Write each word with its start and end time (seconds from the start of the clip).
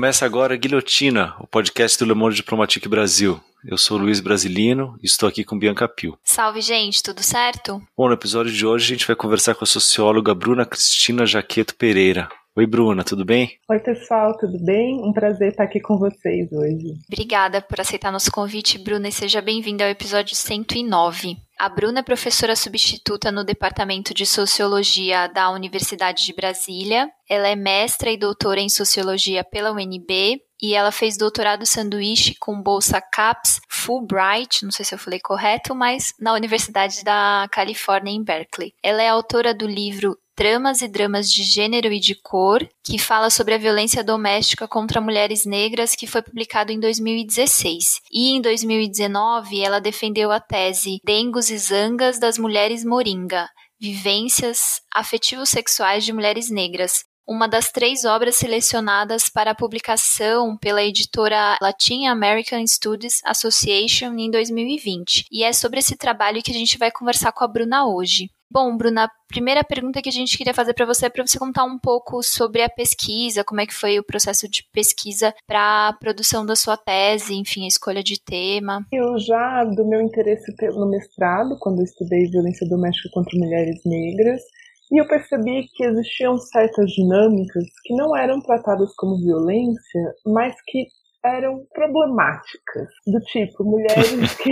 Começa 0.00 0.24
agora 0.24 0.56
Guilhotina, 0.56 1.34
o 1.38 1.46
podcast 1.46 1.98
do 1.98 2.06
Le 2.06 2.14
Monde 2.14 2.36
Diplomatique 2.36 2.88
Brasil. 2.88 3.38
Eu 3.62 3.76
sou 3.76 3.98
Luiz 3.98 4.18
Brasilino 4.18 4.98
e 5.02 5.04
estou 5.04 5.28
aqui 5.28 5.44
com 5.44 5.58
Bianca 5.58 5.86
Pio. 5.86 6.16
Salve, 6.24 6.62
gente, 6.62 7.02
tudo 7.02 7.22
certo? 7.22 7.82
Bom, 7.94 8.08
no 8.08 8.14
episódio 8.14 8.50
de 8.50 8.64
hoje 8.64 8.86
a 8.86 8.96
gente 8.96 9.06
vai 9.06 9.14
conversar 9.14 9.54
com 9.54 9.62
a 9.62 9.66
socióloga 9.66 10.34
Bruna 10.34 10.64
Cristina 10.64 11.26
Jaqueto 11.26 11.76
Pereira. 11.76 12.30
Oi, 12.56 12.66
Bruna, 12.66 13.04
tudo 13.04 13.26
bem? 13.26 13.58
Oi, 13.68 13.78
pessoal, 13.78 14.36
tudo 14.38 14.58
bem? 14.64 15.02
Um 15.04 15.12
prazer 15.12 15.50
estar 15.50 15.64
aqui 15.64 15.78
com 15.78 15.98
vocês 15.98 16.50
hoje. 16.50 16.94
Obrigada 17.12 17.60
por 17.60 17.78
aceitar 17.78 18.10
nosso 18.10 18.32
convite, 18.32 18.78
Bruna, 18.78 19.08
e 19.08 19.12
seja 19.12 19.42
bem-vinda 19.42 19.84
ao 19.84 19.90
episódio 19.90 20.34
109. 20.34 21.36
A 21.60 21.68
Bruna 21.68 22.00
é 22.00 22.02
professora 22.02 22.56
substituta 22.56 23.30
no 23.30 23.44
Departamento 23.44 24.14
de 24.14 24.24
Sociologia 24.24 25.26
da 25.26 25.50
Universidade 25.50 26.24
de 26.24 26.32
Brasília. 26.32 27.06
Ela 27.28 27.48
é 27.48 27.54
mestra 27.54 28.10
e 28.10 28.16
doutora 28.16 28.60
em 28.60 28.70
Sociologia 28.70 29.44
pela 29.44 29.70
UNB 29.70 30.40
e 30.62 30.74
ela 30.74 30.90
fez 30.90 31.18
doutorado 31.18 31.66
sanduíche 31.66 32.34
com 32.40 32.62
bolsa 32.62 32.98
CAPS 32.98 33.60
Fulbright, 33.68 34.64
não 34.64 34.72
sei 34.72 34.86
se 34.86 34.94
eu 34.94 34.98
falei 34.98 35.20
correto, 35.20 35.74
mas 35.74 36.14
na 36.18 36.32
Universidade 36.32 37.04
da 37.04 37.46
Califórnia 37.52 38.10
em 38.10 38.24
Berkeley. 38.24 38.72
Ela 38.82 39.02
é 39.02 39.08
autora 39.08 39.52
do 39.52 39.66
livro 39.66 40.16
Tramas 40.40 40.80
e 40.80 40.88
Dramas 40.88 41.30
de 41.30 41.42
Gênero 41.42 41.92
e 41.92 42.00
de 42.00 42.14
Cor, 42.14 42.66
que 42.82 42.98
fala 42.98 43.28
sobre 43.28 43.52
a 43.52 43.58
violência 43.58 44.02
doméstica 44.02 44.66
contra 44.66 44.98
mulheres 44.98 45.44
negras, 45.44 45.94
que 45.94 46.06
foi 46.06 46.22
publicado 46.22 46.72
em 46.72 46.80
2016. 46.80 48.00
E 48.10 48.30
em 48.30 48.40
2019, 48.40 49.60
ela 49.60 49.82
defendeu 49.82 50.32
a 50.32 50.40
tese 50.40 50.98
Dengos 51.04 51.50
e 51.50 51.58
Zangas 51.58 52.18
das 52.18 52.38
Mulheres 52.38 52.86
Moringa, 52.86 53.50
Vivências 53.78 54.80
afetivos 54.94 55.50
sexuais 55.50 56.06
de 56.06 56.12
mulheres 56.14 56.48
negras, 56.48 57.04
uma 57.28 57.46
das 57.46 57.70
três 57.70 58.06
obras 58.06 58.36
selecionadas 58.36 59.28
para 59.28 59.54
publicação 59.54 60.56
pela 60.56 60.82
editora 60.82 61.58
Latin 61.60 62.06
American 62.06 62.66
Studies 62.66 63.20
Association 63.26 64.14
em 64.16 64.30
2020. 64.30 65.26
E 65.30 65.44
é 65.44 65.52
sobre 65.52 65.80
esse 65.80 65.98
trabalho 65.98 66.42
que 66.42 66.50
a 66.50 66.54
gente 66.54 66.78
vai 66.78 66.90
conversar 66.90 67.30
com 67.30 67.44
a 67.44 67.46
Bruna 67.46 67.86
hoje. 67.86 68.30
Bom, 68.52 68.76
Bruna, 68.76 69.04
a 69.04 69.10
primeira 69.28 69.62
pergunta 69.62 70.02
que 70.02 70.08
a 70.08 70.12
gente 70.12 70.36
queria 70.36 70.52
fazer 70.52 70.74
para 70.74 70.84
você 70.84 71.06
é 71.06 71.08
para 71.08 71.24
você 71.24 71.38
contar 71.38 71.62
um 71.62 71.78
pouco 71.78 72.20
sobre 72.20 72.62
a 72.62 72.68
pesquisa, 72.68 73.44
como 73.44 73.60
é 73.60 73.66
que 73.66 73.72
foi 73.72 73.96
o 73.96 74.04
processo 74.04 74.48
de 74.48 74.64
pesquisa 74.72 75.32
para 75.46 75.88
a 75.88 75.92
produção 75.92 76.44
da 76.44 76.56
sua 76.56 76.76
tese, 76.76 77.32
enfim, 77.36 77.64
a 77.64 77.68
escolha 77.68 78.02
de 78.02 78.20
tema. 78.20 78.84
Eu 78.90 79.16
já, 79.20 79.62
do 79.62 79.86
meu 79.86 80.00
interesse 80.00 80.52
no 80.74 80.90
mestrado, 80.90 81.56
quando 81.60 81.78
eu 81.78 81.84
estudei 81.84 82.28
violência 82.28 82.68
doméstica 82.68 83.08
contra 83.14 83.38
mulheres 83.38 83.80
negras, 83.86 84.42
e 84.90 85.00
eu 85.00 85.06
percebi 85.06 85.68
que 85.72 85.84
existiam 85.84 86.36
certas 86.36 86.90
dinâmicas 86.90 87.64
que 87.84 87.94
não 87.94 88.16
eram 88.16 88.40
tratadas 88.40 88.92
como 88.96 89.22
violência, 89.22 90.14
mas 90.26 90.56
que 90.66 90.88
eram 91.24 91.64
problemáticas, 91.72 92.88
do 93.06 93.20
tipo 93.20 93.62
mulheres 93.62 94.34
que 94.42 94.50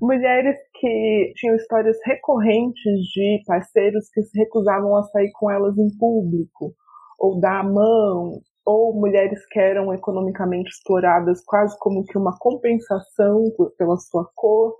mulheres 0.00 0.56
que 0.74 1.32
tinham 1.36 1.56
histórias 1.56 1.96
recorrentes 2.04 3.00
de 3.14 3.42
parceiros 3.46 4.08
que 4.10 4.22
se 4.22 4.38
recusavam 4.38 4.96
a 4.96 5.02
sair 5.04 5.30
com 5.32 5.50
elas 5.50 5.76
em 5.78 5.88
público, 5.98 6.74
ou 7.18 7.40
dar 7.40 7.60
a 7.60 7.64
mão, 7.64 8.40
ou 8.64 8.94
mulheres 8.94 9.44
que 9.50 9.58
eram 9.58 9.92
economicamente 9.92 10.70
exploradas 10.70 11.44
quase 11.44 11.78
como 11.78 12.04
que 12.04 12.16
uma 12.16 12.36
compensação 12.38 13.44
pela 13.76 13.96
sua 13.96 14.28
cor. 14.34 14.74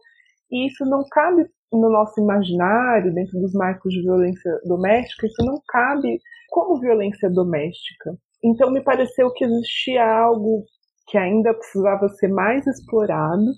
E 0.50 0.66
isso 0.66 0.84
não 0.84 1.04
cabe 1.10 1.46
no 1.72 1.90
nosso 1.90 2.20
imaginário, 2.20 3.12
dentro 3.12 3.38
dos 3.40 3.52
marcos 3.52 3.92
de 3.92 4.02
violência 4.02 4.60
doméstica, 4.64 5.26
isso 5.26 5.44
não 5.44 5.60
cabe 5.66 6.20
como 6.50 6.80
violência 6.80 7.28
doméstica. 7.28 8.16
Então 8.42 8.70
me 8.70 8.82
pareceu 8.82 9.32
que 9.32 9.44
existia 9.44 10.04
algo 10.04 10.64
que 11.08 11.18
ainda 11.18 11.52
precisava 11.52 12.08
ser 12.10 12.28
mais 12.28 12.66
explorado 12.66 13.52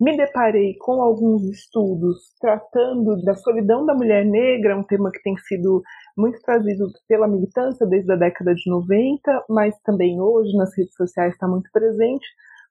me 0.00 0.16
deparei 0.16 0.76
com 0.78 1.02
alguns 1.02 1.42
estudos 1.44 2.32
tratando 2.40 3.20
da 3.22 3.34
solidão 3.34 3.84
da 3.84 3.94
mulher 3.94 4.24
negra, 4.24 4.78
um 4.78 4.84
tema 4.84 5.10
que 5.10 5.22
tem 5.22 5.36
sido 5.38 5.82
muito 6.16 6.40
trazido 6.42 6.86
pela 7.08 7.26
militância 7.26 7.86
desde 7.86 8.12
a 8.12 8.16
década 8.16 8.54
de 8.54 8.70
90, 8.70 9.44
mas 9.48 9.76
também 9.82 10.20
hoje 10.20 10.56
nas 10.56 10.76
redes 10.76 10.94
sociais 10.94 11.32
está 11.32 11.48
muito 11.48 11.68
presente. 11.72 12.26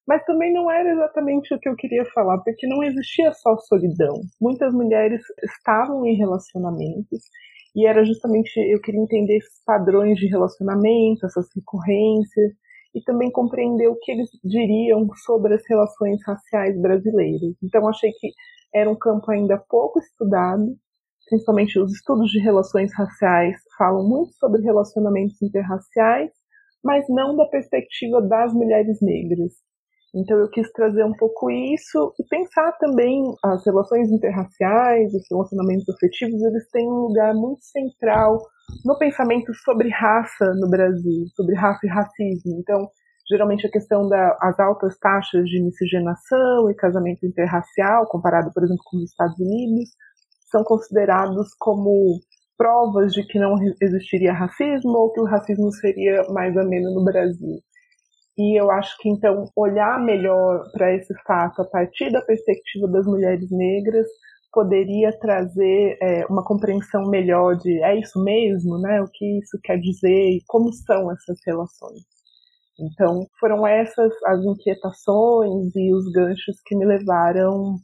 Mas 0.08 0.24
também 0.24 0.54
não 0.54 0.72
era 0.72 0.90
exatamente 0.90 1.54
o 1.54 1.60
que 1.60 1.68
eu 1.68 1.76
queria 1.76 2.06
falar, 2.14 2.38
porque 2.38 2.66
não 2.66 2.82
existia 2.82 3.34
só 3.34 3.58
solidão. 3.58 4.22
Muitas 4.40 4.74
mulheres 4.74 5.22
estavam 5.44 6.06
em 6.06 6.16
relacionamentos 6.16 7.24
e 7.76 7.86
era 7.86 8.06
justamente 8.06 8.58
eu 8.58 8.80
queria 8.80 9.02
entender 9.02 9.36
esses 9.36 9.62
padrões 9.66 10.18
de 10.18 10.28
relacionamento, 10.28 11.26
essas 11.26 11.48
recorrências 11.54 12.54
e 12.98 13.04
também 13.04 13.32
compreender 13.32 13.88
o 13.88 13.96
que 13.96 14.12
eles 14.12 14.30
diriam 14.44 15.08
sobre 15.24 15.54
as 15.54 15.62
relações 15.70 16.20
raciais 16.26 16.80
brasileiras. 16.82 17.56
Então, 17.62 17.88
achei 17.88 18.12
que 18.12 18.32
era 18.74 18.90
um 18.90 18.96
campo 18.96 19.30
ainda 19.30 19.64
pouco 19.70 20.00
estudado, 20.00 20.76
principalmente 21.30 21.80
os 21.80 21.94
estudos 21.94 22.32
de 22.32 22.40
relações 22.40 22.92
raciais 22.96 23.56
falam 23.78 24.08
muito 24.08 24.34
sobre 24.34 24.64
relacionamentos 24.64 25.40
interraciais, 25.42 26.32
mas 26.84 27.06
não 27.08 27.36
da 27.36 27.46
perspectiva 27.46 28.20
das 28.20 28.52
mulheres 28.52 28.98
negras. 29.00 29.54
Então 30.16 30.38
eu 30.38 30.50
quis 30.50 30.72
trazer 30.72 31.04
um 31.04 31.14
pouco 31.14 31.52
isso 31.52 32.14
e 32.20 32.24
pensar 32.28 32.72
também 32.80 33.24
as 33.44 33.66
relações 33.66 34.10
interraciais, 34.10 35.14
os 35.14 35.24
relacionamentos 35.30 35.88
afetivos, 35.90 36.42
eles 36.42 36.70
têm 36.72 36.88
um 36.88 37.08
lugar 37.08 37.34
muito 37.34 37.64
central 37.64 38.40
no 38.86 38.98
pensamento 38.98 39.54
sobre 39.54 39.90
raça 39.90 40.54
no 40.56 40.70
Brasil, 40.70 41.26
sobre 41.36 41.56
raça 41.56 41.86
e 41.86 41.90
racismo. 41.90 42.60
Então, 42.60 42.90
geralmente 43.30 43.68
a 43.68 43.72
questão 43.72 44.08
das 44.08 44.60
altas 44.60 44.98
taxas 44.98 45.46
de 45.50 45.62
miscigenação 45.62 46.70
e 46.70 46.76
casamento 46.76 47.26
interracial, 47.26 48.08
comparado, 48.08 48.52
por 48.54 48.64
exemplo, 48.64 48.84
com 48.86 48.98
os 48.98 49.12
Estados 49.12 49.38
Unidos, 49.40 49.90
são 50.50 50.64
considerados 50.64 51.54
como 51.60 52.20
provas 52.58 53.14
de 53.14 53.26
que 53.28 53.38
não 53.38 53.56
existiria 53.82 54.34
racismo 54.34 54.92
ou 54.92 55.12
que 55.12 55.22
o 55.22 55.26
racismo 55.26 55.72
seria 55.72 56.24
mais 56.30 56.58
ameno 56.58 56.94
no 56.94 57.04
Brasil. 57.04 57.60
E 58.38 58.60
eu 58.60 58.70
acho 58.70 58.96
que 59.00 59.10
então 59.10 59.46
olhar 59.56 60.00
melhor 60.00 60.64
para 60.72 60.94
esse 60.94 61.14
fato 61.26 61.62
a 61.62 61.66
partir 61.66 62.12
da 62.12 62.22
perspectiva 62.22 62.88
das 62.88 63.06
mulheres 63.06 63.50
negras 63.50 64.08
poderia 64.52 65.12
trazer 65.20 65.98
é, 66.02 66.26
uma 66.28 66.44
compreensão 66.44 67.10
melhor 67.10 67.56
de 67.58 67.82
é 67.84 68.00
isso 68.00 68.24
mesmo, 68.24 68.80
né? 68.80 69.02
O 69.02 69.08
que 69.12 69.40
isso 69.40 69.60
quer 69.64 69.78
dizer 69.78 70.30
e 70.32 70.42
como 70.48 70.72
são 70.74 71.12
essas 71.12 71.38
relações. 71.46 72.02
Então, 72.80 73.28
foram 73.40 73.66
essas 73.66 74.14
as 74.26 74.44
inquietações 74.44 75.76
e 75.76 75.94
os 75.94 76.12
ganchos 76.12 76.62
que 76.66 76.76
me 76.76 76.86
levaram 76.86 77.76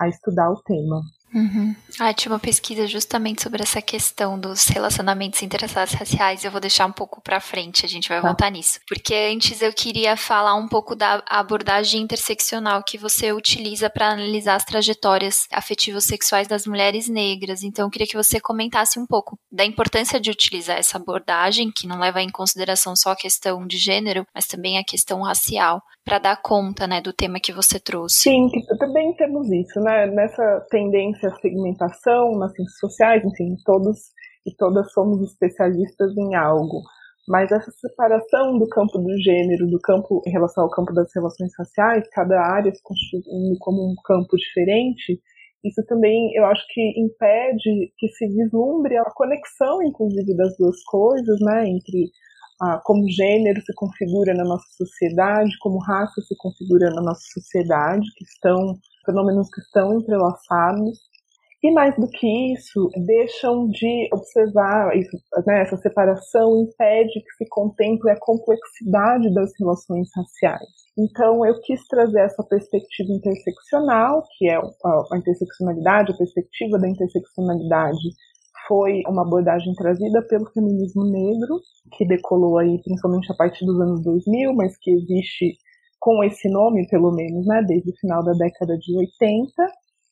a 0.00 0.08
estudar 0.08 0.50
o 0.50 0.62
tema. 0.62 1.00
Uhum. 1.34 1.74
Ah, 1.98 2.12
tinha 2.12 2.32
uma 2.32 2.38
pesquisa 2.38 2.86
justamente 2.86 3.42
sobre 3.42 3.62
essa 3.62 3.80
questão 3.80 4.38
dos 4.38 4.66
relacionamentos 4.68 5.42
interessados 5.42 5.94
raciais. 5.94 6.44
Eu 6.44 6.50
vou 6.50 6.60
deixar 6.60 6.86
um 6.86 6.92
pouco 6.92 7.20
para 7.20 7.40
frente, 7.40 7.84
a 7.84 7.88
gente 7.88 8.08
vai 8.08 8.20
tá. 8.20 8.26
voltar 8.26 8.50
nisso. 8.50 8.80
Porque 8.86 9.14
antes 9.14 9.62
eu 9.62 9.72
queria 9.72 10.16
falar 10.16 10.54
um 10.54 10.68
pouco 10.68 10.94
da 10.94 11.22
abordagem 11.26 12.02
interseccional 12.02 12.82
que 12.82 12.98
você 12.98 13.32
utiliza 13.32 13.88
para 13.88 14.10
analisar 14.10 14.56
as 14.56 14.64
trajetórias 14.64 15.46
afetivos 15.50 16.04
sexuais 16.04 16.46
das 16.46 16.66
mulheres 16.66 17.08
negras. 17.08 17.62
Então 17.62 17.86
eu 17.86 17.90
queria 17.90 18.06
que 18.06 18.16
você 18.16 18.40
comentasse 18.40 18.98
um 18.98 19.06
pouco 19.06 19.38
da 19.50 19.64
importância 19.64 20.20
de 20.20 20.30
utilizar 20.30 20.78
essa 20.78 20.98
abordagem, 20.98 21.70
que 21.70 21.86
não 21.86 21.98
leva 21.98 22.20
em 22.20 22.30
consideração 22.30 22.94
só 22.94 23.10
a 23.12 23.16
questão 23.16 23.66
de 23.66 23.78
gênero, 23.78 24.26
mas 24.34 24.46
também 24.46 24.78
a 24.78 24.84
questão 24.84 25.22
racial 25.22 25.82
para 26.04 26.18
dar 26.18 26.36
conta, 26.42 26.86
né, 26.86 27.00
do 27.00 27.12
tema 27.12 27.38
que 27.38 27.52
você 27.52 27.78
trouxe. 27.78 28.22
Sim, 28.22 28.48
também 28.78 29.14
temos 29.14 29.50
isso, 29.50 29.80
né, 29.80 30.06
nessa 30.06 30.66
tendência 30.68 31.21
à 31.26 31.34
segmentação 31.36 32.32
nas 32.38 32.52
ciências 32.54 32.78
sociais, 32.78 33.24
enfim, 33.24 33.56
todos 33.64 33.98
e 34.46 34.54
todas 34.56 34.92
somos 34.92 35.22
especialistas 35.22 36.16
em 36.16 36.34
algo. 36.34 36.82
Mas 37.28 37.52
essa 37.52 37.70
separação 37.70 38.58
do 38.58 38.68
campo 38.68 38.98
do 38.98 39.16
gênero, 39.22 39.68
do 39.68 39.80
campo 39.80 40.20
em 40.26 40.30
relação 40.30 40.64
ao 40.64 40.70
campo 40.70 40.92
das 40.92 41.08
relações 41.14 41.52
raciais, 41.56 42.08
cada 42.10 42.40
área 42.40 42.74
se 42.74 42.82
constituindo 42.82 43.56
como 43.60 43.92
um 43.92 43.94
campo 44.04 44.36
diferente, 44.36 45.20
isso 45.64 45.80
também 45.86 46.34
eu 46.34 46.44
acho 46.46 46.62
que 46.70 46.80
impede 47.00 47.92
que 47.96 48.08
se 48.08 48.26
vislumbre 48.26 48.96
a 48.96 49.04
conexão, 49.14 49.80
inclusive, 49.82 50.36
das 50.36 50.56
duas 50.56 50.82
coisas, 50.82 51.38
né, 51.40 51.68
entre 51.68 52.10
ah, 52.60 52.80
como 52.84 53.08
gênero 53.08 53.60
se 53.60 53.72
configura 53.74 54.34
na 54.34 54.44
nossa 54.44 54.66
sociedade, 54.76 55.50
como 55.60 55.78
raça 55.78 56.20
se 56.22 56.34
configura 56.36 56.90
na 56.90 57.02
nossa 57.02 57.22
sociedade, 57.32 58.06
que 58.16 58.24
estão 58.24 58.76
fenômenos 59.06 59.48
que 59.50 59.60
estão 59.60 59.94
entrelaçados. 59.94 60.98
E 61.62 61.70
mais 61.70 61.94
do 61.94 62.08
que 62.08 62.52
isso, 62.52 62.88
deixam 63.06 63.68
de 63.68 64.08
observar 64.12 64.96
isso, 64.96 65.16
né, 65.46 65.62
essa 65.62 65.76
separação 65.76 66.62
impede 66.62 67.22
que 67.22 67.36
se 67.38 67.48
contemple 67.48 68.10
a 68.10 68.18
complexidade 68.18 69.32
das 69.32 69.52
relações 69.60 70.08
raciais. 70.16 70.82
Então, 70.98 71.46
eu 71.46 71.60
quis 71.60 71.80
trazer 71.86 72.20
essa 72.20 72.42
perspectiva 72.42 73.12
interseccional, 73.12 74.24
que 74.36 74.50
é 74.50 74.56
a 74.56 75.16
interseccionalidade, 75.16 76.12
a 76.12 76.16
perspectiva 76.16 76.78
da 76.78 76.88
interseccionalidade 76.88 78.10
foi 78.66 79.02
uma 79.08 79.22
abordagem 79.22 79.72
trazida 79.74 80.22
pelo 80.28 80.50
feminismo 80.52 81.04
negro, 81.04 81.60
que 81.96 82.06
decolou 82.06 82.58
aí 82.58 82.80
principalmente 82.82 83.30
a 83.32 83.36
partir 83.36 83.64
dos 83.64 83.80
anos 83.80 84.02
2000, 84.02 84.52
mas 84.54 84.76
que 84.78 84.90
existe 84.90 85.56
com 86.00 86.22
esse 86.24 86.48
nome, 86.48 86.88
pelo 86.88 87.12
menos, 87.12 87.46
né, 87.46 87.62
desde 87.66 87.90
o 87.90 87.96
final 88.00 88.24
da 88.24 88.32
década 88.32 88.76
de 88.76 88.96
80, 88.98 89.52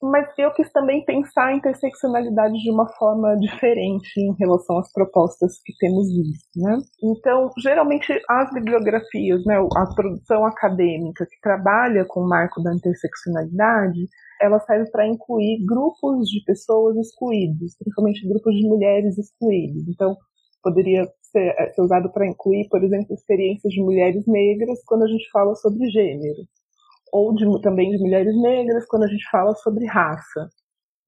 mas 0.03 0.27
eu 0.39 0.51
quis 0.53 0.71
também 0.73 1.05
pensar 1.05 1.49
a 1.49 1.55
interseccionalidade 1.55 2.55
de 2.55 2.71
uma 2.71 2.89
forma 2.95 3.37
diferente 3.37 4.19
em 4.19 4.35
relação 4.39 4.79
às 4.79 4.91
propostas 4.93 5.61
que 5.65 5.75
temos 5.79 6.09
visto, 6.09 6.49
né? 6.57 6.79
Então, 7.03 7.51
geralmente 7.63 8.19
as 8.29 8.51
bibliografias, 8.53 9.45
né, 9.45 9.57
a 9.59 9.95
produção 9.95 10.47
acadêmica 10.47 11.27
que 11.27 11.41
trabalha 11.43 12.05
com 12.07 12.21
o 12.21 12.29
marco 12.29 12.63
da 12.63 12.75
interseccionalidade, 12.75 14.09
ela 14.41 14.59
serve 14.61 14.91
para 14.91 15.07
incluir 15.07 15.65
grupos 15.67 16.29
de 16.29 16.43
pessoas 16.45 16.97
excluídas, 16.97 17.77
principalmente 17.79 18.27
grupos 18.27 18.55
de 18.55 18.67
mulheres 18.67 19.19
excluídas. 19.19 19.87
Então, 19.87 20.17
poderia 20.63 21.07
ser, 21.31 21.55
eh, 21.59 21.73
ser 21.75 21.83
usado 21.83 22.11
para 22.11 22.27
incluir, 22.27 22.69
por 22.71 22.83
exemplo, 22.83 23.15
experiências 23.15 23.73
de 23.73 23.83
mulheres 23.83 24.27
negras 24.27 24.83
quando 24.87 25.05
a 25.05 25.09
gente 25.09 25.29
fala 25.31 25.55
sobre 25.57 25.91
gênero 25.91 26.43
ou 27.13 27.35
de, 27.35 27.45
também 27.63 27.91
de 27.91 27.99
mulheres 27.99 28.35
negras 28.41 28.87
quando 28.87 29.05
a 29.05 29.09
gente 29.09 29.29
fala 29.31 29.55
sobre 29.57 29.87
raça. 29.87 30.49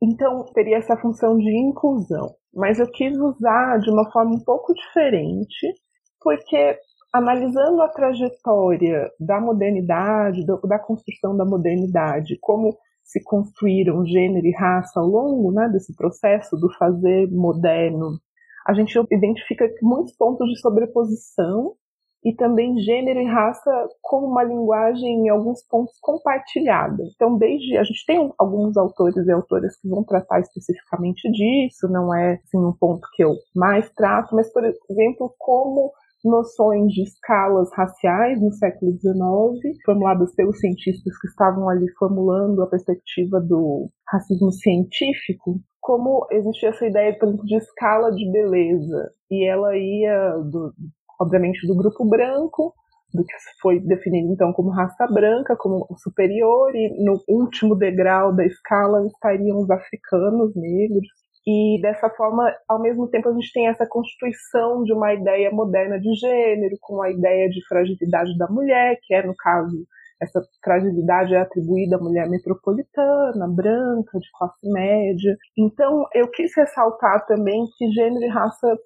Então, 0.02 0.44
teria 0.52 0.78
essa 0.78 0.96
função 0.96 1.36
de 1.36 1.50
inclusão. 1.50 2.34
Mas 2.54 2.78
eu 2.78 2.90
quis 2.90 3.16
usar 3.18 3.78
de 3.78 3.90
uma 3.90 4.10
forma 4.10 4.34
um 4.34 4.44
pouco 4.44 4.74
diferente, 4.74 5.72
porque 6.20 6.76
analisando 7.12 7.80
a 7.82 7.88
trajetória 7.88 9.10
da 9.20 9.40
modernidade, 9.40 10.44
do, 10.44 10.60
da 10.62 10.78
construção 10.78 11.36
da 11.36 11.44
modernidade, 11.44 12.38
como 12.40 12.76
se 13.04 13.22
construíram 13.22 14.04
gênero 14.06 14.46
e 14.46 14.54
raça 14.54 14.98
ao 14.98 15.06
longo 15.06 15.52
né, 15.52 15.68
desse 15.68 15.94
processo 15.94 16.56
do 16.56 16.72
fazer 16.78 17.30
moderno, 17.30 18.18
a 18.66 18.72
gente 18.74 18.98
identifica 19.10 19.68
muitos 19.82 20.16
pontos 20.16 20.48
de 20.48 20.58
sobreposição 20.60 21.74
e 22.24 22.34
também 22.34 22.78
gênero 22.78 23.20
e 23.20 23.26
raça 23.26 23.70
como 24.00 24.28
uma 24.28 24.44
linguagem 24.44 25.26
em 25.26 25.28
alguns 25.28 25.62
pontos 25.68 25.98
compartilhada. 26.00 27.02
Então, 27.14 27.36
desde 27.36 27.76
a 27.76 27.82
gente 27.82 28.06
tem 28.06 28.32
alguns 28.38 28.76
autores 28.76 29.26
e 29.26 29.32
autoras 29.32 29.76
que 29.80 29.88
vão 29.88 30.04
tratar 30.04 30.40
especificamente 30.40 31.30
disso, 31.32 31.88
não 31.88 32.14
é 32.14 32.40
assim, 32.44 32.58
um 32.58 32.72
ponto 32.72 33.06
que 33.14 33.24
eu 33.24 33.34
mais 33.54 33.90
trato, 33.90 34.34
mas 34.36 34.52
por 34.52 34.64
exemplo, 34.64 35.34
como 35.38 35.92
noções 36.24 36.92
de 36.92 37.02
escalas 37.02 37.68
raciais 37.74 38.40
no 38.40 38.52
século 38.52 38.92
XIX, 38.92 39.76
formuladas 39.84 40.32
pelos 40.34 40.58
cientistas 40.60 41.18
que 41.18 41.26
estavam 41.26 41.68
ali 41.68 41.86
formulando 41.98 42.62
a 42.62 42.68
perspectiva 42.68 43.40
do 43.40 43.90
racismo 44.08 44.52
científico, 44.52 45.60
como 45.80 46.26
existia 46.30 46.68
essa 46.68 46.86
ideia, 46.86 47.18
por 47.18 47.26
exemplo, 47.26 47.44
de 47.44 47.56
escala 47.56 48.12
de 48.12 48.30
beleza, 48.30 49.10
e 49.28 49.44
ela 49.48 49.76
ia 49.76 50.38
do, 50.38 50.72
obviamente, 51.20 51.66
do 51.66 51.76
grupo 51.76 52.04
branco, 52.08 52.74
do 53.14 53.24
que 53.24 53.34
foi 53.60 53.80
definido 53.80 54.32
então 54.32 54.52
como 54.52 54.70
raça 54.70 55.06
branca, 55.06 55.56
como 55.56 55.86
superior, 55.98 56.74
e 56.74 57.04
no 57.04 57.22
último 57.28 57.76
degrau 57.76 58.34
da 58.34 58.44
escala 58.44 59.06
estariam 59.06 59.58
os 59.58 59.70
africanos 59.70 60.54
negros. 60.56 61.06
E 61.46 61.80
dessa 61.82 62.08
forma, 62.10 62.54
ao 62.68 62.80
mesmo 62.80 63.08
tempo, 63.08 63.28
a 63.28 63.32
gente 63.32 63.52
tem 63.52 63.66
essa 63.66 63.86
constituição 63.86 64.84
de 64.84 64.92
uma 64.92 65.12
ideia 65.12 65.50
moderna 65.50 65.98
de 65.98 66.14
gênero, 66.14 66.76
com 66.80 67.02
a 67.02 67.10
ideia 67.10 67.48
de 67.48 67.60
fragilidade 67.66 68.36
da 68.38 68.48
mulher, 68.48 68.96
que 69.02 69.12
é, 69.12 69.26
no 69.26 69.34
caso, 69.36 69.84
essa 70.22 70.40
fragilidade 70.62 71.34
é 71.34 71.40
atribuída 71.40 71.96
à 71.96 72.00
mulher 72.00 72.28
metropolitana, 72.28 73.48
branca, 73.48 74.18
de 74.20 74.28
classe 74.38 74.72
média. 74.72 75.36
Então, 75.58 76.06
eu 76.14 76.30
quis 76.30 76.54
ressaltar 76.56 77.26
também 77.26 77.64
que 77.76 77.90
gênero 77.90 78.24
e 78.24 78.28
raça 78.28 78.78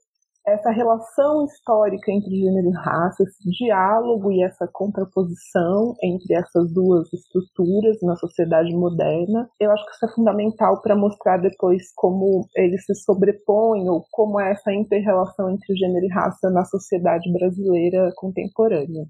essa 0.47 0.71
relação 0.71 1.45
histórica 1.45 2.13
entre 2.13 2.31
gênero 2.31 2.69
e 2.69 2.77
raça, 2.77 3.25
esse 3.25 3.51
diálogo 3.51 4.31
e 4.31 4.43
essa 4.43 4.69
contraposição 4.73 5.95
entre 6.03 6.35
essas 6.35 6.73
duas 6.73 7.13
estruturas 7.13 7.97
na 8.03 8.15
sociedade 8.15 8.73
moderna, 8.73 9.49
eu 9.61 9.73
acho 9.73 9.85
que 9.85 9.93
isso 9.93 10.07
é 10.07 10.15
fundamental 10.15 10.81
para 10.83 10.95
mostrar 10.95 11.39
depois 11.39 11.93
como 11.97 12.47
eles 12.57 12.85
se 12.85 12.95
sobrepõem 12.95 13.89
ou 13.89 14.05
como 14.13 14.41
é 14.41 14.53
essa 14.53 14.73
interrelação 14.73 15.51
entre 15.51 15.75
gênero 15.77 16.07
e 16.07 16.13
raça 16.13 16.49
na 16.51 16.65
sociedade 16.65 17.31
brasileira 17.33 18.13
contemporânea. 18.17 19.05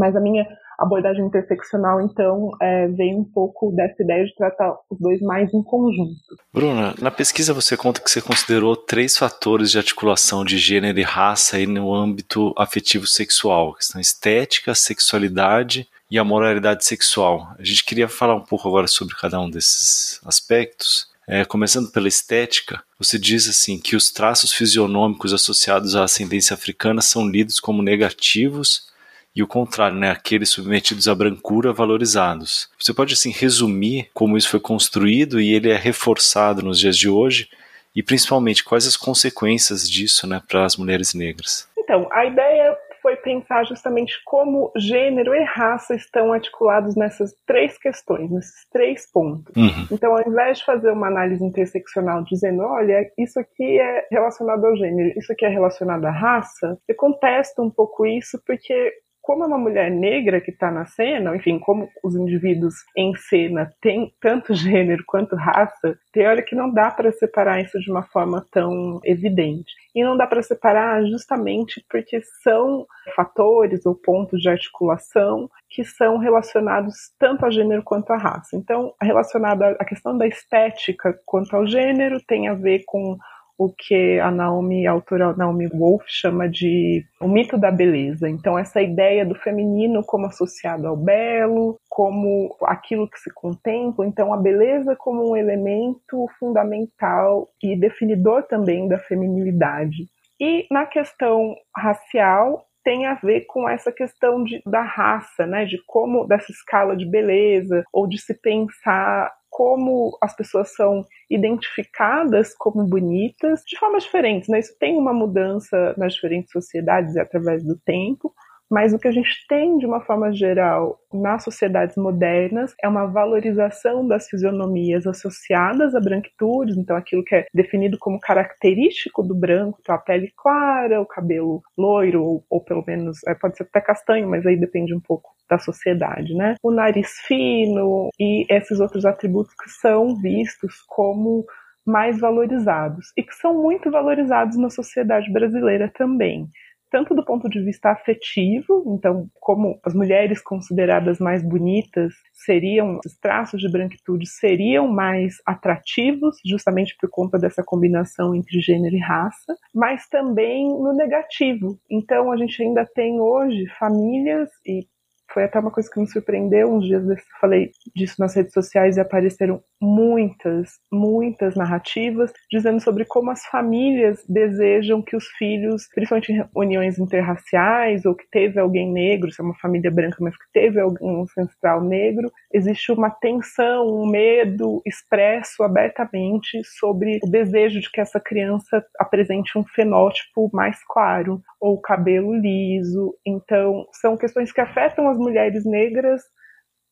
Mas 0.00 0.16
a 0.16 0.20
minha 0.20 0.46
abordagem 0.78 1.26
interseccional, 1.26 2.00
então, 2.00 2.50
é, 2.60 2.88
vem 2.88 3.14
um 3.14 3.22
pouco 3.22 3.70
dessa 3.72 4.02
ideia 4.02 4.24
de 4.24 4.34
tratar 4.34 4.74
os 4.88 4.98
dois 4.98 5.20
mais 5.20 5.52
em 5.52 5.62
conjunto. 5.62 6.16
Bruna, 6.54 6.94
na 6.98 7.10
pesquisa 7.10 7.52
você 7.52 7.76
conta 7.76 8.00
que 8.00 8.10
você 8.10 8.22
considerou 8.22 8.74
três 8.74 9.18
fatores 9.18 9.70
de 9.70 9.76
articulação 9.76 10.42
de 10.42 10.56
gênero 10.56 10.98
e 10.98 11.02
raça 11.02 11.58
aí 11.58 11.66
no 11.66 11.94
âmbito 11.94 12.54
afetivo 12.56 13.06
sexual, 13.06 13.74
que 13.74 13.84
são 13.84 14.00
estética, 14.00 14.74
sexualidade 14.74 15.86
e 16.10 16.18
a 16.18 16.24
moralidade 16.24 16.82
sexual. 16.86 17.48
A 17.58 17.62
gente 17.62 17.84
queria 17.84 18.08
falar 18.08 18.34
um 18.34 18.44
pouco 18.44 18.66
agora 18.66 18.86
sobre 18.86 19.14
cada 19.14 19.38
um 19.38 19.50
desses 19.50 20.18
aspectos. 20.24 21.10
É, 21.28 21.44
começando 21.44 21.92
pela 21.92 22.08
estética, 22.08 22.82
você 22.98 23.16
diz 23.18 23.46
assim 23.46 23.78
que 23.78 23.94
os 23.94 24.10
traços 24.10 24.50
fisionômicos 24.50 25.32
associados 25.32 25.94
à 25.94 26.04
ascendência 26.04 26.54
africana 26.54 27.02
são 27.02 27.28
lidos 27.28 27.60
como 27.60 27.82
negativos 27.82 28.89
e 29.34 29.42
o 29.42 29.46
contrário, 29.46 29.96
né, 29.96 30.10
aqueles 30.10 30.50
submetidos 30.50 31.08
à 31.08 31.14
brancura 31.14 31.72
valorizados. 31.72 32.68
Você 32.78 32.92
pode 32.92 33.14
assim 33.14 33.30
resumir 33.30 34.10
como 34.12 34.36
isso 34.36 34.50
foi 34.50 34.60
construído 34.60 35.40
e 35.40 35.52
ele 35.54 35.70
é 35.70 35.76
reforçado 35.76 36.62
nos 36.62 36.78
dias 36.78 36.96
de 36.96 37.08
hoje 37.08 37.48
e 37.94 38.02
principalmente 38.02 38.64
quais 38.64 38.86
as 38.86 38.96
consequências 38.96 39.88
disso, 39.88 40.26
né, 40.26 40.40
para 40.46 40.64
as 40.64 40.76
mulheres 40.76 41.14
negras? 41.14 41.68
Então, 41.78 42.08
a 42.12 42.24
ideia 42.24 42.76
foi 43.02 43.16
pensar 43.16 43.64
justamente 43.64 44.20
como 44.24 44.70
gênero 44.76 45.34
e 45.34 45.42
raça 45.42 45.94
estão 45.94 46.32
articulados 46.32 46.94
nessas 46.96 47.34
três 47.46 47.78
questões, 47.78 48.30
nesses 48.30 48.68
três 48.70 49.10
pontos. 49.10 49.54
Uhum. 49.56 49.86
Então, 49.90 50.14
ao 50.14 50.28
invés 50.28 50.58
de 50.58 50.64
fazer 50.64 50.90
uma 50.90 51.08
análise 51.08 51.42
interseccional 51.42 52.22
dizendo, 52.24 52.62
olha, 52.62 53.10
isso 53.18 53.40
aqui 53.40 53.78
é 53.78 54.06
relacionado 54.10 54.64
ao 54.64 54.76
gênero, 54.76 55.18
isso 55.18 55.32
aqui 55.32 55.44
é 55.44 55.48
relacionado 55.48 56.04
à 56.04 56.10
raça, 56.10 56.78
eu 56.86 56.94
contesto 56.94 57.62
um 57.62 57.70
pouco 57.70 58.06
isso 58.06 58.40
porque 58.46 58.92
como 59.30 59.44
é 59.44 59.46
uma 59.46 59.58
mulher 59.58 59.92
negra 59.92 60.40
que 60.40 60.50
está 60.50 60.72
na 60.72 60.84
cena, 60.86 61.36
enfim, 61.36 61.56
como 61.60 61.88
os 62.02 62.16
indivíduos 62.16 62.74
em 62.96 63.14
cena 63.14 63.72
têm 63.80 64.12
tanto 64.20 64.52
gênero 64.58 65.04
quanto 65.06 65.36
raça, 65.36 65.96
tem 66.12 66.26
hora 66.26 66.42
que 66.42 66.56
não 66.56 66.68
dá 66.68 66.90
para 66.90 67.12
separar 67.12 67.60
isso 67.60 67.78
de 67.78 67.92
uma 67.92 68.02
forma 68.02 68.44
tão 68.50 68.98
evidente. 69.04 69.72
E 69.94 70.02
não 70.02 70.16
dá 70.16 70.26
para 70.26 70.42
separar 70.42 71.04
justamente 71.04 71.80
porque 71.88 72.20
são 72.42 72.84
fatores 73.14 73.86
ou 73.86 73.94
pontos 73.94 74.40
de 74.40 74.48
articulação 74.48 75.48
que 75.68 75.84
são 75.84 76.18
relacionados 76.18 76.96
tanto 77.16 77.46
a 77.46 77.52
gênero 77.52 77.84
quanto 77.84 78.10
à 78.12 78.16
raça. 78.16 78.56
Então, 78.56 78.92
relacionado 79.00 79.62
à 79.62 79.84
questão 79.84 80.18
da 80.18 80.26
estética 80.26 81.16
quanto 81.24 81.54
ao 81.54 81.68
gênero 81.68 82.18
tem 82.26 82.48
a 82.48 82.54
ver 82.54 82.82
com 82.84 83.16
o 83.60 83.68
que 83.68 84.18
a 84.18 84.30
Naomi, 84.30 84.86
a 84.86 84.92
autora 84.92 85.36
Naomi 85.36 85.68
Wolf 85.68 86.02
chama 86.06 86.48
de 86.48 87.04
o 87.20 87.28
mito 87.28 87.58
da 87.58 87.70
beleza. 87.70 88.26
Então 88.26 88.58
essa 88.58 88.80
ideia 88.80 89.22
do 89.22 89.34
feminino 89.34 90.02
como 90.02 90.24
associado 90.24 90.88
ao 90.88 90.96
belo, 90.96 91.78
como 91.86 92.56
aquilo 92.62 93.06
que 93.06 93.20
se 93.20 93.30
contempla, 93.34 94.06
então 94.06 94.32
a 94.32 94.38
beleza 94.38 94.96
como 94.96 95.30
um 95.30 95.36
elemento 95.36 96.26
fundamental 96.38 97.48
e 97.62 97.78
definidor 97.78 98.44
também 98.44 98.88
da 98.88 98.98
feminilidade. 98.98 100.06
E 100.40 100.66
na 100.70 100.86
questão 100.86 101.54
racial, 101.76 102.64
tem 102.82 103.04
a 103.04 103.12
ver 103.12 103.42
com 103.42 103.68
essa 103.68 103.92
questão 103.92 104.42
de, 104.42 104.62
da 104.64 104.80
raça, 104.80 105.46
né, 105.46 105.66
de 105.66 105.76
como 105.86 106.26
dessa 106.26 106.50
escala 106.50 106.96
de 106.96 107.04
beleza 107.04 107.84
ou 107.92 108.08
de 108.08 108.18
se 108.18 108.32
pensar 108.40 109.30
como 109.60 110.16
as 110.22 110.34
pessoas 110.34 110.74
são 110.74 111.04
identificadas 111.28 112.54
como 112.56 112.82
bonitas 112.82 113.62
de 113.66 113.78
formas 113.78 114.04
diferentes, 114.04 114.48
né? 114.48 114.58
Isso 114.58 114.74
tem 114.78 114.96
uma 114.96 115.12
mudança 115.12 115.94
nas 115.98 116.14
diferentes 116.14 116.50
sociedades 116.50 117.14
através 117.14 117.62
do 117.62 117.76
tempo, 117.76 118.32
mas 118.70 118.92
o 118.94 118.98
que 118.98 119.08
a 119.08 119.12
gente 119.12 119.44
tem, 119.48 119.78
de 119.78 119.86
uma 119.86 120.00
forma 120.00 120.32
geral, 120.32 121.00
nas 121.12 121.42
sociedades 121.42 121.96
modernas 121.96 122.72
é 122.80 122.88
uma 122.88 123.06
valorização 123.06 124.06
das 124.06 124.28
fisionomias 124.28 125.06
associadas 125.06 125.94
a 125.94 126.00
branquitudes, 126.00 126.76
então 126.76 126.96
aquilo 126.96 127.24
que 127.24 127.34
é 127.34 127.46
definido 127.52 127.98
como 127.98 128.20
característico 128.20 129.22
do 129.24 129.34
branco, 129.34 129.78
então 129.80 129.94
a 129.94 129.98
pele 129.98 130.32
clara, 130.36 131.00
o 131.00 131.06
cabelo 131.06 131.62
loiro, 131.76 132.22
ou, 132.22 132.44
ou 132.48 132.60
pelo 132.60 132.84
menos 132.86 133.18
é, 133.26 133.34
pode 133.34 133.56
ser 133.56 133.64
até 133.64 133.80
castanho, 133.80 134.28
mas 134.28 134.46
aí 134.46 134.56
depende 134.56 134.94
um 134.94 135.00
pouco 135.00 135.30
da 135.48 135.58
sociedade, 135.58 136.32
né? 136.34 136.54
O 136.62 136.70
nariz 136.70 137.10
fino 137.26 138.08
e 138.20 138.46
esses 138.48 138.78
outros 138.78 139.04
atributos 139.04 139.52
que 139.54 139.68
são 139.68 140.14
vistos 140.14 140.76
como 140.86 141.44
mais 141.84 142.20
valorizados 142.20 143.06
e 143.16 143.22
que 143.22 143.34
são 143.34 143.60
muito 143.60 143.90
valorizados 143.90 144.56
na 144.56 144.70
sociedade 144.70 145.32
brasileira 145.32 145.90
também 145.92 146.46
tanto 146.90 147.14
do 147.14 147.24
ponto 147.24 147.48
de 147.48 147.62
vista 147.62 147.90
afetivo, 147.90 148.84
então, 148.96 149.28
como 149.40 149.78
as 149.84 149.94
mulheres 149.94 150.42
consideradas 150.42 151.18
mais 151.18 151.42
bonitas 151.42 152.12
seriam, 152.32 152.98
os 153.04 153.16
traços 153.18 153.60
de 153.60 153.70
branquitude 153.70 154.26
seriam 154.28 154.88
mais 154.88 155.36
atrativos, 155.46 156.36
justamente 156.44 156.96
por 157.00 157.08
conta 157.08 157.38
dessa 157.38 157.62
combinação 157.64 158.34
entre 158.34 158.60
gênero 158.60 158.94
e 158.94 159.00
raça, 159.00 159.54
mas 159.74 160.08
também 160.08 160.68
no 160.68 160.92
negativo. 160.92 161.78
Então, 161.90 162.32
a 162.32 162.36
gente 162.36 162.62
ainda 162.62 162.84
tem 162.84 163.20
hoje 163.20 163.66
famílias 163.78 164.48
e 164.66 164.86
foi 165.32 165.44
até 165.44 165.58
uma 165.58 165.70
coisa 165.70 165.90
que 165.90 166.00
me 166.00 166.06
surpreendeu 166.06 166.72
uns 166.72 166.86
dias 166.86 167.04
desses, 167.06 167.26
falei 167.40 167.70
disso 167.94 168.16
nas 168.18 168.34
redes 168.34 168.52
sociais 168.52 168.96
e 168.96 169.00
apareceram 169.00 169.62
muitas, 169.80 170.72
muitas 170.92 171.54
narrativas 171.54 172.32
dizendo 172.50 172.80
sobre 172.80 173.04
como 173.04 173.30
as 173.30 173.44
famílias 173.46 174.22
desejam 174.28 175.02
que 175.02 175.16
os 175.16 175.26
filhos, 175.38 175.88
principalmente 175.94 176.32
em 176.32 176.44
uniões 176.54 176.98
interraciais 176.98 178.04
ou 178.04 178.14
que 178.14 178.28
teve 178.30 178.60
alguém 178.60 178.92
negro, 178.92 179.30
se 179.30 179.40
é 179.40 179.44
uma 179.44 179.56
família 179.56 179.90
branca, 179.90 180.16
mas 180.20 180.36
que 180.36 180.44
teve 180.52 180.80
algum 180.80 181.22
ancestral 181.22 181.82
negro, 181.82 182.30
existe 182.52 182.92
uma 182.92 183.10
tensão, 183.10 183.86
um 183.86 184.10
medo 184.10 184.82
expresso 184.84 185.62
abertamente 185.62 186.62
sobre 186.78 187.18
o 187.22 187.30
desejo 187.30 187.80
de 187.80 187.90
que 187.90 188.00
essa 188.00 188.20
criança 188.20 188.84
apresente 188.98 189.56
um 189.56 189.64
fenótipo 189.64 190.50
mais 190.52 190.78
claro 190.86 191.40
ou 191.60 191.80
cabelo 191.80 192.34
liso. 192.34 193.14
Então, 193.26 193.86
são 193.92 194.16
questões 194.16 194.52
que 194.52 194.60
afetam 194.60 195.08
as 195.08 195.18
mulheres 195.20 195.64
negras 195.64 196.22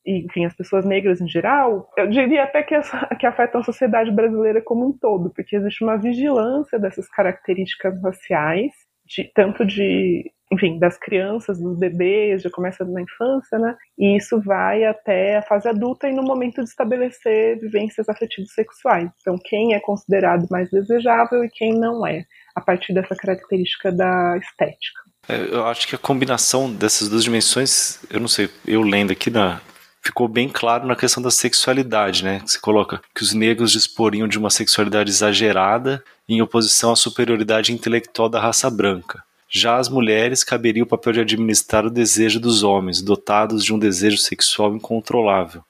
e, 0.07 0.25
enfim, 0.25 0.47
as 0.47 0.55
pessoas 0.55 0.85
negras 0.87 1.21
em 1.21 1.29
geral, 1.29 1.91
eu 1.97 2.09
diria 2.09 2.45
até 2.45 2.63
que, 2.63 2.75
essa, 2.75 3.07
que 3.19 3.27
afetam 3.27 3.61
a 3.61 3.65
sociedade 3.65 4.11
brasileira 4.11 4.63
como 4.63 4.87
um 4.87 4.93
todo, 4.93 5.31
porque 5.31 5.57
existe 5.57 5.85
uma 5.85 5.99
vigilância 5.99 6.79
dessas 6.79 7.09
características 7.09 8.01
raciais, 8.03 8.73
de, 9.05 9.31
tanto 9.35 9.67
de, 9.67 10.33
enfim, 10.51 10.79
das 10.79 10.99
crianças, 10.99 11.61
dos 11.61 11.79
bebês, 11.79 12.43
já 12.43 12.51
começa 12.51 12.85
na 12.85 13.03
infância, 13.03 13.59
né? 13.59 13.77
E 13.99 14.17
isso 14.17 14.41
vai 14.41 14.85
até 14.85 15.37
a 15.37 15.43
fase 15.43 15.69
adulta 15.69 16.09
e 16.09 16.15
no 16.15 16.23
momento 16.23 16.63
de 16.63 16.69
estabelecer 16.69 17.61
vivências 17.61 18.09
afetivas 18.09 18.53
sexuais. 18.53 19.11
Então, 19.21 19.37
quem 19.45 19.75
é 19.75 19.81
considerado 19.81 20.47
mais 20.51 20.71
desejável 20.71 21.45
e 21.45 21.51
quem 21.51 21.79
não 21.79 22.07
é, 22.07 22.25
a 22.55 22.61
partir 22.61 22.95
dessa 22.95 23.15
característica 23.15 23.93
da 23.93 24.39
estética. 24.39 25.03
É, 25.29 25.55
eu 25.55 25.67
acho 25.67 25.87
que 25.87 25.95
a 25.95 25.99
combinação 25.99 26.73
dessas 26.73 27.09
duas 27.09 27.23
dimensões, 27.23 28.03
eu 28.11 28.19
não 28.19 28.29
sei, 28.29 28.49
eu 28.67 28.81
lendo 28.81 29.13
aqui 29.13 29.29
na, 29.29 29.61
ficou 30.03 30.27
bem 30.27 30.49
claro 30.49 30.87
na 30.87 30.97
questão 30.97 31.23
da 31.23 31.31
sexualidade, 31.31 32.25
né? 32.25 32.41
Você 32.47 32.59
coloca 32.59 33.03
que 33.15 33.23
os 33.23 33.35
negros 33.35 33.73
disporiam 33.73 34.27
de 34.27 34.39
uma 34.39 34.49
sexualidade 34.49 35.11
exagerada 35.11 36.03
em 36.27 36.41
oposição 36.41 36.91
à 36.93 36.97
superioridade 36.97 37.73
intelectual 37.73 38.31
da 38.31 38.41
raça 38.41 38.71
branca. 38.71 39.23
Já 39.51 39.77
as 39.77 39.89
mulheres 39.89 40.45
caberia 40.45 40.83
o 40.83 40.87
papel 40.87 41.15
de 41.15 41.21
administrar 41.21 41.87
o 41.87 41.91
desejo 41.91 42.39
dos 42.39 42.63
homens, 42.63 43.01
dotados 43.01 43.65
de 43.65 43.73
um 43.73 43.79
desejo 43.79 44.19
sexual 44.19 44.75
incontrolável. 44.75 45.63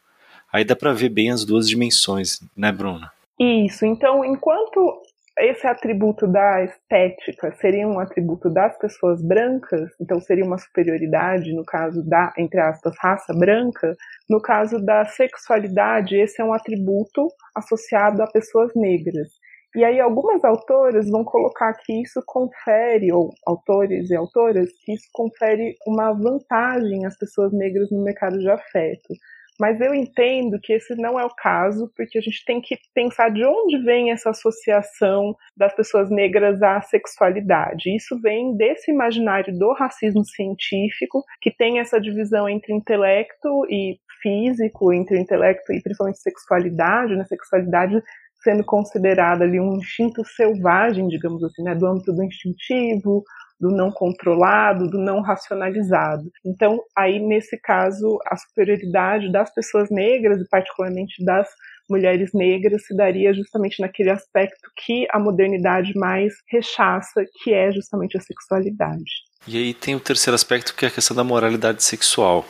Aí 0.52 0.64
dá 0.64 0.75
para 0.75 0.92
ver 0.92 1.11
bem 1.11 1.30
as 1.30 1.44
duas 1.44 1.68
dimensões, 1.68 2.40
né, 2.56 2.73
Bruna? 2.73 3.12
Isso. 3.38 3.87
Então, 3.87 4.25
enquanto 4.25 5.02
esse 5.38 5.66
atributo 5.66 6.26
da 6.26 6.64
estética 6.64 7.54
seria 7.61 7.87
um 7.87 8.00
atributo 8.00 8.50
das 8.50 8.76
pessoas 8.76 9.23
brancas, 9.23 9.88
então 10.00 10.20
seria 10.20 10.44
uma 10.44 10.58
superioridade 10.58 11.52
no 11.52 11.64
caso 11.64 12.02
da, 12.02 12.32
entre 12.37 12.58
aspas, 12.61 12.94
raça 12.99 13.32
branca. 13.32 13.94
No 14.28 14.40
caso 14.40 14.85
da 14.85 15.04
sexualidade, 15.04 16.16
esse 16.16 16.42
é 16.42 16.44
um 16.44 16.52
atributo 16.52 17.28
associado 17.54 18.23
a 18.23 18.26
pessoas 18.26 18.73
negras. 18.75 19.28
E 19.75 19.84
aí 19.84 20.00
algumas 20.00 20.42
autoras 20.44 21.08
vão 21.10 21.25
colocar 21.25 21.75
que 21.75 22.02
isso 22.02 22.22
confere, 22.26 23.12
ou 23.12 23.30
autores 23.46 24.10
e 24.10 24.16
autoras, 24.16 24.70
que 24.84 24.92
isso 24.94 25.08
confere 25.12 25.76
uma 25.87 26.12
vantagem 26.12 27.04
às 27.04 27.16
pessoas 27.18 27.52
negras 27.52 27.90
no 27.90 28.02
mercado 28.02 28.38
de 28.38 28.50
afeto. 28.50 29.14
Mas 29.60 29.80
eu 29.80 29.92
entendo 29.92 30.58
que 30.62 30.72
esse 30.72 30.94
não 30.94 31.18
é 31.18 31.25
o 31.25 31.34
caso, 31.34 31.90
porque 31.96 32.16
a 32.18 32.20
gente 32.20 32.44
tem 32.44 32.60
que 32.60 32.76
pensar 32.94 33.28
de 33.28 33.44
onde 33.44 33.82
vem 33.82 34.12
essa 34.12 34.30
associação 34.30 35.34
das 35.56 35.75
pessoas 35.75 36.08
negras 36.10 36.62
à 36.62 36.80
sexualidade. 36.80 37.94
Isso 37.94 38.20
vem 38.20 38.56
desse 38.56 38.92
imaginário 38.92 39.52
do 39.58 39.72
racismo 39.72 40.25
científico, 40.25 41.25
que 41.42 41.50
tem 41.50 41.80
essa 41.80 42.00
divisão 42.00 42.48
entre 42.48 42.72
intelecto 42.72 43.66
e 43.68 43.98
físico, 44.22 44.92
entre 44.92 45.18
intelecto 45.18 45.72
e 45.72 45.82
principalmente 45.82 46.20
sexualidade, 46.20 47.16
né? 47.16 47.25
Sexualidade 47.25 48.00
sendo 48.42 48.64
considerada 48.64 49.45
ali 49.45 49.61
um 49.61 49.76
instinto 49.76 50.25
selvagem, 50.25 51.09
digamos 51.09 51.42
assim, 51.42 51.62
né? 51.62 51.75
Do 51.75 51.87
âmbito 51.87 52.12
do 52.12 52.23
instintivo, 52.23 53.23
do 53.61 53.71
não 53.71 53.90
controlado, 53.90 54.88
do 54.88 54.99
não 54.99 55.21
racionalizado. 55.21 56.30
Então, 56.45 56.78
aí 56.97 57.18
nesse 57.18 57.59
caso, 57.61 58.18
a 58.26 58.37
superioridade 58.37 59.30
das 59.33 59.52
pessoas 59.52 59.90
negras, 59.90 60.40
e 60.40 60.49
particularmente 60.49 61.25
das 61.25 61.49
mulheres 61.90 62.30
negras, 62.33 62.87
se 62.87 62.95
daria 62.97 63.33
justamente 63.35 63.80
naquele 63.80 64.11
aspecto 64.11 64.71
que 64.76 65.07
a 65.11 65.18
modernidade 65.18 65.92
mais 65.97 66.35
rechaça, 66.50 67.25
que 67.42 67.52
é 67.52 67.73
justamente 67.73 68.16
a 68.16 68.21
sexualidade. 68.21 69.27
E 69.47 69.57
aí 69.57 69.73
tem 69.73 69.95
o 69.95 70.00
terceiro 70.00 70.35
aspecto, 70.35 70.75
que 70.75 70.85
é 70.85 70.88
a 70.88 70.90
questão 70.90 71.16
da 71.16 71.25
moralidade 71.25 71.83
sexual. 71.83 72.45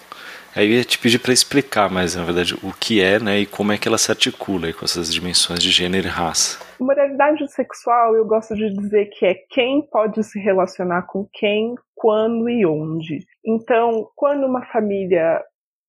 Aí 0.57 0.79
eu 0.79 0.85
te 0.85 0.99
pedir 0.99 1.21
para 1.21 1.33
explicar 1.33 1.89
mais, 1.89 2.17
na 2.17 2.25
verdade, 2.25 2.55
o 2.55 2.73
que 2.73 3.01
é 3.01 3.21
né, 3.21 3.39
e 3.39 3.47
como 3.47 3.71
é 3.71 3.79
que 3.79 3.87
ela 3.87 3.99
se 3.99 4.11
articula 4.11 4.73
com 4.73 4.85
essas 4.85 5.13
dimensões 5.13 5.63
de 5.63 5.71
gênero 5.71 6.09
e 6.09 6.11
raça. 6.11 6.59
Moralidade 6.81 7.47
sexual, 7.53 8.17
eu 8.17 8.25
gosto 8.25 8.57
de 8.57 8.75
dizer 8.75 9.07
que 9.11 9.25
é 9.25 9.35
quem 9.51 9.83
pode 9.83 10.25
se 10.25 10.41
relacionar 10.41 11.03
com 11.03 11.29
quem, 11.33 11.77
quando 11.95 12.49
e 12.49 12.67
onde. 12.67 13.25
Então, 13.47 14.09
quando 14.17 14.45
uma 14.45 14.65
família 14.67 15.41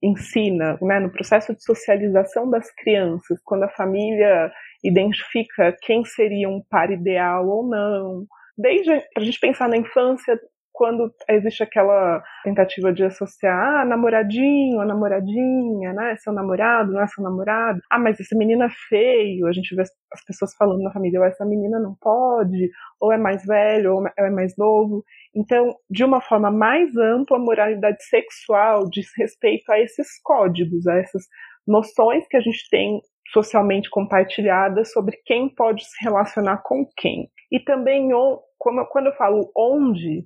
ensina, 0.03 0.77
né, 0.81 0.99
no 0.99 1.11
processo 1.11 1.55
de 1.55 1.63
socialização 1.63 2.47
das 2.49 2.71
crianças, 2.75 3.39
quando 3.43 3.63
a 3.63 3.69
família 3.69 4.51
identifica 4.83 5.75
quem 5.81 6.05
seria 6.05 6.47
um 6.47 6.61
par 6.69 6.91
ideal 6.91 7.47
ou 7.47 7.67
não, 7.67 8.25
desde 8.55 8.91
a 8.91 9.19
gente 9.19 9.39
pensar 9.39 9.67
na 9.67 9.77
infância, 9.77 10.39
quando 10.79 11.13
existe 11.27 11.61
aquela 11.61 12.23
tentativa 12.41 12.93
de 12.93 13.03
associar 13.03 13.81
ah, 13.81 13.85
namoradinho, 13.85 14.77
namoradinha, 14.85 15.91
né? 15.91 16.15
Seu 16.15 16.31
namorado, 16.31 16.93
não 16.93 17.01
é 17.01 17.07
seu 17.07 17.21
namorado. 17.21 17.81
Ah, 17.91 17.99
mas 17.99 18.17
esse 18.17 18.33
menino 18.33 18.63
é 18.63 18.69
feio. 18.87 19.45
A 19.45 19.51
gente 19.51 19.75
vê 19.75 19.81
as 19.81 20.23
pessoas 20.25 20.55
falando 20.55 20.81
na 20.81 20.93
família, 20.93 21.19
ou 21.19 21.25
essa 21.25 21.45
menina 21.45 21.81
não 21.81 21.97
pode, 21.99 22.71
ou 22.97 23.11
é 23.11 23.17
mais 23.17 23.43
velho, 23.45 23.95
ou 23.95 24.07
é 24.17 24.29
mais 24.29 24.55
novo. 24.57 25.03
Então, 25.35 25.75
de 25.89 26.05
uma 26.05 26.21
forma 26.21 26.49
mais 26.49 26.95
ampla, 26.95 27.35
a 27.35 27.41
moralidade 27.41 28.01
sexual 28.05 28.89
diz 28.89 29.07
respeito 29.17 29.69
a 29.73 29.81
esses 29.81 30.07
códigos, 30.23 30.87
a 30.87 30.97
essas 30.97 31.23
noções 31.67 32.25
que 32.29 32.37
a 32.37 32.41
gente 32.41 32.69
tem 32.71 33.01
socialmente 33.33 33.89
compartilhadas 33.89 34.93
sobre 34.93 35.17
quem 35.25 35.53
pode 35.53 35.83
se 35.83 36.01
relacionar 36.05 36.61
com 36.63 36.85
quem. 36.95 37.29
E 37.51 37.59
também, 37.59 38.11
quando 38.57 39.07
eu 39.07 39.15
falo 39.17 39.51
onde, 39.57 40.25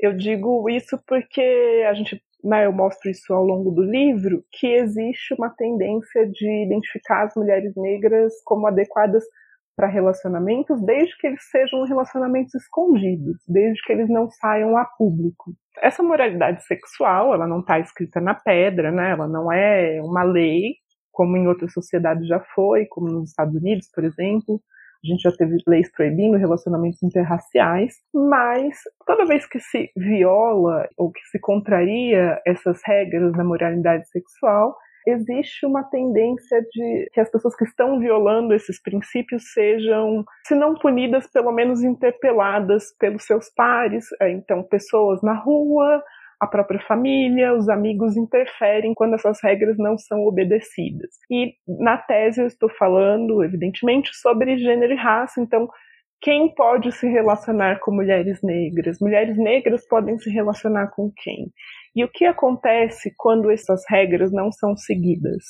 eu 0.00 0.16
digo 0.16 0.68
isso 0.68 0.98
porque 1.06 1.84
a 1.88 1.94
gente, 1.94 2.20
né, 2.42 2.66
eu 2.66 2.72
mostro 2.72 3.10
isso 3.10 3.32
ao 3.32 3.44
longo 3.44 3.70
do 3.70 3.82
livro, 3.82 4.42
que 4.50 4.66
existe 4.66 5.34
uma 5.34 5.50
tendência 5.50 6.26
de 6.26 6.64
identificar 6.66 7.24
as 7.24 7.34
mulheres 7.36 7.72
negras 7.76 8.32
como 8.44 8.66
adequadas 8.66 9.24
para 9.76 9.86
relacionamentos, 9.86 10.82
desde 10.84 11.16
que 11.16 11.26
eles 11.26 11.40
sejam 11.50 11.84
relacionamentos 11.84 12.54
escondidos, 12.54 13.36
desde 13.48 13.80
que 13.82 13.92
eles 13.92 14.10
não 14.10 14.28
saiam 14.28 14.76
a 14.76 14.84
público. 14.84 15.54
Essa 15.82 16.02
moralidade 16.02 16.62
sexual, 16.66 17.32
ela 17.32 17.46
não 17.46 17.60
está 17.60 17.78
escrita 17.78 18.20
na 18.20 18.34
pedra, 18.34 18.90
né? 18.90 19.12
Ela 19.12 19.26
não 19.26 19.50
é 19.50 20.00
uma 20.02 20.22
lei, 20.22 20.74
como 21.10 21.36
em 21.36 21.46
outras 21.48 21.72
sociedades 21.72 22.26
já 22.26 22.40
foi, 22.54 22.86
como 22.86 23.10
nos 23.10 23.30
Estados 23.30 23.54
Unidos, 23.54 23.88
por 23.94 24.04
exemplo. 24.04 24.60
A 25.02 25.06
gente 25.06 25.22
já 25.22 25.32
teve 25.32 25.56
leis 25.66 25.90
proibindo 25.90 26.36
relacionamentos 26.36 27.02
interraciais, 27.02 27.94
mas 28.14 28.78
toda 29.06 29.24
vez 29.24 29.46
que 29.46 29.58
se 29.58 29.90
viola 29.96 30.86
ou 30.96 31.10
que 31.10 31.22
se 31.30 31.38
contraria 31.38 32.40
essas 32.46 32.80
regras 32.84 33.32
da 33.32 33.42
moralidade 33.42 34.06
sexual, 34.10 34.76
existe 35.06 35.64
uma 35.66 35.82
tendência 35.84 36.60
de 36.60 37.10
que 37.12 37.20
as 37.20 37.30
pessoas 37.30 37.56
que 37.56 37.64
estão 37.64 37.98
violando 37.98 38.54
esses 38.54 38.80
princípios 38.82 39.52
sejam, 39.52 40.24
se 40.46 40.54
não 40.54 40.74
punidas, 40.74 41.26
pelo 41.28 41.52
menos 41.52 41.82
interpeladas 41.82 42.94
pelos 42.98 43.24
seus 43.24 43.48
pares, 43.54 44.06
é, 44.20 44.30
então 44.30 44.62
pessoas 44.62 45.22
na 45.22 45.34
rua, 45.34 46.02
a 46.40 46.46
própria 46.46 46.80
família, 46.80 47.54
os 47.54 47.68
amigos 47.68 48.16
interferem 48.16 48.94
quando 48.94 49.14
essas 49.14 49.38
regras 49.42 49.76
não 49.76 49.98
são 49.98 50.24
obedecidas. 50.24 51.10
E 51.30 51.52
na 51.68 51.98
tese 51.98 52.40
eu 52.40 52.46
estou 52.46 52.70
falando, 52.70 53.44
evidentemente, 53.44 54.10
sobre 54.16 54.56
gênero 54.56 54.94
e 54.94 54.96
raça, 54.96 55.40
então 55.40 55.68
quem 56.22 56.54
pode 56.54 56.92
se 56.92 57.06
relacionar 57.08 57.80
com 57.80 57.94
mulheres 57.94 58.40
negras? 58.42 58.98
Mulheres 59.00 59.38
negras 59.38 59.86
podem 59.86 60.18
se 60.18 60.30
relacionar 60.30 60.88
com 60.88 61.10
quem? 61.14 61.50
E 61.94 62.04
o 62.04 62.08
que 62.08 62.24
acontece 62.24 63.12
quando 63.16 63.50
essas 63.50 63.82
regras 63.88 64.32
não 64.32 64.50
são 64.52 64.76
seguidas? 64.76 65.44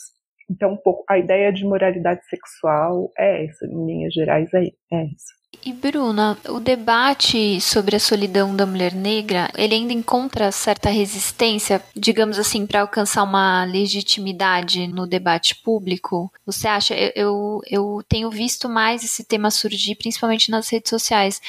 Então, 0.49 0.77
a 1.09 1.19
ideia 1.19 1.53
de 1.53 1.65
moralidade 1.65 2.25
sexual 2.27 3.11
é 3.17 3.47
essa, 3.47 3.67
em 3.67 3.87
linhas 3.87 4.13
gerais, 4.13 4.53
é, 4.55 4.65
é 4.65 5.05
essa. 5.05 5.40
E 5.63 5.75
Bruna, 5.75 6.39
o 6.49 6.59
debate 6.59 7.61
sobre 7.61 7.95
a 7.95 8.01
solidão 8.01 8.57
da 8.57 8.65
mulher 8.65 8.95
negra, 8.95 9.51
ele 9.55 9.75
ainda 9.75 9.93
encontra 9.93 10.51
certa 10.51 10.89
resistência, 10.89 11.83
digamos 11.95 12.39
assim, 12.39 12.67
para 12.67 12.81
alcançar 12.81 13.25
uma 13.25 13.65
legitimidade 13.65 14.87
no 14.87 15.07
debate 15.07 15.55
público? 15.57 16.33
Você 16.47 16.67
acha? 16.67 16.95
Eu, 16.95 17.13
eu, 17.15 17.61
eu, 17.69 18.03
tenho 18.09 18.31
visto 18.31 18.71
mais 18.71 19.05
esse 19.05 19.23
tema 19.23 19.51
surgir, 19.51 19.97
principalmente 19.97 20.51
nas 20.51 20.69
redes 20.71 20.89
sociais, 20.89 21.43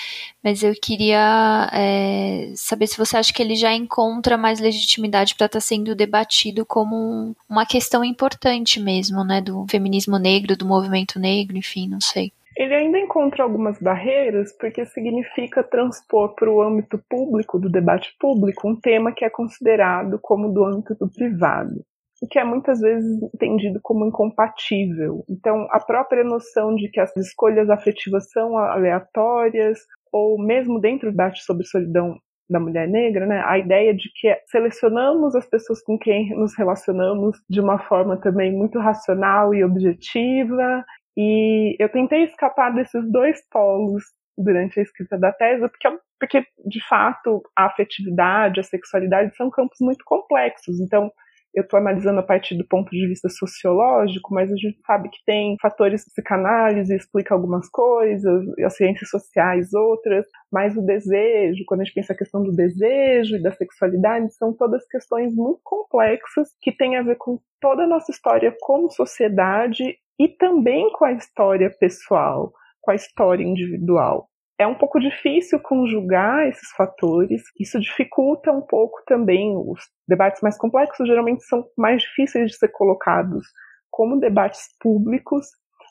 mas 0.43 0.62
eu 0.62 0.74
queria 0.75 1.70
é, 1.72 2.51
saber 2.55 2.88
se 2.88 2.98
você 2.98 3.15
acha 3.15 3.31
que 3.31 3.41
ele 3.41 3.55
já 3.55 3.74
encontra 3.74 4.38
mais 4.38 4.60
legitimidade 4.60 5.36
para 5.36 5.46
estar 5.46 5.60
tá 5.60 5.65
sendo 5.65 5.96
debatido 5.96 6.65
como 6.65 7.34
uma 7.48 7.65
questão 7.65 8.03
importante 8.03 8.77
mesmo, 8.77 9.24
né, 9.24 9.39
do 9.39 9.65
feminismo 9.70 10.17
negro, 10.17 10.58
do 10.58 10.65
movimento 10.65 11.17
negro, 11.17 11.58
enfim, 11.58 11.88
não 11.88 12.01
sei. 12.01 12.34
Ele 12.55 12.75
ainda 12.75 13.00
encontra 13.00 13.43
algumas 13.43 13.79
barreiras 13.79 14.55
porque 14.58 14.86
significa 14.86 15.63
transpor 15.63 16.36
para 16.36 16.51
o 16.51 16.62
âmbito 16.62 17.01
público, 17.10 17.58
do 17.58 17.70
debate 17.70 18.13
público, 18.20 18.67
um 18.67 18.79
tema 18.79 19.13
que 19.13 19.24
é 19.24 19.29
considerado 19.29 20.20
como 20.22 20.51
do 20.51 20.65
âmbito 20.65 20.96
do 20.96 21.10
privado, 21.10 21.84
o 22.22 22.27
que 22.27 22.38
é 22.38 22.43
muitas 22.43 22.79
vezes 22.79 23.22
entendido 23.34 23.79
como 23.81 24.05
incompatível. 24.05 25.24
Então, 25.29 25.65
a 25.72 25.79
própria 25.79 26.24
noção 26.24 26.75
de 26.75 26.89
que 26.89 27.00
as 27.00 27.15
escolhas 27.15 27.70
afetivas 27.70 28.29
são 28.31 28.58
aleatórias, 28.58 29.79
ou 30.12 30.38
mesmo 30.38 30.79
dentro 30.79 31.08
do 31.08 31.12
debate 31.12 31.41
sobre 31.43 31.65
solidão 31.65 32.17
da 32.50 32.60
mulher 32.60 32.86
negra, 32.86 33.25
né, 33.25 33.41
a 33.46 33.58
ideia 33.58 33.96
de 33.96 34.12
que 34.13 34.27
selecionamos 34.48 35.34
as 35.36 35.48
pessoas 35.48 35.81
com 35.81 35.98
quem 35.98 36.36
nos 36.36 36.53
relacionamos 36.58 37.38
de 37.50 37.62
uma 37.62 37.79
forma 37.79 38.17
também 38.17 38.51
muito 38.51 38.77
racional 38.77 39.55
e 39.55 39.63
objetiva 39.63 40.84
e 41.18 41.75
eu 41.80 41.89
tentei 41.89 42.24
escapar 42.24 42.74
desses 42.74 43.10
dois 43.12 43.41
polos 43.50 44.03
durante 44.38 44.80
a 44.80 44.84
escrita 44.84 45.18
da 45.18 45.32
tese, 45.32 45.68
porque, 45.68 45.89
porque 46.20 46.46
de 46.65 46.88
fato 46.88 47.41
a 47.56 47.65
afetividade, 47.65 48.60
a 48.60 48.63
sexualidade 48.63 49.36
são 49.36 49.50
campos 49.50 49.77
muito 49.82 50.03
complexos. 50.06 50.80
Então, 50.80 51.12
eu 51.53 51.63
estou 51.63 51.77
analisando 51.77 52.20
a 52.20 52.24
partir 52.24 52.56
do 52.56 52.65
ponto 52.65 52.89
de 52.91 53.08
vista 53.08 53.27
sociológico, 53.27 54.34
mas 54.34 54.50
a 54.50 54.56
gente 54.56 54.80
sabe 54.86 55.10
que 55.10 55.18
tem 55.25 55.58
fatores 55.62 56.06
psicanálise, 56.06 56.96
explica 56.96 57.34
algumas 57.34 57.68
coisas, 57.70 58.46
as 58.65 58.75
ciências 58.77 59.10
sociais 59.10 59.74
outras, 59.74 60.25
mas 60.50 60.77
o 60.77 60.82
desejo, 60.82 61.65
quando 61.68 61.82
a 61.82 61.84
gente 61.84 61.94
pensa 61.94 62.13
a 62.13 62.18
questão 62.18 62.41
do 62.41 62.53
desejo 62.53 63.36
e 63.36 63.41
da 63.41 63.51
sexualidade, 63.51 64.34
são 64.34 64.53
todas 64.53 64.88
questões 64.88 65.36
muito 65.36 65.60
complexas 65.63 66.56
que 66.62 66.72
têm 66.72 66.96
a 66.96 67.03
ver 67.03 67.18
com 67.18 67.38
toda 67.60 67.84
a 67.84 67.88
nossa 67.88 68.12
história 68.12 68.56
como 68.62 68.89
sociedade 68.89 69.98
e 70.22 70.28
também 70.38 70.92
com 70.92 71.04
a 71.04 71.13
história 71.13 71.75
pessoal, 71.80 72.54
com 72.80 72.92
a 72.92 72.96
história 72.96 73.44
individual. 73.44 74.30
É 74.60 74.68
um 74.68 74.75
pouco 74.75 75.00
difícil 75.00 75.60
conjugar 75.60 76.48
esses 76.48 76.70
fatores, 76.78 77.42
isso 77.60 77.80
dificulta 77.80 78.51
um 78.51 78.62
pouco 78.62 79.01
também 79.08 79.58
os 79.58 79.80
debates 80.08 80.40
mais 80.44 80.56
complexos, 80.60 81.08
geralmente 81.08 81.44
são 81.46 81.66
mais 81.75 82.04
difíceis 82.04 82.51
de 82.51 82.58
ser 82.58 82.68
colocados 82.68 83.48
como 83.90 84.20
debates 84.20 84.68
públicos, 84.80 85.48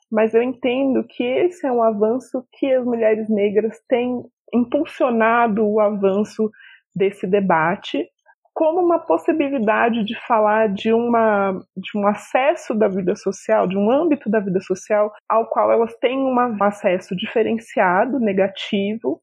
mas 0.09 0.33
eu 0.33 0.43
entendo 0.43 1.05
que 1.09 1.25
esse 1.25 1.67
é 1.67 1.73
um 1.73 1.83
avanço 1.83 2.47
que 2.53 2.73
as 2.73 2.85
mulheres 2.85 3.29
negras 3.29 3.81
têm 3.89 4.23
impulsionado 4.55 5.67
o 5.67 5.81
avanço 5.81 6.49
desse 6.95 7.27
debate 7.27 8.09
como 8.61 8.79
uma 8.79 8.99
possibilidade 8.99 10.05
de 10.05 10.15
falar 10.27 10.69
de, 10.69 10.93
uma, 10.93 11.53
de 11.75 11.99
um 11.99 12.07
acesso 12.07 12.75
da 12.75 12.89
vida 12.89 13.17
social, 13.17 13.67
de 13.67 13.75
um 13.75 13.91
âmbito 13.91 14.29
da 14.29 14.39
vida 14.39 14.61
social 14.61 15.11
ao 15.27 15.49
qual 15.49 15.73
elas 15.73 15.97
têm 15.97 16.19
um 16.19 16.63
acesso 16.63 17.17
diferenciado, 17.17 18.21
negativo, 18.21 19.23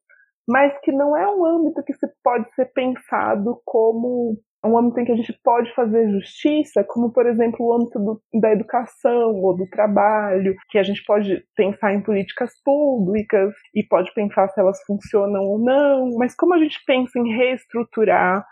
mas 0.50 0.75
que 0.82 0.91
não 0.91 1.15
é 1.15 1.27
um 1.27 1.46
âmbito 1.46 1.84
que 1.84 1.94
se 1.94 2.08
pode 2.24 2.51
ser 2.56 2.65
pensado 2.74 3.62
como 3.63 4.39
um 4.65 4.75
âmbito 4.75 5.01
em 5.01 5.06
que 5.06 5.12
a 5.12 5.15
gente 5.15 5.39
pode 5.44 5.72
fazer 5.75 6.10
justiça, 6.10 6.84
como 6.84 7.13
por 7.13 7.27
exemplo 7.27 7.63
o 7.63 7.74
âmbito 7.75 8.00
do, 8.00 8.20
da 8.42 8.51
educação 8.51 9.35
ou 9.35 9.55
do 9.55 9.70
trabalho, 9.70 10.55
que 10.72 10.79
a 10.79 10.83
gente 10.83 11.03
pode 11.05 11.44
pensar 11.55 11.94
em 11.94 12.01
políticas 12.01 12.53
públicas 12.66 13.53
e 13.75 13.83
pode 13.83 14.12
pensar 14.16 14.48
se 14.48 14.59
elas 14.59 14.81
funcionam 14.81 15.44
ou 15.44 15.59
não, 15.59 16.09
mas 16.18 16.35
como 16.35 16.55
a 16.55 16.57
gente 16.57 16.83
pensa 16.88 17.20
em 17.20 17.38
reestruturar 17.38 18.44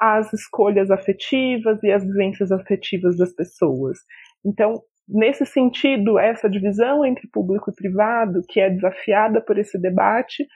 as 0.00 0.32
escolhas 0.32 0.90
afetivas 0.90 1.82
e 1.82 1.90
as 1.90 2.04
vivências 2.04 2.50
afetivas 2.50 3.16
das 3.16 3.32
pessoas. 3.34 3.98
Então, 4.44 4.82
nesse 5.08 5.46
sentido, 5.46 6.18
essa 6.18 6.48
divisão 6.48 7.04
entre 7.04 7.28
público 7.28 7.70
e 7.70 7.74
privado, 7.74 8.42
que 8.48 8.60
é 8.60 8.70
desafiada 8.70 9.40
por 9.40 9.58
esse 9.58 9.80
debate, 9.80 10.46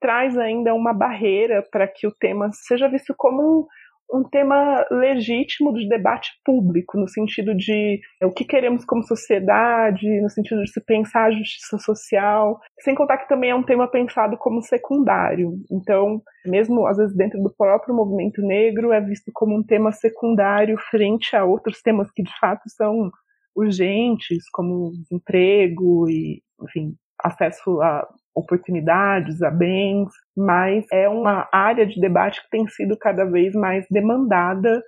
traz 0.00 0.36
ainda 0.36 0.74
uma 0.74 0.92
barreira 0.92 1.64
para 1.70 1.88
que 1.88 2.06
o 2.06 2.12
tema 2.12 2.50
seja 2.52 2.88
visto 2.88 3.14
como 3.16 3.66
um, 4.12 4.22
tema 4.22 4.84
legítimo 4.90 5.72
de 5.72 5.88
debate 5.88 6.30
público, 6.44 6.98
no 6.98 7.08
sentido 7.08 7.54
de 7.54 8.00
é, 8.20 8.26
o 8.26 8.32
que 8.32 8.44
queremos 8.44 8.84
como 8.84 9.02
sociedade, 9.02 10.20
no 10.20 10.30
sentido 10.30 10.62
de 10.62 10.70
se 10.70 10.80
pensar 10.84 11.26
a 11.26 11.30
justiça 11.32 11.78
social, 11.78 12.58
sem 12.80 12.94
contar 12.94 13.18
que 13.18 13.28
também 13.28 13.50
é 13.50 13.54
um 13.54 13.62
tema 13.62 13.88
pensado 13.88 14.36
como 14.38 14.62
secundário. 14.62 15.52
Então, 15.70 16.22
mesmo 16.44 16.86
às 16.86 16.96
vezes 16.96 17.16
dentro 17.16 17.42
do 17.42 17.54
próprio 17.56 17.94
movimento 17.94 18.42
negro, 18.42 18.92
é 18.92 19.00
visto 19.00 19.30
como 19.34 19.56
um 19.56 19.62
tema 19.62 19.92
secundário 19.92 20.76
frente 20.90 21.34
a 21.34 21.44
outros 21.44 21.82
temas 21.82 22.10
que 22.10 22.22
de 22.22 22.38
fato 22.38 22.62
são 22.68 23.10
urgentes, 23.54 24.48
como 24.52 24.92
desemprego 24.92 26.08
e, 26.08 26.42
enfim, 26.62 26.94
acesso 27.22 27.80
a 27.80 28.06
oportunidades, 28.36 29.42
a 29.42 29.50
bens, 29.50 30.10
mas 30.36 30.84
é 30.92 31.08
uma 31.08 31.48
área 31.50 31.86
de 31.86 31.98
debate 31.98 32.42
que 32.42 32.50
tem 32.50 32.68
sido 32.68 32.96
cada 32.96 33.24
vez 33.24 33.54
mais 33.54 33.86
demandada 33.90 34.82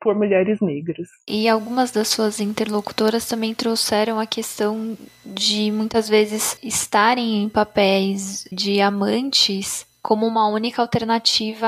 por 0.00 0.14
mulheres 0.14 0.60
negras. 0.60 1.08
E 1.28 1.48
algumas 1.48 1.90
das 1.90 2.08
suas 2.08 2.40
interlocutoras 2.40 3.28
também 3.28 3.54
trouxeram 3.54 4.18
a 4.18 4.26
questão 4.26 4.96
de 5.24 5.70
muitas 5.70 6.08
vezes 6.08 6.58
estarem 6.62 7.42
em 7.42 7.48
papéis 7.48 8.44
de 8.50 8.80
amantes 8.80 9.86
como 10.02 10.24
uma 10.24 10.48
única 10.48 10.80
alternativa 10.80 11.66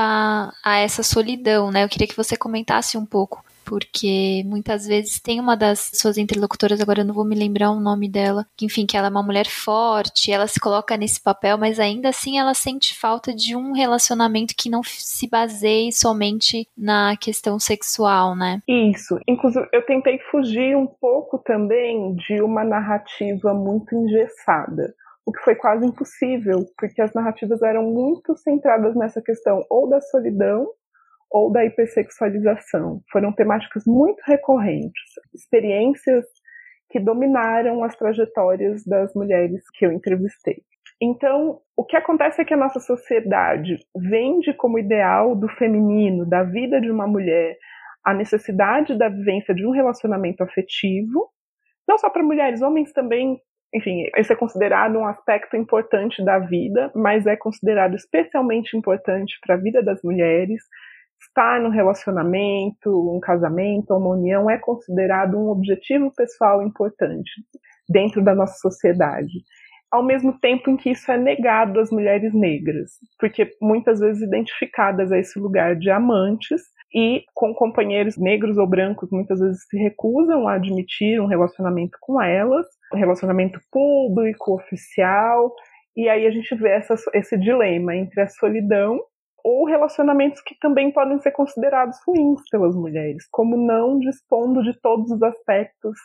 a 0.64 0.76
essa 0.78 1.02
solidão, 1.02 1.70
né? 1.70 1.84
Eu 1.84 1.88
queria 1.88 2.06
que 2.06 2.16
você 2.16 2.36
comentasse 2.36 2.96
um 2.96 3.04
pouco 3.04 3.44
porque 3.68 4.42
muitas 4.46 4.86
vezes 4.86 5.20
tem 5.20 5.38
uma 5.38 5.54
das 5.54 5.90
suas 5.94 6.16
interlocutoras, 6.16 6.80
agora 6.80 7.02
eu 7.02 7.04
não 7.04 7.14
vou 7.14 7.24
me 7.24 7.36
lembrar 7.36 7.70
o 7.70 7.78
nome 7.78 8.08
dela, 8.08 8.46
que 8.56 8.64
enfim, 8.64 8.86
que 8.86 8.96
ela 8.96 9.08
é 9.08 9.10
uma 9.10 9.22
mulher 9.22 9.46
forte, 9.46 10.32
ela 10.32 10.46
se 10.46 10.58
coloca 10.58 10.96
nesse 10.96 11.22
papel, 11.22 11.58
mas 11.58 11.78
ainda 11.78 12.08
assim 12.08 12.38
ela 12.38 12.54
sente 12.54 12.98
falta 12.98 13.34
de 13.34 13.54
um 13.54 13.72
relacionamento 13.72 14.54
que 14.56 14.70
não 14.70 14.82
se 14.82 15.28
baseie 15.28 15.92
somente 15.92 16.66
na 16.76 17.14
questão 17.16 17.58
sexual, 17.58 18.34
né? 18.34 18.62
Isso. 18.66 19.18
Inclusive, 19.28 19.68
eu 19.70 19.84
tentei 19.84 20.18
fugir 20.30 20.74
um 20.74 20.86
pouco 20.86 21.36
também 21.38 22.14
de 22.14 22.40
uma 22.40 22.64
narrativa 22.64 23.52
muito 23.52 23.94
engessada 23.94 24.94
o 25.26 25.32
que 25.32 25.44
foi 25.44 25.54
quase 25.54 25.84
impossível, 25.84 26.64
porque 26.78 27.02
as 27.02 27.12
narrativas 27.12 27.60
eram 27.60 27.82
muito 27.82 28.34
centradas 28.34 28.96
nessa 28.96 29.20
questão 29.20 29.62
ou 29.68 29.86
da 29.86 30.00
solidão 30.00 30.66
ou 31.30 31.52
da 31.52 31.64
hipersexualização. 31.64 33.00
Foram 33.10 33.32
temáticas 33.32 33.84
muito 33.86 34.20
recorrentes, 34.26 35.02
experiências 35.34 36.24
que 36.90 36.98
dominaram 36.98 37.84
as 37.84 37.94
trajetórias 37.96 38.84
das 38.84 39.14
mulheres 39.14 39.64
que 39.74 39.84
eu 39.84 39.92
entrevistei. 39.92 40.62
Então, 41.00 41.60
o 41.76 41.84
que 41.84 41.96
acontece 41.96 42.40
é 42.40 42.44
que 42.44 42.54
a 42.54 42.56
nossa 42.56 42.80
sociedade 42.80 43.78
vende 43.96 44.52
como 44.54 44.78
ideal 44.78 45.36
do 45.36 45.48
feminino, 45.48 46.28
da 46.28 46.42
vida 46.42 46.80
de 46.80 46.90
uma 46.90 47.06
mulher, 47.06 47.56
a 48.04 48.12
necessidade 48.12 48.96
da 48.96 49.08
vivência 49.08 49.54
de 49.54 49.66
um 49.66 49.70
relacionamento 49.70 50.42
afetivo, 50.42 51.30
não 51.86 51.98
só 51.98 52.10
para 52.10 52.22
mulheres, 52.22 52.62
homens 52.62 52.92
também, 52.92 53.40
enfim, 53.72 54.04
esse 54.16 54.32
é 54.32 54.36
considerado 54.36 54.98
um 54.98 55.06
aspecto 55.06 55.56
importante 55.56 56.24
da 56.24 56.38
vida, 56.38 56.90
mas 56.94 57.26
é 57.26 57.36
considerado 57.36 57.94
especialmente 57.94 58.76
importante 58.76 59.38
para 59.44 59.54
a 59.54 59.58
vida 59.58 59.82
das 59.82 60.02
mulheres, 60.02 60.62
estar 61.20 61.60
no 61.60 61.70
relacionamento, 61.70 62.88
um 62.88 63.20
casamento, 63.20 63.94
uma 63.94 64.10
união 64.10 64.48
é 64.50 64.58
considerado 64.58 65.36
um 65.36 65.48
objetivo 65.48 66.12
pessoal 66.14 66.62
importante 66.62 67.30
dentro 67.88 68.22
da 68.22 68.34
nossa 68.34 68.54
sociedade. 68.58 69.44
Ao 69.90 70.02
mesmo 70.02 70.38
tempo 70.38 70.70
em 70.70 70.76
que 70.76 70.90
isso 70.90 71.10
é 71.10 71.16
negado 71.16 71.80
às 71.80 71.90
mulheres 71.90 72.34
negras, 72.34 72.90
porque 73.18 73.50
muitas 73.60 74.00
vezes 74.00 74.22
identificadas 74.22 75.10
a 75.10 75.18
esse 75.18 75.38
lugar 75.38 75.76
de 75.76 75.90
amantes 75.90 76.60
e 76.94 77.24
com 77.34 77.54
companheiros 77.54 78.16
negros 78.18 78.58
ou 78.58 78.66
brancos 78.66 79.10
muitas 79.10 79.40
vezes 79.40 79.66
se 79.68 79.78
recusam 79.78 80.46
a 80.46 80.54
admitir 80.54 81.20
um 81.20 81.26
relacionamento 81.26 81.96
com 82.00 82.20
elas, 82.20 82.66
um 82.92 82.98
relacionamento 82.98 83.58
público, 83.70 84.54
oficial, 84.54 85.54
e 85.96 86.08
aí 86.08 86.26
a 86.26 86.30
gente 86.30 86.54
vê 86.54 86.70
essa, 86.70 86.94
esse 87.14 87.36
dilema 87.38 87.96
entre 87.96 88.20
a 88.20 88.28
solidão 88.28 89.00
ou 89.48 89.64
relacionamentos 89.64 90.42
que 90.42 90.54
também 90.60 90.92
podem 90.92 91.18
ser 91.20 91.32
considerados 91.32 91.96
ruins 92.06 92.42
pelas 92.50 92.76
mulheres, 92.76 93.26
como 93.30 93.56
não 93.56 93.98
dispondo 93.98 94.62
de 94.62 94.78
todos 94.78 95.10
os 95.10 95.22
aspectos 95.22 95.96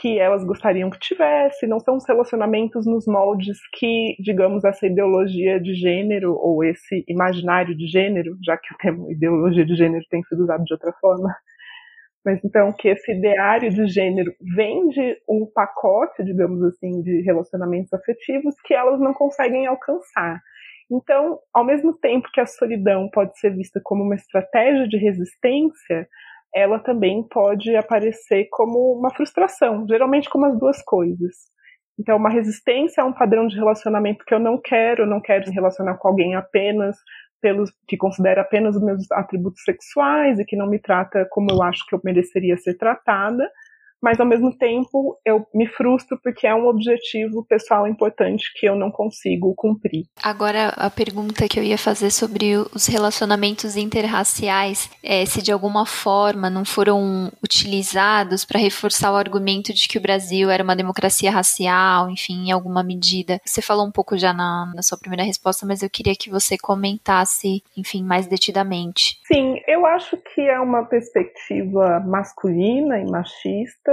que 0.00 0.18
elas 0.18 0.42
gostariam 0.42 0.88
que 0.88 0.98
tivesse, 0.98 1.66
não 1.66 1.78
são 1.78 1.96
os 1.96 2.08
relacionamentos 2.08 2.86
nos 2.86 3.06
moldes 3.06 3.58
que, 3.78 4.16
digamos, 4.20 4.64
essa 4.64 4.86
ideologia 4.86 5.60
de 5.60 5.74
gênero 5.74 6.32
ou 6.34 6.64
esse 6.64 7.04
imaginário 7.06 7.76
de 7.76 7.86
gênero, 7.86 8.38
já 8.42 8.56
que 8.56 8.72
o 8.72 8.78
termo 8.78 9.12
ideologia 9.12 9.66
de 9.66 9.76
gênero 9.76 10.02
tem 10.08 10.22
sido 10.22 10.44
usado 10.44 10.64
de 10.64 10.72
outra 10.72 10.94
forma, 10.98 11.28
mas 12.24 12.42
então 12.42 12.72
que 12.72 12.88
esse 12.88 13.12
ideário 13.12 13.68
de 13.68 13.86
gênero 13.86 14.32
vende 14.56 15.18
um 15.28 15.46
pacote, 15.52 16.24
digamos 16.24 16.62
assim, 16.62 17.02
de 17.02 17.20
relacionamentos 17.20 17.92
afetivos 17.92 18.54
que 18.64 18.72
elas 18.72 18.98
não 18.98 19.12
conseguem 19.12 19.66
alcançar. 19.66 20.40
Então, 20.92 21.38
ao 21.54 21.64
mesmo 21.64 21.94
tempo 21.94 22.28
que 22.32 22.40
a 22.40 22.46
solidão 22.46 23.08
pode 23.10 23.38
ser 23.38 23.56
vista 23.56 23.80
como 23.82 24.04
uma 24.04 24.14
estratégia 24.14 24.86
de 24.86 24.98
resistência, 24.98 26.06
ela 26.54 26.78
também 26.78 27.26
pode 27.26 27.74
aparecer 27.74 28.46
como 28.50 28.98
uma 28.98 29.10
frustração, 29.10 29.86
geralmente 29.88 30.28
como 30.28 30.44
as 30.44 30.58
duas 30.58 30.82
coisas. 30.82 31.34
Então, 31.98 32.18
uma 32.18 32.28
resistência 32.28 33.02
a 33.02 33.06
um 33.06 33.12
padrão 33.12 33.46
de 33.46 33.56
relacionamento 33.56 34.24
que 34.26 34.34
eu 34.34 34.38
não 34.38 34.60
quero, 34.60 35.04
eu 35.04 35.06
não 35.06 35.20
quero 35.20 35.48
me 35.48 35.54
relacionar 35.54 35.96
com 35.96 36.08
alguém 36.08 36.34
apenas 36.34 36.96
pelos 37.40 37.72
que 37.88 37.96
considera 37.96 38.42
apenas 38.42 38.76
os 38.76 38.82
meus 38.82 39.10
atributos 39.12 39.62
sexuais 39.64 40.38
e 40.38 40.44
que 40.44 40.56
não 40.56 40.68
me 40.68 40.78
trata 40.78 41.26
como 41.30 41.48
eu 41.50 41.62
acho 41.62 41.84
que 41.86 41.94
eu 41.94 42.00
mereceria 42.04 42.56
ser 42.56 42.76
tratada, 42.76 43.50
mas 44.02 44.18
ao 44.18 44.26
mesmo 44.26 44.52
tempo 44.56 45.16
eu 45.24 45.46
me 45.54 45.66
frustro 45.68 46.18
porque 46.22 46.46
é 46.46 46.54
um 46.54 46.66
objetivo 46.66 47.44
pessoal 47.44 47.86
importante 47.86 48.52
que 48.56 48.66
eu 48.66 48.74
não 48.74 48.90
consigo 48.90 49.54
cumprir. 49.54 50.06
Agora, 50.20 50.68
a 50.76 50.90
pergunta 50.90 51.48
que 51.48 51.58
eu 51.58 51.62
ia 51.62 51.78
fazer 51.78 52.10
sobre 52.10 52.56
os 52.74 52.86
relacionamentos 52.86 53.76
interraciais, 53.76 54.90
é, 55.02 55.24
se 55.24 55.40
de 55.40 55.52
alguma 55.52 55.86
forma 55.86 56.50
não 56.50 56.64
foram 56.64 57.30
utilizados 57.42 58.44
para 58.44 58.58
reforçar 58.58 59.12
o 59.12 59.16
argumento 59.16 59.72
de 59.72 59.86
que 59.86 59.98
o 59.98 60.00
Brasil 60.00 60.50
era 60.50 60.64
uma 60.64 60.74
democracia 60.74 61.30
racial, 61.30 62.10
enfim, 62.10 62.48
em 62.48 62.50
alguma 62.50 62.82
medida. 62.82 63.40
Você 63.44 63.62
falou 63.62 63.86
um 63.86 63.92
pouco 63.92 64.18
já 64.18 64.32
na, 64.32 64.72
na 64.74 64.82
sua 64.82 64.98
primeira 64.98 65.22
resposta, 65.22 65.64
mas 65.64 65.82
eu 65.82 65.90
queria 65.90 66.16
que 66.16 66.30
você 66.30 66.58
comentasse, 66.58 67.62
enfim, 67.76 68.02
mais 68.02 68.26
detidamente. 68.26 69.18
Sim, 69.24 69.60
eu 69.68 69.86
acho 69.86 70.16
que 70.16 70.40
é 70.40 70.58
uma 70.58 70.84
perspectiva 70.84 72.00
masculina 72.00 72.98
e 72.98 73.04
machista 73.04 73.91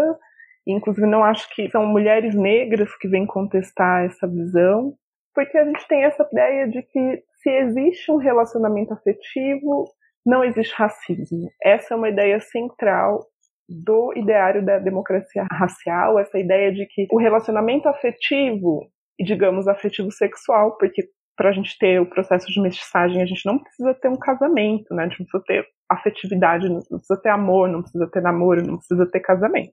Inclusive, 0.68 1.08
não 1.08 1.24
acho 1.24 1.50
que 1.56 1.70
são 1.70 1.86
mulheres 1.86 2.36
negras 2.36 2.96
que 2.98 3.08
vêm 3.08 3.26
contestar 3.26 4.06
essa 4.06 4.28
visão, 4.28 4.94
porque 5.34 5.58
a 5.58 5.66
gente 5.66 5.88
tem 5.88 6.04
essa 6.04 6.28
ideia 6.32 6.68
de 6.68 6.82
que 6.84 7.24
se 7.42 7.50
existe 7.50 8.12
um 8.12 8.18
relacionamento 8.18 8.94
afetivo, 8.94 9.86
não 10.26 10.44
existe 10.44 10.76
racismo. 10.76 11.50
Essa 11.64 11.94
é 11.94 11.98
uma 11.98 12.10
ideia 12.10 12.40
central 12.40 13.26
do 13.68 14.14
ideário 14.16 14.66
da 14.66 14.80
democracia 14.80 15.46
racial, 15.52 16.20
essa 16.20 16.38
ideia 16.38 16.72
de 16.72 16.86
que 16.88 17.08
o 17.12 17.18
relacionamento 17.18 17.88
afetivo, 17.88 18.82
digamos 19.20 19.68
afetivo 19.68 20.12
sexual, 20.12 20.78
porque 20.78 21.04
para 21.38 21.50
a 21.50 21.54
gente 21.54 21.78
ter 21.80 22.02
o 22.02 22.10
processo 22.10 22.48
de 22.48 22.62
mestiçagem, 22.62 23.22
a 23.22 23.26
gente 23.26 23.46
não 23.46 23.60
precisa 23.60 23.94
ter 23.94 24.10
um 24.10 24.18
casamento, 24.18 24.94
né? 24.94 25.04
A 25.04 25.08
gente 25.08 25.22
não 25.22 25.28
precisa 25.28 25.44
ter 25.48 25.66
afetividade, 25.90 26.68
não 26.68 26.82
precisa 26.82 27.22
ter 27.22 27.30
amor, 27.30 27.70
não 27.70 27.82
precisa 27.82 28.10
ter 28.12 28.22
namoro, 28.22 28.62
não 28.62 28.78
precisa 28.78 29.10
ter 29.10 29.22
casamento 29.22 29.72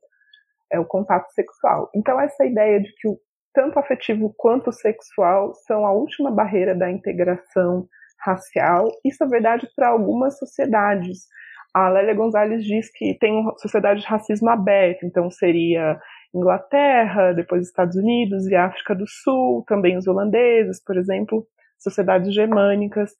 é 0.73 0.79
o 0.81 0.85
contato 0.85 1.29
sexual. 1.33 1.91
Então, 1.95 2.21
essa 2.21 2.45
ideia 2.45 2.81
de 2.81 2.93
que 2.97 3.09
o 3.09 3.19
tanto 3.55 3.79
afetivo 3.79 4.35
quanto 4.37 4.71
sexual 4.71 5.55
são 5.67 5.87
a 5.87 5.93
última 5.93 6.31
barreira 6.31 6.75
da 6.75 6.91
integração 6.91 7.87
racial, 8.21 8.89
isso 9.05 9.23
é 9.25 9.27
verdade 9.27 9.67
para 9.75 9.89
algumas 9.89 10.39
sociedades. 10.39 11.27
A 11.75 11.89
Lélia 11.89 12.15
Gonzalez 12.15 12.65
diz 12.65 12.91
que 12.93 13.17
tem 13.19 13.33
uma 13.33 13.55
sociedade 13.59 14.01
de 14.01 14.07
racismo 14.07 14.49
aberto, 14.51 15.05
então 15.05 15.31
seria 15.31 15.99
Inglaterra, 16.35 17.33
depois 17.33 17.67
Estados 17.67 17.97
Unidos 17.97 18.47
e 18.47 18.55
África 18.55 18.95
do 18.95 19.07
Sul, 19.07 19.65
também 19.67 19.97
os 19.97 20.07
holandeses, 20.07 20.83
por 20.83 20.97
exemplo, 20.97 21.47
sociedades 21.79 22.35
germânicas. 22.35 23.13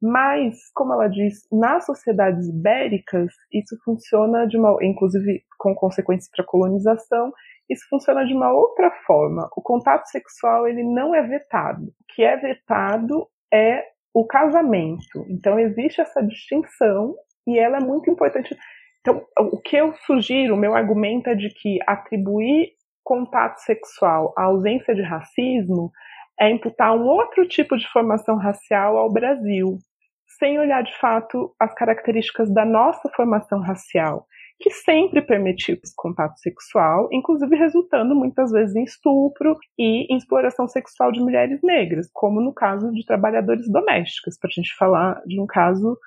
Mas, 0.00 0.56
como 0.74 0.92
ela 0.92 1.08
diz, 1.08 1.46
nas 1.50 1.86
sociedades 1.86 2.48
ibéricas, 2.48 3.32
isso 3.52 3.76
funciona 3.84 4.46
de 4.46 4.56
uma, 4.56 4.76
inclusive 4.82 5.42
com 5.58 5.74
consequências 5.74 6.30
para 6.30 6.44
a 6.44 6.46
colonização, 6.46 7.32
isso 7.68 7.86
funciona 7.88 8.24
de 8.24 8.34
uma 8.34 8.52
outra 8.52 8.90
forma. 9.06 9.48
O 9.56 9.62
contato 9.62 10.06
sexual 10.06 10.68
ele 10.68 10.84
não 10.84 11.14
é 11.14 11.22
vetado. 11.22 11.82
O 11.82 12.14
que 12.14 12.22
é 12.22 12.36
vetado 12.36 13.26
é 13.52 13.84
o 14.14 14.26
casamento. 14.26 15.26
Então 15.28 15.58
existe 15.58 16.00
essa 16.00 16.22
distinção 16.22 17.14
e 17.46 17.58
ela 17.58 17.78
é 17.78 17.80
muito 17.80 18.10
importante. 18.10 18.56
Então, 19.00 19.24
o 19.38 19.60
que 19.60 19.76
eu 19.76 19.94
sugiro, 20.04 20.54
o 20.54 20.58
meu 20.58 20.74
argumento 20.74 21.30
é 21.30 21.34
de 21.34 21.48
que 21.50 21.78
atribuir 21.86 22.70
contato 23.04 23.58
sexual 23.58 24.34
à 24.36 24.44
ausência 24.44 24.94
de 24.94 25.02
racismo 25.02 25.92
é 26.40 26.50
imputar 26.50 26.94
um 26.94 27.06
outro 27.06 27.46
tipo 27.48 27.76
de 27.76 27.88
formação 27.88 28.36
racial 28.36 28.96
ao 28.96 29.12
Brasil, 29.12 29.78
sem 30.38 30.58
olhar 30.58 30.82
de 30.82 30.94
fato 30.98 31.54
as 31.58 31.74
características 31.74 32.52
da 32.52 32.64
nossa 32.64 33.08
formação 33.16 33.60
racial, 33.60 34.26
que 34.58 34.70
sempre 34.70 35.22
permitiu 35.22 35.76
contato 35.96 36.38
sexual, 36.38 37.08
inclusive 37.12 37.54
resultando 37.56 38.14
muitas 38.14 38.50
vezes 38.50 38.74
em 38.74 38.84
estupro 38.84 39.56
e 39.78 40.12
em 40.12 40.16
exploração 40.16 40.66
sexual 40.66 41.12
de 41.12 41.20
mulheres 41.20 41.60
negras, 41.62 42.08
como 42.12 42.40
no 42.40 42.52
caso 42.52 42.90
de 42.92 43.04
trabalhadores 43.04 43.70
domésticos, 43.70 44.38
para 44.38 44.48
a 44.48 44.52
gente 44.52 44.74
falar 44.76 45.22
de 45.26 45.40
um 45.40 45.46
caso 45.46 45.98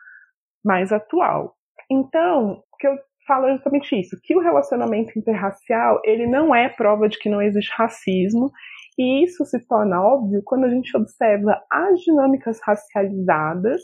mais 0.63 0.91
atual. 0.91 1.55
Então, 1.89 2.63
o 2.71 2.77
que 2.77 2.87
eu 2.87 2.97
falo 3.27 3.47
é 3.47 3.53
justamente 3.53 3.99
isso, 3.99 4.19
que 4.23 4.35
o 4.35 4.41
relacionamento 4.41 5.17
interracial, 5.17 6.01
ele 6.03 6.25
não 6.25 6.53
é 6.53 6.67
prova 6.67 7.07
de 7.07 7.17
que 7.19 7.29
não 7.29 7.41
existe 7.41 7.71
racismo 7.75 8.51
e 8.99 9.23
isso 9.23 9.45
se 9.45 9.57
torna 9.65 10.01
óbvio 10.01 10.41
quando 10.43 10.65
a 10.65 10.69
gente 10.69 10.95
observa 10.97 11.57
as 11.71 12.01
dinâmicas 12.01 12.59
racializadas 12.61 13.81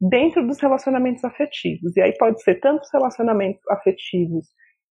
dentro 0.00 0.46
dos 0.46 0.60
relacionamentos 0.60 1.24
afetivos. 1.24 1.96
E 1.96 2.00
aí 2.00 2.16
pode 2.16 2.40
ser 2.44 2.60
tanto 2.60 2.82
os 2.82 2.92
relacionamentos 2.92 3.60
afetivos 3.68 4.46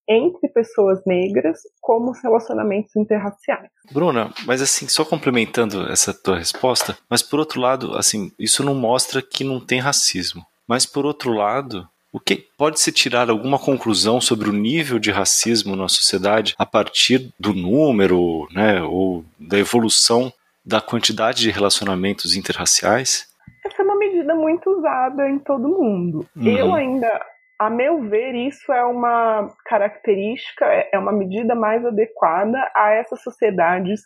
entre 0.10 0.50
pessoas 0.50 1.00
negras 1.08 1.60
como 1.80 2.12
os 2.12 2.22
relacionamentos 2.22 2.94
interraciais. 2.98 3.70
Bruna, 3.94 4.34
mas 4.46 4.62
assim, 4.62 4.90
só 4.90 5.06
complementando 5.06 5.90
essa 5.90 6.14
tua 6.14 6.38
resposta, 6.38 6.98
mas 7.10 7.24
por 7.24 7.40
outro 7.40 7.62
lado, 7.62 7.96
assim, 7.96 8.30
isso 8.38 8.66
não 8.66 8.76
mostra 8.76 9.22
que 9.22 9.46
não 9.46 9.66
tem 9.66 9.80
racismo. 9.80 10.42
Mas 10.68 10.86
por 10.86 11.06
outro 11.06 11.32
lado, 11.32 11.88
o 12.12 12.20
que 12.20 12.36
pode-se 12.58 12.92
tirar 12.92 13.30
alguma 13.30 13.58
conclusão 13.58 14.20
sobre 14.20 14.50
o 14.50 14.54
nível 14.54 15.00
de 15.00 15.12
racismo 15.12 15.76
na 15.76 15.88
sociedade 15.88 16.54
a 16.58 16.66
partir 16.66 17.32
do 17.40 17.54
número, 17.54 18.48
né, 18.52 18.82
ou 18.82 19.24
da 19.40 19.58
evolução 19.58 20.32
da 20.64 20.82
quantidade 20.82 21.42
de 21.42 21.52
relacionamentos 21.52 22.36
interraciais? 22.36 23.28
Essa 23.66 23.82
é 23.82 23.86
uma 23.86 23.98
medida 23.98 24.36
muito 24.36 24.70
usada 24.70 25.30
em 25.30 25.40
todo 25.40 25.70
mundo. 25.70 26.28
Uhum. 26.36 26.48
Eu 26.48 26.76
ainda, 26.76 27.26
a 27.58 27.70
meu 27.70 28.02
ver, 28.02 28.36
isso 28.36 28.72
é 28.72 28.84
uma 28.84 29.50
característica, 29.66 30.66
é 30.66 30.98
uma 31.00 31.12
medida 31.12 31.56
mais 31.56 31.86
adequada 31.86 32.60
a 32.76 32.92
essas 32.92 33.22
sociedades 33.24 34.02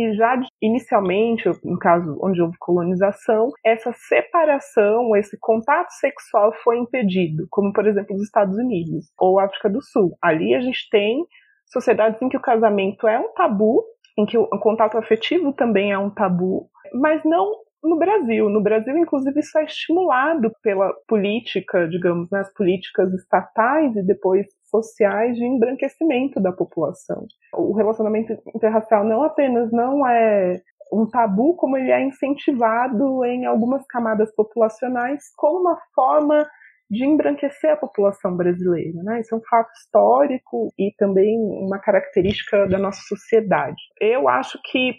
que 0.00 0.14
já 0.14 0.40
inicialmente, 0.62 1.46
no 1.62 1.78
caso 1.78 2.18
onde 2.22 2.40
houve 2.40 2.56
colonização, 2.58 3.50
essa 3.62 3.92
separação, 3.92 5.14
esse 5.14 5.36
contato 5.38 5.90
sexual 5.90 6.54
foi 6.64 6.78
impedido, 6.78 7.46
como 7.50 7.70
por 7.70 7.86
exemplo 7.86 8.16
os 8.16 8.22
Estados 8.22 8.56
Unidos 8.56 9.12
ou 9.18 9.38
África 9.38 9.68
do 9.68 9.82
Sul. 9.82 10.16
Ali 10.22 10.54
a 10.54 10.60
gente 10.62 10.88
tem 10.90 11.22
sociedades 11.66 12.20
em 12.22 12.30
que 12.30 12.36
o 12.36 12.40
casamento 12.40 13.06
é 13.06 13.18
um 13.18 13.32
tabu, 13.34 13.84
em 14.16 14.24
que 14.24 14.38
o 14.38 14.48
contato 14.58 14.96
afetivo 14.96 15.52
também 15.52 15.92
é 15.92 15.98
um 15.98 16.08
tabu, 16.08 16.70
mas 16.94 17.22
não 17.22 17.52
no 17.82 17.98
Brasil. 17.98 18.48
No 18.48 18.62
Brasil, 18.62 18.96
inclusive, 18.96 19.38
isso 19.40 19.58
é 19.58 19.64
estimulado 19.64 20.50
pela 20.62 20.92
política, 21.06 21.86
digamos, 21.88 22.30
né, 22.30 22.40
as 22.40 22.52
políticas 22.54 23.12
estatais 23.12 23.94
e 23.96 24.02
depois 24.02 24.46
sociais 24.70 25.36
de 25.36 25.44
embranquecimento 25.44 26.40
da 26.40 26.52
população. 26.52 27.26
O 27.54 27.74
relacionamento 27.74 28.32
interracial 28.54 29.04
não 29.04 29.22
apenas 29.22 29.70
não 29.70 30.06
é 30.06 30.62
um 30.92 31.06
tabu, 31.06 31.54
como 31.56 31.76
ele 31.76 31.90
é 31.90 32.02
incentivado 32.02 33.24
em 33.24 33.44
algumas 33.44 33.86
camadas 33.86 34.34
populacionais 34.34 35.22
como 35.36 35.60
uma 35.60 35.78
forma 35.94 36.46
de 36.90 37.04
embranquecer 37.04 37.70
a 37.70 37.76
população 37.76 38.36
brasileira. 38.36 39.00
Né? 39.04 39.20
Isso 39.20 39.34
é 39.34 39.38
um 39.38 39.42
fato 39.48 39.70
histórico 39.72 40.72
e 40.76 40.92
também 40.98 41.38
uma 41.38 41.78
característica 41.78 42.66
da 42.66 42.78
nossa 42.78 43.00
sociedade. 43.02 43.80
Eu 44.00 44.28
acho 44.28 44.58
que 44.64 44.94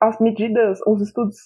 as 0.00 0.18
medidas, 0.18 0.80
os 0.86 1.00
estudos 1.00 1.36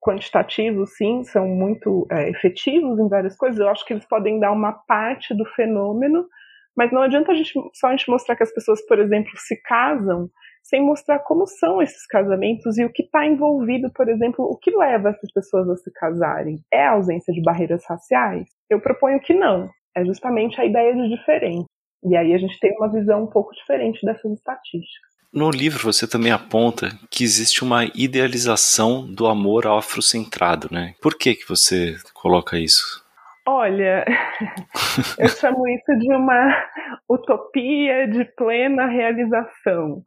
quantitativos, 0.00 0.96
sim, 0.96 1.24
são 1.24 1.46
muito 1.46 2.06
é, 2.10 2.30
efetivos 2.30 2.98
em 2.98 3.08
várias 3.08 3.36
coisas. 3.36 3.58
Eu 3.58 3.68
acho 3.68 3.84
que 3.84 3.92
eles 3.92 4.06
podem 4.06 4.38
dar 4.38 4.52
uma 4.52 4.72
parte 4.72 5.34
do 5.34 5.44
fenômeno, 5.44 6.26
mas 6.76 6.92
não 6.92 7.02
adianta 7.02 7.32
a 7.32 7.34
gente, 7.34 7.52
só 7.74 7.88
a 7.88 7.90
gente 7.90 8.10
mostrar 8.10 8.36
que 8.36 8.42
as 8.42 8.52
pessoas, 8.52 8.84
por 8.86 8.98
exemplo, 8.98 9.30
se 9.36 9.60
casam 9.62 10.30
sem 10.62 10.84
mostrar 10.84 11.18
como 11.20 11.46
são 11.46 11.82
esses 11.82 12.06
casamentos 12.06 12.78
e 12.78 12.84
o 12.84 12.92
que 12.92 13.02
está 13.02 13.26
envolvido, 13.26 13.90
por 13.92 14.08
exemplo, 14.08 14.44
o 14.44 14.56
que 14.56 14.70
leva 14.70 15.10
essas 15.10 15.32
pessoas 15.32 15.68
a 15.68 15.76
se 15.76 15.90
casarem. 15.92 16.58
É 16.72 16.86
a 16.86 16.92
ausência 16.92 17.32
de 17.32 17.42
barreiras 17.42 17.82
raciais? 17.88 18.46
Eu 18.68 18.80
proponho 18.80 19.20
que 19.20 19.34
não. 19.34 19.68
É 19.96 20.04
justamente 20.04 20.60
a 20.60 20.64
ideia 20.64 20.94
de 20.94 21.08
diferença. 21.08 21.64
E 22.04 22.16
aí 22.16 22.32
a 22.32 22.38
gente 22.38 22.58
tem 22.60 22.74
uma 22.76 22.90
visão 22.90 23.24
um 23.24 23.26
pouco 23.26 23.52
diferente 23.54 24.04
dessas 24.04 24.32
estatísticas. 24.32 25.10
No 25.32 25.50
livro 25.50 25.84
você 25.84 26.08
também 26.08 26.32
aponta 26.32 26.88
que 27.10 27.22
existe 27.22 27.62
uma 27.62 27.84
idealização 27.94 29.06
do 29.06 29.26
amor 29.26 29.66
afrocentrado, 29.66 30.68
né? 30.70 30.94
Por 31.00 31.16
que 31.16 31.34
que 31.34 31.48
você 31.48 31.96
coloca 32.14 32.58
isso? 32.58 33.04
Olha, 33.46 34.04
eu 35.18 35.28
chamo 35.28 35.66
isso 35.68 35.98
de 35.98 36.12
uma 36.14 36.68
utopia 37.08 38.06
de 38.08 38.24
plena 38.36 38.86
realização 38.86 40.02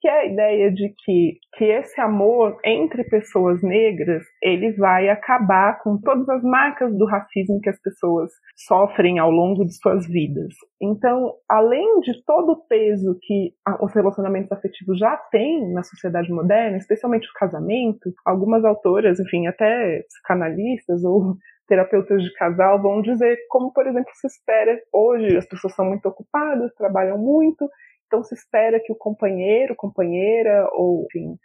que 0.00 0.08
é 0.08 0.20
a 0.20 0.26
ideia 0.26 0.70
de 0.70 0.94
que, 1.04 1.38
que 1.56 1.64
esse 1.64 2.00
amor 2.00 2.58
entre 2.64 3.02
pessoas 3.04 3.60
negras 3.62 4.22
ele 4.42 4.72
vai 4.72 5.08
acabar 5.08 5.80
com 5.82 5.98
todas 5.98 6.28
as 6.28 6.42
marcas 6.42 6.96
do 6.96 7.04
racismo 7.04 7.60
que 7.60 7.68
as 7.68 7.80
pessoas 7.80 8.30
sofrem 8.56 9.18
ao 9.18 9.30
longo 9.30 9.64
de 9.64 9.74
suas 9.74 10.06
vidas. 10.06 10.54
Então, 10.80 11.34
além 11.48 12.00
de 12.00 12.22
todo 12.24 12.52
o 12.52 12.66
peso 12.68 13.18
que 13.20 13.52
os 13.80 13.92
relacionamentos 13.92 14.52
afetivos 14.52 14.98
já 14.98 15.16
têm 15.32 15.72
na 15.72 15.82
sociedade 15.82 16.32
moderna, 16.32 16.76
especialmente 16.76 17.28
o 17.28 17.38
casamento, 17.38 18.12
algumas 18.24 18.64
autoras, 18.64 19.18
enfim, 19.18 19.48
até 19.48 20.02
psicanalistas 20.02 21.02
ou 21.04 21.36
terapeutas 21.68 22.22
de 22.22 22.32
casal 22.32 22.82
vão 22.82 23.00
dizer 23.02 23.38
como, 23.48 23.72
por 23.72 23.86
exemplo, 23.86 24.10
se 24.14 24.26
espera 24.26 24.80
hoje, 24.92 25.36
as 25.36 25.46
pessoas 25.46 25.74
são 25.74 25.84
muito 25.84 26.06
ocupadas, 26.08 26.74
trabalham 26.74 27.18
muito, 27.18 27.68
então 28.06 28.24
se 28.24 28.34
espera 28.34 28.80
que 28.80 28.92
o 28.92 28.96
companheiro, 28.96 29.76
companheira 29.76 30.66
ou 30.72 31.04
enfim, 31.04 31.36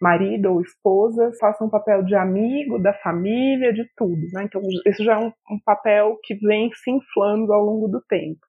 marido 0.00 0.52
ou 0.52 0.60
esposa 0.60 1.30
façam 1.38 1.66
um 1.66 1.70
papel 1.70 2.02
de 2.04 2.14
amigo, 2.14 2.78
da 2.78 2.94
família, 2.94 3.72
de 3.72 3.84
tudo. 3.96 4.22
Né? 4.32 4.44
Então 4.44 4.62
isso 4.86 5.04
já 5.04 5.14
é 5.14 5.18
um, 5.18 5.32
um, 5.50 5.58
papel 5.64 6.18
que 6.22 6.34
vem 6.34 6.70
se 6.72 6.90
inflando 6.90 7.52
ao 7.52 7.62
longo 7.62 7.88
do 7.88 8.00
tempo. 8.08 8.40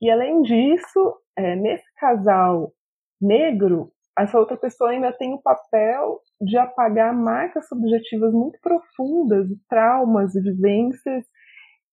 E 0.00 0.10
além 0.10 0.42
disso, 0.42 1.14
é, 1.36 1.54
nesse 1.56 1.84
casal 1.96 2.72
negro, 3.20 3.90
essa 4.18 4.38
outra 4.38 4.56
pessoa 4.56 4.90
ainda 4.90 5.12
tem 5.12 5.32
o 5.32 5.42
papel 5.42 6.20
de 6.40 6.56
apagar 6.56 7.14
marcas 7.14 7.68
subjetivas 7.68 8.32
muito 8.32 8.58
profundas, 8.60 9.46
traumas 9.68 10.32
vivências 10.34 11.24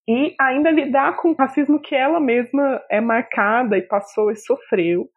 e 0.08 0.36
ainda 0.40 0.72
lidar 0.72 1.18
com 1.18 1.32
o 1.32 1.36
racismo 1.36 1.80
que 1.82 1.96
ela 1.96 2.20
mesma 2.20 2.82
é 2.90 3.02
marcada 3.02 3.78
e 3.78 3.82
passou 3.82 4.32
e 4.32 4.36
sofreu. 4.36 5.10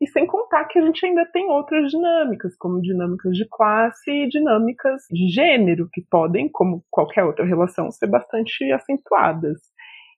E 0.00 0.06
sem 0.08 0.26
contar 0.26 0.66
que 0.66 0.78
a 0.78 0.82
gente 0.82 1.06
ainda 1.06 1.24
tem 1.32 1.48
outras 1.48 1.90
dinâmicas, 1.90 2.54
como 2.56 2.82
dinâmicas 2.82 3.34
de 3.36 3.46
classe 3.48 4.10
e 4.10 4.28
dinâmicas 4.28 5.02
de 5.10 5.28
gênero, 5.28 5.88
que 5.90 6.02
podem, 6.10 6.48
como 6.50 6.84
qualquer 6.90 7.24
outra 7.24 7.44
relação, 7.44 7.90
ser 7.90 8.08
bastante 8.08 8.70
acentuadas. 8.72 9.58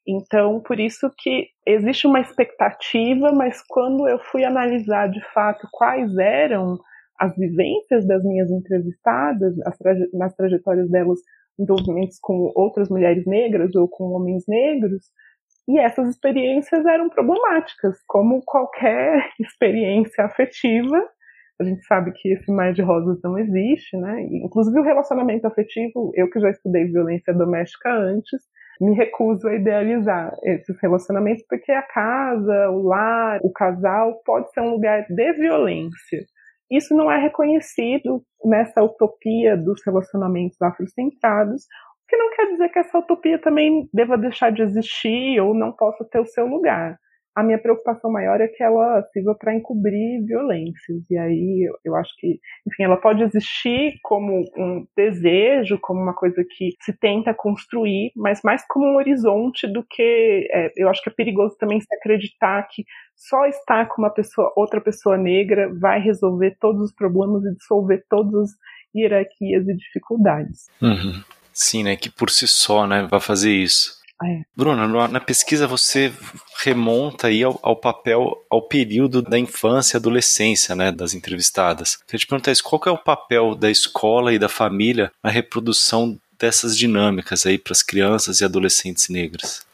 Então, 0.06 0.60
por 0.60 0.78
isso 0.78 1.10
que 1.18 1.48
existe 1.66 2.06
uma 2.06 2.20
expectativa, 2.20 3.32
mas 3.32 3.60
quando 3.66 4.08
eu 4.08 4.18
fui 4.30 4.44
analisar 4.44 5.08
de 5.08 5.20
fato 5.32 5.66
quais 5.72 6.16
eram 6.16 6.78
as 7.18 7.34
vivências 7.34 8.06
das 8.06 8.22
minhas 8.22 8.50
entrevistadas, 8.50 9.54
traje 9.78 10.08
nas 10.12 10.34
trajetórias 10.34 10.88
delas, 10.90 11.18
envolvimentos 11.58 12.18
com 12.20 12.52
outras 12.54 12.88
mulheres 12.88 13.26
negras 13.26 13.74
ou 13.74 13.88
com 13.88 14.12
homens 14.12 14.44
negros, 14.46 15.02
e 15.68 15.78
essas 15.80 16.08
experiências 16.10 16.84
eram 16.86 17.08
problemáticas, 17.08 17.98
como 18.06 18.42
qualquer 18.44 19.28
experiência 19.40 20.24
afetiva. 20.24 20.96
A 21.58 21.64
gente 21.64 21.84
sabe 21.86 22.12
que 22.12 22.32
esse 22.32 22.52
mar 22.52 22.72
de 22.72 22.82
rosas 22.82 23.18
não 23.24 23.38
existe, 23.38 23.96
né? 23.96 24.22
Inclusive 24.30 24.78
o 24.78 24.84
relacionamento 24.84 25.46
afetivo, 25.46 26.12
eu 26.14 26.30
que 26.30 26.38
já 26.38 26.50
estudei 26.50 26.84
violência 26.84 27.32
doméstica 27.32 27.90
antes, 27.90 28.42
me 28.80 28.94
recuso 28.94 29.48
a 29.48 29.54
idealizar 29.54 30.32
esses 30.42 30.76
relacionamentos 30.80 31.44
porque 31.48 31.72
a 31.72 31.82
casa, 31.82 32.70
o 32.70 32.82
lar, 32.82 33.40
o 33.42 33.52
casal 33.52 34.20
pode 34.24 34.50
ser 34.52 34.60
um 34.60 34.70
lugar 34.70 35.06
de 35.08 35.32
violência. 35.32 36.24
Isso 36.70 36.94
não 36.94 37.10
é 37.10 37.18
reconhecido 37.18 38.22
nessa 38.44 38.82
utopia 38.82 39.56
dos 39.56 39.80
relacionamentos 39.84 40.60
afrocentrados, 40.60 41.62
o 41.62 42.08
que 42.08 42.16
não 42.16 42.30
quer 42.30 42.46
dizer 42.52 42.68
que 42.70 42.78
essa 42.78 42.98
utopia 42.98 43.38
também 43.40 43.88
deva 43.92 44.18
deixar 44.18 44.50
de 44.50 44.62
existir 44.62 45.40
ou 45.40 45.54
não 45.54 45.72
possa 45.72 46.04
ter 46.04 46.20
o 46.20 46.26
seu 46.26 46.46
lugar. 46.46 46.98
A 47.36 47.42
minha 47.42 47.58
preocupação 47.58 48.10
maior 48.10 48.40
é 48.40 48.48
que 48.48 48.62
ela 48.62 49.02
sirva 49.12 49.34
para 49.34 49.54
encobrir 49.54 50.24
violências. 50.24 51.02
E 51.10 51.18
aí 51.18 51.70
eu 51.84 51.94
acho 51.94 52.10
que, 52.16 52.40
enfim, 52.66 52.84
ela 52.84 52.96
pode 52.96 53.22
existir 53.22 53.98
como 54.02 54.42
um 54.56 54.86
desejo, 54.96 55.78
como 55.78 56.00
uma 56.00 56.14
coisa 56.14 56.42
que 56.48 56.70
se 56.80 56.94
tenta 56.98 57.34
construir, 57.34 58.10
mas 58.16 58.40
mais 58.42 58.66
como 58.66 58.86
um 58.86 58.96
horizonte 58.96 59.66
do 59.66 59.84
que. 59.84 60.48
É, 60.50 60.72
eu 60.78 60.88
acho 60.88 61.02
que 61.02 61.10
é 61.10 61.12
perigoso 61.12 61.54
também 61.58 61.78
se 61.78 61.94
acreditar 61.94 62.66
que 62.70 62.86
só 63.14 63.44
estar 63.44 63.86
com 63.88 64.00
uma 64.00 64.10
pessoa, 64.10 64.50
outra 64.56 64.80
pessoa 64.80 65.18
negra, 65.18 65.70
vai 65.78 66.00
resolver 66.00 66.56
todos 66.58 66.80
os 66.80 66.94
problemas 66.94 67.44
e 67.44 67.54
dissolver 67.54 68.02
todas 68.08 68.34
as 68.34 68.50
hierarquias 68.94 69.68
e 69.68 69.76
dificuldades. 69.76 70.70
Uhum. 70.80 71.22
Sim, 71.52 71.84
né? 71.84 71.96
Que 71.96 72.10
por 72.10 72.30
si 72.30 72.46
só, 72.46 72.86
né, 72.86 73.06
vai 73.10 73.20
fazer 73.20 73.50
isso. 73.50 73.95
É. 74.22 74.42
Bruna, 74.56 75.08
na 75.08 75.20
pesquisa 75.20 75.66
você 75.66 76.12
remonta 76.58 77.26
aí 77.26 77.42
ao, 77.42 77.58
ao, 77.62 77.76
papel, 77.76 78.44
ao 78.48 78.62
período 78.62 79.20
da 79.20 79.38
infância 79.38 79.96
e 79.96 79.98
adolescência, 79.98 80.74
né, 80.74 80.90
das 80.90 81.12
entrevistadas. 81.12 81.96
Queria 81.96 82.20
te 82.20 82.26
perguntar 82.26 82.52
isso, 82.52 82.64
qual 82.64 82.80
é 82.86 82.90
o 82.90 82.98
papel 82.98 83.54
da 83.54 83.70
escola 83.70 84.32
e 84.32 84.38
da 84.38 84.48
família 84.48 85.12
na 85.22 85.30
reprodução 85.30 86.18
dessas 86.38 86.76
dinâmicas 86.76 87.44
aí 87.44 87.58
para 87.58 87.72
as 87.72 87.82
crianças 87.82 88.40
e 88.40 88.44
adolescentes 88.44 89.08
negras? 89.08 89.66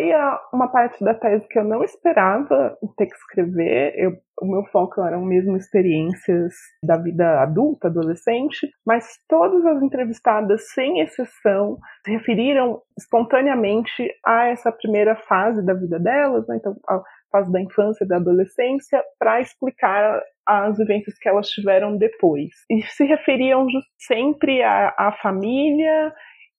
Foi 0.00 0.12
a, 0.12 0.40
uma 0.52 0.68
parte 0.68 1.04
da 1.04 1.12
tese 1.12 1.46
que 1.46 1.58
eu 1.58 1.64
não 1.64 1.84
esperava 1.84 2.76
ter 2.96 3.06
que 3.06 3.14
escrever. 3.14 3.92
Eu, 3.96 4.12
o 4.40 4.46
meu 4.46 4.64
foco 4.72 5.02
eram 5.02 5.22
mesmo 5.22 5.56
experiências 5.56 6.54
da 6.82 6.96
vida 6.96 7.42
adulta, 7.42 7.88
adolescente, 7.88 8.66
mas 8.86 9.18
todas 9.28 9.64
as 9.66 9.82
entrevistadas, 9.82 10.72
sem 10.72 11.00
exceção, 11.00 11.78
se 12.04 12.12
referiram 12.12 12.80
espontaneamente 12.98 14.10
a 14.24 14.46
essa 14.46 14.72
primeira 14.72 15.14
fase 15.14 15.64
da 15.64 15.74
vida 15.74 15.98
delas, 15.98 16.46
né? 16.48 16.56
então 16.56 16.74
a 16.88 17.02
fase 17.30 17.52
da 17.52 17.60
infância 17.60 18.06
da 18.06 18.16
adolescência, 18.16 19.04
para 19.18 19.40
explicar 19.40 20.20
as 20.46 20.78
vivências 20.78 21.16
que 21.18 21.28
elas 21.28 21.48
tiveram 21.48 21.96
depois. 21.96 22.48
E 22.70 22.82
se 22.82 23.04
referiam 23.04 23.66
sempre 23.98 24.62
à, 24.62 24.94
à 24.96 25.12
família 25.22 26.12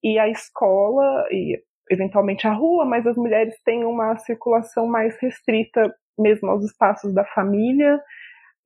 e 0.04 0.17
à 0.17 0.30
escola, 0.30 1.25
e 1.30 1.60
eventualmente 1.91 2.47
à 2.47 2.54
rua, 2.54 2.86
mas 2.86 3.06
as 3.06 3.17
mulheres 3.17 3.54
têm 3.65 3.84
uma 3.84 4.17
circulação 4.17 4.88
mais 4.88 5.15
restrita 5.21 5.93
mesmo 6.17 6.49
aos 6.49 6.63
espaços 6.63 7.13
da 7.13 7.25
família 7.25 7.99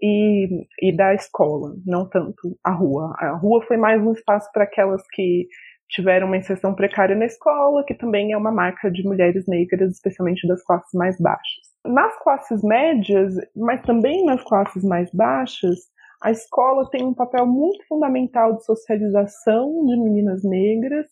e, 0.01 0.67
e 0.81 0.95
da 0.95 1.13
escola, 1.13 1.73
não 1.85 2.07
tanto 2.07 2.57
a 2.63 2.71
rua. 2.71 3.13
A 3.17 3.35
rua 3.35 3.63
foi 3.65 3.77
mais 3.77 4.01
um 4.01 4.11
espaço 4.11 4.49
para 4.53 4.63
aquelas 4.63 5.01
que 5.11 5.47
tiveram 5.89 6.27
uma 6.27 6.37
inserção 6.37 6.73
precária 6.75 7.15
na 7.15 7.25
escola, 7.25 7.83
que 7.85 7.93
também 7.93 8.33
é 8.33 8.37
uma 8.37 8.51
marca 8.51 8.91
de 8.91 9.03
mulheres 9.03 9.45
negras, 9.47 9.93
especialmente 9.93 10.47
das 10.47 10.63
classes 10.63 10.91
mais 10.93 11.19
baixas. 11.19 11.65
Nas 11.85 12.17
classes 12.23 12.63
médias, 12.63 13.33
mas 13.55 13.81
também 13.83 14.25
nas 14.25 14.43
classes 14.43 14.83
mais 14.83 15.09
baixas, 15.13 15.77
a 16.23 16.31
escola 16.31 16.89
tem 16.89 17.05
um 17.05 17.13
papel 17.13 17.45
muito 17.45 17.85
fundamental 17.87 18.55
de 18.55 18.65
socialização 18.65 19.85
de 19.85 19.95
meninas 19.95 20.43
negras 20.43 21.05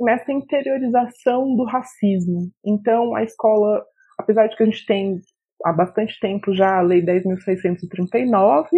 nessa 0.00 0.32
interiorização 0.32 1.54
do 1.56 1.64
racismo. 1.64 2.50
Então, 2.64 3.14
a 3.14 3.22
escola, 3.22 3.82
apesar 4.18 4.46
de 4.46 4.56
que 4.56 4.62
a 4.62 4.66
gente 4.66 4.84
tem 4.86 5.20
há 5.64 5.72
bastante 5.72 6.18
tempo 6.20 6.54
já 6.54 6.78
a 6.78 6.82
Lei 6.82 7.02
10.639, 7.02 8.68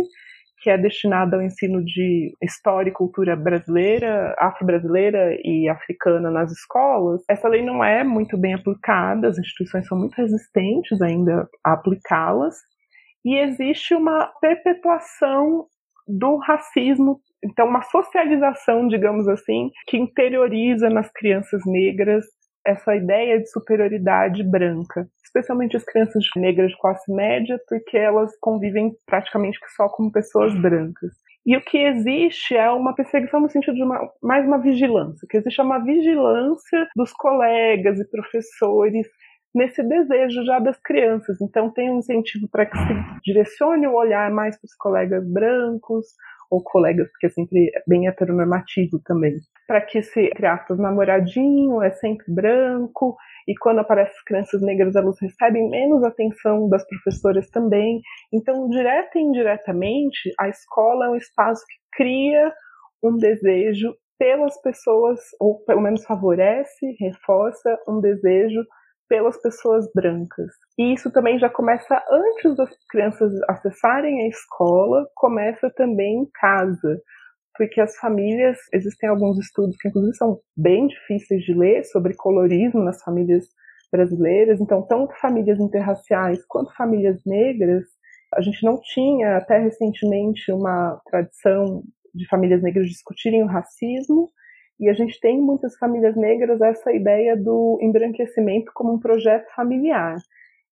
que 0.61 0.70
é 0.70 0.78
destinada 0.78 1.37
ao 1.37 1.42
ensino 1.42 1.85
de 1.85 2.33
história 2.42 2.90
e 2.90 2.92
cultura 2.92 3.37
brasileira, 3.37 4.35
afro-brasileira 4.38 5.37
e 5.44 5.68
africana 5.68 6.31
nas 6.31 6.50
escolas, 6.50 7.22
essa 7.28 7.48
lei 7.48 7.64
não 7.64 7.83
é 7.83 8.02
muito 8.02 8.37
bem 8.37 8.54
aplicada, 8.54 9.28
as 9.28 9.38
instituições 9.38 9.87
são 9.87 9.96
muito 9.96 10.14
resistentes 10.14 11.00
ainda 11.00 11.48
a 11.64 11.74
aplicá-las, 11.74 12.57
e 13.24 13.37
existe 13.37 13.94
uma 13.94 14.33
perpetuação 14.40 15.66
do 16.09 16.37
racismo 16.38 17.20
então, 17.44 17.66
uma 17.66 17.83
socialização, 17.83 18.88
digamos 18.88 19.29
assim, 19.29 19.70
que 19.87 19.96
interioriza 19.96 20.90
nas 20.90 21.11
crianças 21.12 21.62
negras 21.66 22.24
essa 22.66 22.94
ideia 22.94 23.38
de 23.38 23.48
superioridade 23.51 24.42
branca, 24.42 25.09
especialmente 25.24 25.77
as 25.77 25.85
crianças 25.85 26.24
negras 26.37 26.70
de 26.70 26.79
classe 26.79 27.12
média, 27.12 27.59
porque 27.68 27.96
elas 27.96 28.37
convivem 28.40 28.92
praticamente 29.07 29.59
só 29.77 29.88
como 29.88 30.12
pessoas 30.12 30.55
brancas. 30.61 31.12
E 31.46 31.57
o 31.57 31.62
que 31.62 31.79
existe 31.79 32.55
é 32.55 32.70
uma 32.70 32.94
perseguição 32.94 33.40
no 33.40 33.48
sentido 33.48 33.74
de 33.74 33.83
uma, 33.83 33.98
mais 34.22 34.44
uma 34.44 34.59
vigilância, 34.59 35.27
que 35.31 35.38
existe 35.38 35.61
uma 35.62 35.79
vigilância 35.79 36.88
dos 36.94 37.12
colegas 37.12 37.98
e 37.98 38.11
professores 38.11 39.09
nesse 39.55 39.83
desejo 39.83 40.44
já 40.44 40.59
das 40.59 40.79
crianças. 40.83 41.40
Então 41.40 41.70
tem 41.70 41.90
um 41.90 42.01
incentivo 42.01 42.48
para 42.51 42.66
que 42.66 42.77
se 42.77 42.94
direcione 43.24 43.87
o 43.87 43.94
olhar 43.94 44.31
mais 44.31 44.59
para 44.59 44.66
os 44.66 44.74
colegas 44.74 45.27
brancos, 45.27 46.07
ou 46.50 46.62
colegas, 46.62 47.08
porque 47.11 47.26
é 47.26 47.30
sempre 47.30 47.70
bem 47.87 48.08
heteronormativo 48.08 49.00
também. 49.04 49.34
Para 49.66 49.80
que 49.82 49.98
entre 49.98 50.46
aspas, 50.46 50.78
namoradinho 50.78 51.82
é 51.82 51.90
sempre 51.90 52.32
branco, 52.32 53.16
e 53.46 53.54
quando 53.56 53.80
aparecem 53.80 54.14
as 54.14 54.22
crianças 54.24 54.62
negras, 54.62 54.94
elas 54.94 55.16
recebem 55.20 55.68
menos 55.70 56.02
atenção 56.04 56.68
das 56.68 56.87
professoras 56.87 57.48
também. 57.50 58.00
Então, 58.32 58.68
direta 58.68 59.18
e 59.18 59.22
indiretamente, 59.22 60.32
a 60.38 60.48
escola 60.48 61.06
é 61.06 61.11
um 61.11 61.16
espaço 61.16 61.64
que 61.66 62.02
cria 62.02 62.52
um 63.02 63.16
desejo 63.16 63.94
pelas 64.18 64.61
pessoas, 64.61 65.20
ou 65.40 65.64
pelo 65.64 65.80
menos 65.80 66.04
favorece, 66.04 66.96
reforça 67.00 67.78
um 67.88 68.00
desejo 68.00 68.61
pelas 69.08 69.40
pessoas 69.40 69.86
brancas. 69.94 70.50
E 70.78 70.94
isso 70.94 71.10
também 71.10 71.38
já 71.38 71.48
começa 71.48 72.02
antes 72.10 72.56
das 72.56 72.70
crianças 72.90 73.32
acessarem 73.48 74.22
a 74.22 74.28
escola, 74.28 75.06
começa 75.14 75.70
também 75.70 76.22
em 76.22 76.30
casa. 76.34 77.00
Porque 77.56 77.80
as 77.80 77.96
famílias, 77.96 78.56
existem 78.72 79.08
alguns 79.08 79.38
estudos 79.38 79.76
que 79.76 79.88
inclusive 79.88 80.16
são 80.16 80.38
bem 80.56 80.86
difíceis 80.86 81.42
de 81.42 81.54
ler 81.54 81.84
sobre 81.84 82.14
colorismo 82.14 82.82
nas 82.82 83.02
famílias 83.02 83.46
brasileiras, 83.90 84.60
então 84.60 84.86
tanto 84.86 85.18
famílias 85.20 85.58
interraciais 85.58 86.44
quanto 86.46 86.74
famílias 86.76 87.20
negras, 87.26 87.84
a 88.34 88.42
gente 88.42 88.62
não 88.64 88.78
tinha 88.80 89.38
até 89.38 89.58
recentemente 89.58 90.52
uma 90.52 91.00
tradição 91.06 91.82
de 92.14 92.28
famílias 92.28 92.62
negras 92.62 92.86
discutirem 92.86 93.42
o 93.42 93.46
racismo, 93.46 94.30
e 94.80 94.88
a 94.88 94.92
gente 94.92 95.18
tem 95.20 95.38
em 95.38 95.42
muitas 95.42 95.76
famílias 95.76 96.16
negras 96.16 96.60
essa 96.60 96.92
ideia 96.92 97.36
do 97.36 97.78
embranquecimento 97.82 98.70
como 98.74 98.94
um 98.94 99.00
projeto 99.00 99.48
familiar. 99.54 100.16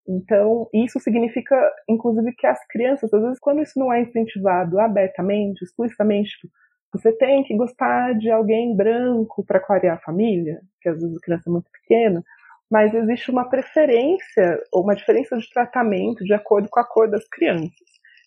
Então, 0.09 0.69
isso 0.73 1.01
significa, 1.01 1.57
inclusive, 1.89 2.33
que 2.35 2.47
as 2.47 2.65
crianças, 2.69 3.13
às 3.13 3.23
vezes, 3.23 3.41
quando 3.41 3.63
isso 3.63 3.79
não 3.79 3.93
é 3.93 4.03
incentivado 4.03 4.79
abertamente, 4.79 5.65
explicitamente, 5.65 6.31
tipo, 6.31 6.53
você 6.93 7.13
tem 7.13 7.43
que 7.43 7.57
gostar 7.57 8.15
de 8.15 8.31
alguém 8.31 8.75
branco 8.77 9.45
para 9.45 9.61
clarear 9.61 9.97
a 9.97 10.01
família, 10.01 10.61
que 10.81 10.89
às 10.89 11.01
vezes 11.01 11.17
a 11.17 11.21
criança 11.21 11.51
é 11.51 11.53
muito 11.53 11.71
pequena, 11.71 12.23
mas 12.71 12.95
existe 12.95 13.31
uma 13.31 13.49
preferência 13.49 14.61
ou 14.73 14.83
uma 14.83 14.95
diferença 14.95 15.37
de 15.37 15.51
tratamento 15.51 16.25
de 16.25 16.33
acordo 16.33 16.69
com 16.71 16.81
a 16.81 16.85
cor 16.85 17.11
das 17.11 17.27
crianças. 17.29 17.73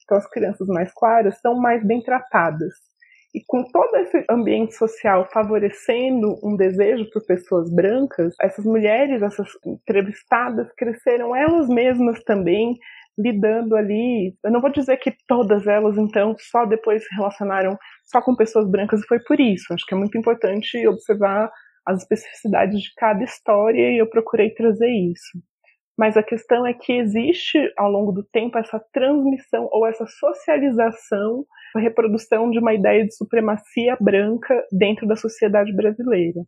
Então, 0.03 0.17
as 0.17 0.27
crianças 0.29 0.67
mais 0.67 0.91
claras 0.93 1.39
são 1.39 1.59
mais 1.59 1.85
bem 1.85 2.01
tratadas. 2.01 2.73
E 3.33 3.43
com 3.45 3.63
todo 3.63 3.95
esse 3.97 4.25
ambiente 4.29 4.73
social 4.75 5.27
favorecendo 5.31 6.35
um 6.43 6.55
desejo 6.55 7.09
por 7.11 7.23
pessoas 7.25 7.71
brancas, 7.71 8.33
essas 8.41 8.65
mulheres, 8.65 9.21
essas 9.21 9.47
entrevistadas, 9.65 10.67
cresceram 10.75 11.35
elas 11.35 11.67
mesmas 11.67 12.23
também 12.23 12.77
lidando 13.19 13.75
ali. 13.75 14.33
Eu 14.43 14.51
não 14.51 14.61
vou 14.61 14.71
dizer 14.71 14.97
que 14.97 15.13
todas 15.27 15.67
elas, 15.67 15.97
então, 15.97 16.35
só 16.39 16.65
depois 16.65 17.03
se 17.03 17.15
relacionaram 17.15 17.77
só 18.05 18.21
com 18.21 18.35
pessoas 18.35 18.69
brancas 18.69 19.01
e 19.01 19.07
foi 19.07 19.19
por 19.19 19.39
isso. 19.39 19.73
Acho 19.73 19.85
que 19.85 19.93
é 19.93 19.97
muito 19.97 20.17
importante 20.17 20.87
observar 20.87 21.51
as 21.85 22.01
especificidades 22.01 22.81
de 22.81 22.93
cada 22.95 23.23
história 23.23 23.91
e 23.91 24.01
eu 24.01 24.09
procurei 24.09 24.51
trazer 24.51 24.89
isso. 24.89 25.37
Mas 25.97 26.15
a 26.15 26.23
questão 26.23 26.65
é 26.65 26.73
que 26.73 26.93
existe 26.93 27.57
ao 27.77 27.91
longo 27.91 28.13
do 28.13 28.23
tempo 28.23 28.57
essa 28.57 28.79
transmissão 28.93 29.67
ou 29.69 29.85
essa 29.85 30.05
socialização, 30.07 31.45
reprodução 31.77 32.49
de 32.49 32.59
uma 32.59 32.73
ideia 32.73 33.05
de 33.05 33.15
supremacia 33.15 33.97
branca 33.99 34.65
dentro 34.71 35.07
da 35.07 35.15
sociedade 35.15 35.73
brasileira. 35.75 36.41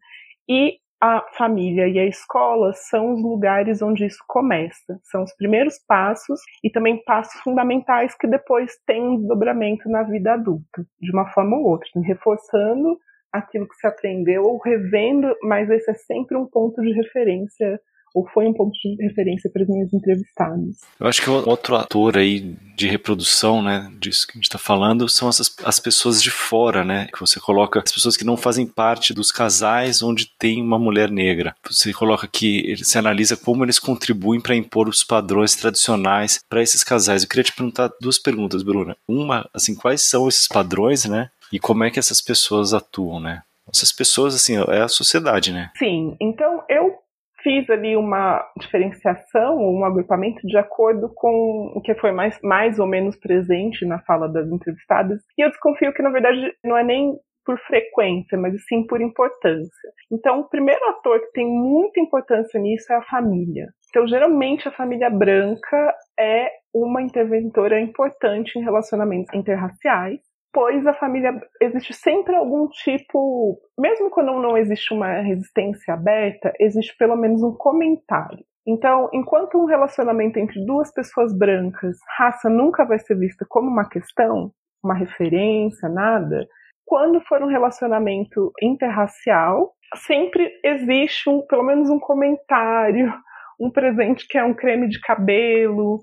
E 0.49 0.77
a 1.01 1.25
família 1.35 1.87
e 1.87 1.97
a 1.97 2.05
escola 2.05 2.73
são 2.73 3.13
os 3.13 3.23
lugares 3.23 3.81
onde 3.81 4.05
isso 4.05 4.23
começa, 4.27 4.99
são 5.03 5.23
os 5.23 5.35
primeiros 5.35 5.79
passos 5.87 6.39
e 6.63 6.69
também 6.69 7.03
passos 7.03 7.41
fundamentais 7.41 8.15
que 8.15 8.27
depois 8.27 8.71
têm 8.85 9.01
um 9.01 9.17
desdobramento 9.17 9.89
na 9.89 10.03
vida 10.03 10.33
adulta, 10.33 10.85
de 10.99 11.11
uma 11.11 11.27
forma 11.31 11.57
ou 11.57 11.63
outra, 11.63 11.89
reforçando 12.03 12.99
aquilo 13.33 13.67
que 13.67 13.75
se 13.75 13.87
aprendeu 13.87 14.43
ou 14.43 14.59
revendo, 14.59 15.35
mas 15.41 15.69
esse 15.71 15.89
é 15.89 15.93
sempre 15.95 16.37
um 16.37 16.45
ponto 16.45 16.79
de 16.81 16.91
referência 16.91 17.79
ou 18.13 18.27
foi 18.33 18.45
um 18.47 18.53
ponto 18.53 18.71
de 18.73 18.95
referência 19.03 19.49
para 19.49 19.63
as 19.63 19.69
minhas 19.69 19.93
entrevistadas. 19.93 20.77
Eu 20.99 21.07
acho 21.07 21.21
que 21.21 21.29
outro 21.29 21.75
ator 21.75 22.17
aí 22.17 22.55
de 22.75 22.87
reprodução, 22.87 23.61
né, 23.61 23.91
disso 23.99 24.25
que 24.25 24.33
a 24.33 24.37
gente 24.37 24.45
está 24.45 24.57
falando, 24.57 25.07
são 25.07 25.29
essas, 25.29 25.53
as 25.63 25.79
pessoas 25.79 26.21
de 26.21 26.31
fora, 26.31 26.83
né, 26.83 27.07
que 27.13 27.19
você 27.19 27.39
coloca, 27.39 27.79
as 27.79 27.91
pessoas 27.91 28.17
que 28.17 28.23
não 28.23 28.35
fazem 28.35 28.65
parte 28.65 29.13
dos 29.13 29.31
casais 29.31 30.01
onde 30.01 30.25
tem 30.39 30.61
uma 30.61 30.79
mulher 30.79 31.11
negra. 31.11 31.55
Você 31.69 31.93
coloca 31.93 32.27
que 32.27 32.75
você 32.75 32.97
analisa 32.97 33.37
como 33.37 33.63
eles 33.63 33.79
contribuem 33.79 34.41
para 34.41 34.55
impor 34.55 34.89
os 34.89 35.03
padrões 35.03 35.55
tradicionais 35.55 36.39
para 36.49 36.61
esses 36.61 36.83
casais. 36.83 37.23
Eu 37.23 37.29
queria 37.29 37.43
te 37.43 37.53
perguntar 37.53 37.91
duas 38.01 38.17
perguntas, 38.17 38.63
Bruna. 38.63 38.95
Uma, 39.07 39.47
assim, 39.53 39.75
quais 39.75 40.01
são 40.01 40.27
esses 40.27 40.47
padrões, 40.47 41.05
né, 41.05 41.29
e 41.51 41.59
como 41.59 41.83
é 41.83 41.91
que 41.91 41.99
essas 41.99 42.21
pessoas 42.21 42.73
atuam, 42.73 43.19
né? 43.19 43.43
Essas 43.73 43.91
pessoas, 43.91 44.35
assim, 44.35 44.55
é 44.57 44.81
a 44.81 44.87
sociedade, 44.87 45.53
né? 45.53 45.71
Sim, 45.77 46.15
então 46.19 46.63
eu 46.69 46.95
fiz 47.43 47.69
ali 47.69 47.95
uma 47.95 48.43
diferenciação, 48.57 49.57
um 49.57 49.83
agrupamento 49.85 50.45
de 50.47 50.57
acordo 50.57 51.11
com 51.13 51.73
o 51.75 51.81
que 51.81 51.95
foi 51.95 52.11
mais, 52.11 52.39
mais 52.43 52.79
ou 52.79 52.87
menos 52.87 53.17
presente 53.17 53.85
na 53.85 53.99
fala 53.99 54.27
das 54.27 54.47
entrevistadas. 54.49 55.21
E 55.37 55.43
eu 55.43 55.49
desconfio 55.49 55.93
que, 55.93 56.01
na 56.01 56.09
verdade, 56.09 56.53
não 56.63 56.77
é 56.77 56.83
nem 56.83 57.15
por 57.45 57.57
frequência, 57.61 58.37
mas 58.37 58.53
sim 58.65 58.85
por 58.85 59.01
importância. 59.01 59.89
Então, 60.11 60.41
o 60.41 60.49
primeiro 60.49 60.83
ator 60.89 61.19
que 61.19 61.31
tem 61.31 61.47
muita 61.47 61.99
importância 61.99 62.59
nisso 62.59 62.91
é 62.93 62.95
a 62.95 63.01
família. 63.03 63.67
Então, 63.89 64.07
geralmente, 64.07 64.67
a 64.67 64.71
família 64.71 65.09
branca 65.09 65.95
é 66.19 66.49
uma 66.73 67.01
interventora 67.01 67.79
importante 67.79 68.57
em 68.57 68.63
relacionamentos 68.63 69.33
interraciais 69.33 70.21
pois 70.53 70.85
a 70.85 70.93
família 70.93 71.39
existe 71.61 71.93
sempre 71.93 72.35
algum 72.35 72.67
tipo, 72.67 73.57
mesmo 73.79 74.09
quando 74.09 74.33
não 74.39 74.57
existe 74.57 74.93
uma 74.93 75.21
resistência 75.21 75.93
aberta, 75.93 76.53
existe 76.59 76.95
pelo 76.97 77.15
menos 77.15 77.41
um 77.41 77.53
comentário. 77.53 78.43
Então, 78.67 79.09
enquanto 79.13 79.57
um 79.57 79.65
relacionamento 79.65 80.37
entre 80.37 80.63
duas 80.65 80.93
pessoas 80.93 81.35
brancas, 81.35 81.97
raça 82.17 82.49
nunca 82.49 82.85
vai 82.85 82.99
ser 82.99 83.17
vista 83.17 83.45
como 83.49 83.69
uma 83.69 83.89
questão, 83.89 84.51
uma 84.83 84.93
referência, 84.93 85.89
nada, 85.89 86.47
quando 86.85 87.21
for 87.21 87.41
um 87.41 87.47
relacionamento 87.47 88.51
interracial, 88.61 89.73
sempre 89.95 90.51
existe 90.63 91.29
um, 91.29 91.41
pelo 91.47 91.63
menos 91.63 91.89
um 91.89 91.99
comentário, 91.99 93.13
um 93.59 93.71
presente 93.71 94.27
que 94.27 94.37
é 94.37 94.43
um 94.43 94.53
creme 94.53 94.89
de 94.89 94.99
cabelo, 94.99 96.01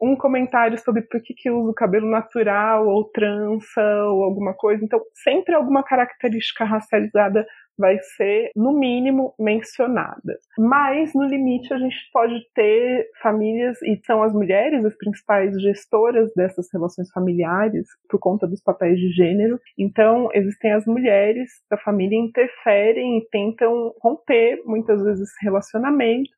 um 0.00 0.16
comentário 0.16 0.78
sobre 0.78 1.02
por 1.02 1.20
que, 1.22 1.34
que 1.34 1.50
uso 1.50 1.74
cabelo 1.74 2.08
natural 2.08 2.88
ou 2.88 3.04
trança 3.04 3.82
ou 4.06 4.24
alguma 4.24 4.54
coisa. 4.54 4.84
Então, 4.84 5.00
sempre 5.14 5.54
alguma 5.54 5.82
característica 5.82 6.64
racializada 6.64 7.46
vai 7.80 7.98
ser, 7.98 8.50
no 8.54 8.78
mínimo, 8.78 9.34
mencionada. 9.38 10.38
Mas, 10.58 11.14
no 11.14 11.24
limite, 11.24 11.72
a 11.72 11.78
gente 11.78 11.96
pode 12.12 12.38
ter 12.54 13.08
famílias, 13.22 13.80
e 13.82 13.98
são 14.04 14.22
as 14.22 14.34
mulheres 14.34 14.84
as 14.84 14.94
principais 14.96 15.58
gestoras 15.60 16.30
dessas 16.36 16.66
relações 16.72 17.10
familiares, 17.10 17.86
por 18.08 18.20
conta 18.20 18.46
dos 18.46 18.62
papéis 18.62 18.98
de 18.98 19.10
gênero. 19.12 19.58
Então, 19.78 20.28
existem 20.34 20.72
as 20.72 20.84
mulheres 20.84 21.50
da 21.70 21.78
família 21.78 22.18
interferem 22.18 23.18
e 23.18 23.26
tentam 23.30 23.94
romper, 24.02 24.60
muitas 24.66 25.02
vezes, 25.02 25.22
esse 25.22 25.44
relacionamento 25.44 26.30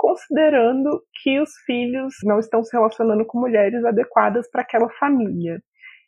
considerando 0.00 1.02
que 1.22 1.38
os 1.38 1.50
filhos 1.66 2.14
não 2.24 2.38
estão 2.38 2.64
se 2.64 2.74
relacionando 2.74 3.22
com 3.26 3.38
mulheres 3.38 3.84
adequadas 3.84 4.50
para 4.50 4.62
aquela 4.62 4.88
família. 4.98 5.60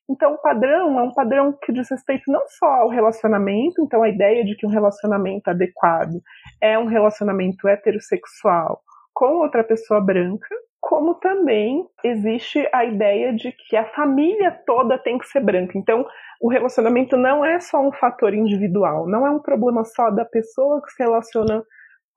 Então, 0.08 0.32
o 0.32 0.38
padrão 0.38 0.98
é 0.98 1.02
um 1.02 1.12
padrão 1.12 1.52
que 1.62 1.70
diz 1.74 1.90
respeito 1.90 2.32
não 2.32 2.40
só 2.58 2.66
ao 2.66 2.88
relacionamento, 2.88 3.82
então 3.82 4.02
a 4.02 4.08
ideia 4.08 4.42
de 4.46 4.56
que 4.56 4.66
um 4.66 4.70
relacionamento 4.70 5.50
adequado 5.50 6.22
é 6.58 6.78
um 6.78 6.86
relacionamento 6.86 7.68
heterossexual 7.68 8.80
com 9.12 9.26
outra 9.42 9.62
pessoa 9.62 10.00
branca, 10.00 10.48
como 10.80 11.16
também 11.16 11.86
existe 12.02 12.66
a 12.72 12.86
ideia 12.86 13.30
de 13.34 13.52
que 13.52 13.76
a 13.76 13.84
família 13.92 14.58
toda 14.66 14.98
tem 14.98 15.18
que 15.18 15.26
ser 15.26 15.40
branca. 15.40 15.76
Então, 15.76 16.06
o 16.40 16.50
relacionamento 16.50 17.14
não 17.18 17.44
é 17.44 17.60
só 17.60 17.78
um 17.78 17.92
fator 17.92 18.32
individual, 18.32 19.06
não 19.06 19.26
é 19.26 19.30
um 19.30 19.38
problema 19.38 19.84
só 19.84 20.10
da 20.10 20.24
pessoa 20.24 20.80
que 20.82 20.92
se 20.92 21.02
relaciona 21.02 21.62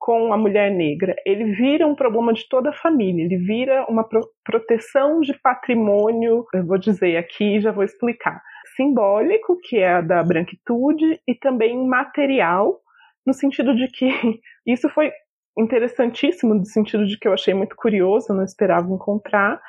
com 0.05 0.31
a 0.31 0.37
mulher 0.37 0.69
negra, 0.69 1.15
ele 1.25 1.45
vira 1.55 1.87
um 1.87 1.95
problema 1.95 2.31
de 2.31 2.47
toda 2.47 2.69
a 2.69 2.73
família, 2.73 3.23
ele 3.23 3.37
vira 3.37 3.87
uma 3.89 4.07
pro 4.07 4.21
proteção 4.43 5.19
de 5.19 5.33
patrimônio, 5.41 6.45
eu 6.53 6.63
vou 6.63 6.77
dizer 6.77 7.17
aqui, 7.17 7.59
já 7.59 7.71
vou 7.71 7.83
explicar, 7.83 8.39
simbólico, 8.75 9.57
que 9.63 9.79
é 9.79 9.93
a 9.93 10.01
da 10.01 10.21
branquitude, 10.21 11.19
e 11.27 11.33
também 11.33 11.75
material, 11.87 12.79
no 13.25 13.33
sentido 13.33 13.75
de 13.75 13.87
que 13.87 14.08
isso 14.67 14.87
foi 14.89 15.12
interessantíssimo, 15.58 16.53
no 16.53 16.65
sentido 16.65 17.08
de 17.08 17.17
que 17.17 17.27
eu 17.27 17.33
achei 17.33 17.56
muito 17.56 17.75
curioso, 17.75 18.31
não 18.31 18.43
esperava 18.43 18.87
encontrar. 18.87 19.60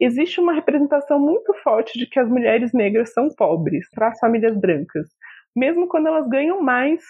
Existe 0.00 0.40
uma 0.40 0.54
representação 0.54 1.20
muito 1.20 1.54
forte 1.62 1.96
de 1.96 2.08
que 2.08 2.18
as 2.18 2.28
mulheres 2.28 2.72
negras 2.72 3.12
são 3.12 3.28
pobres 3.28 3.88
para 3.94 4.08
as 4.08 4.18
famílias 4.18 4.60
brancas, 4.60 5.06
mesmo 5.54 5.86
quando 5.86 6.08
elas 6.08 6.28
ganham 6.28 6.60
mais 6.60 7.00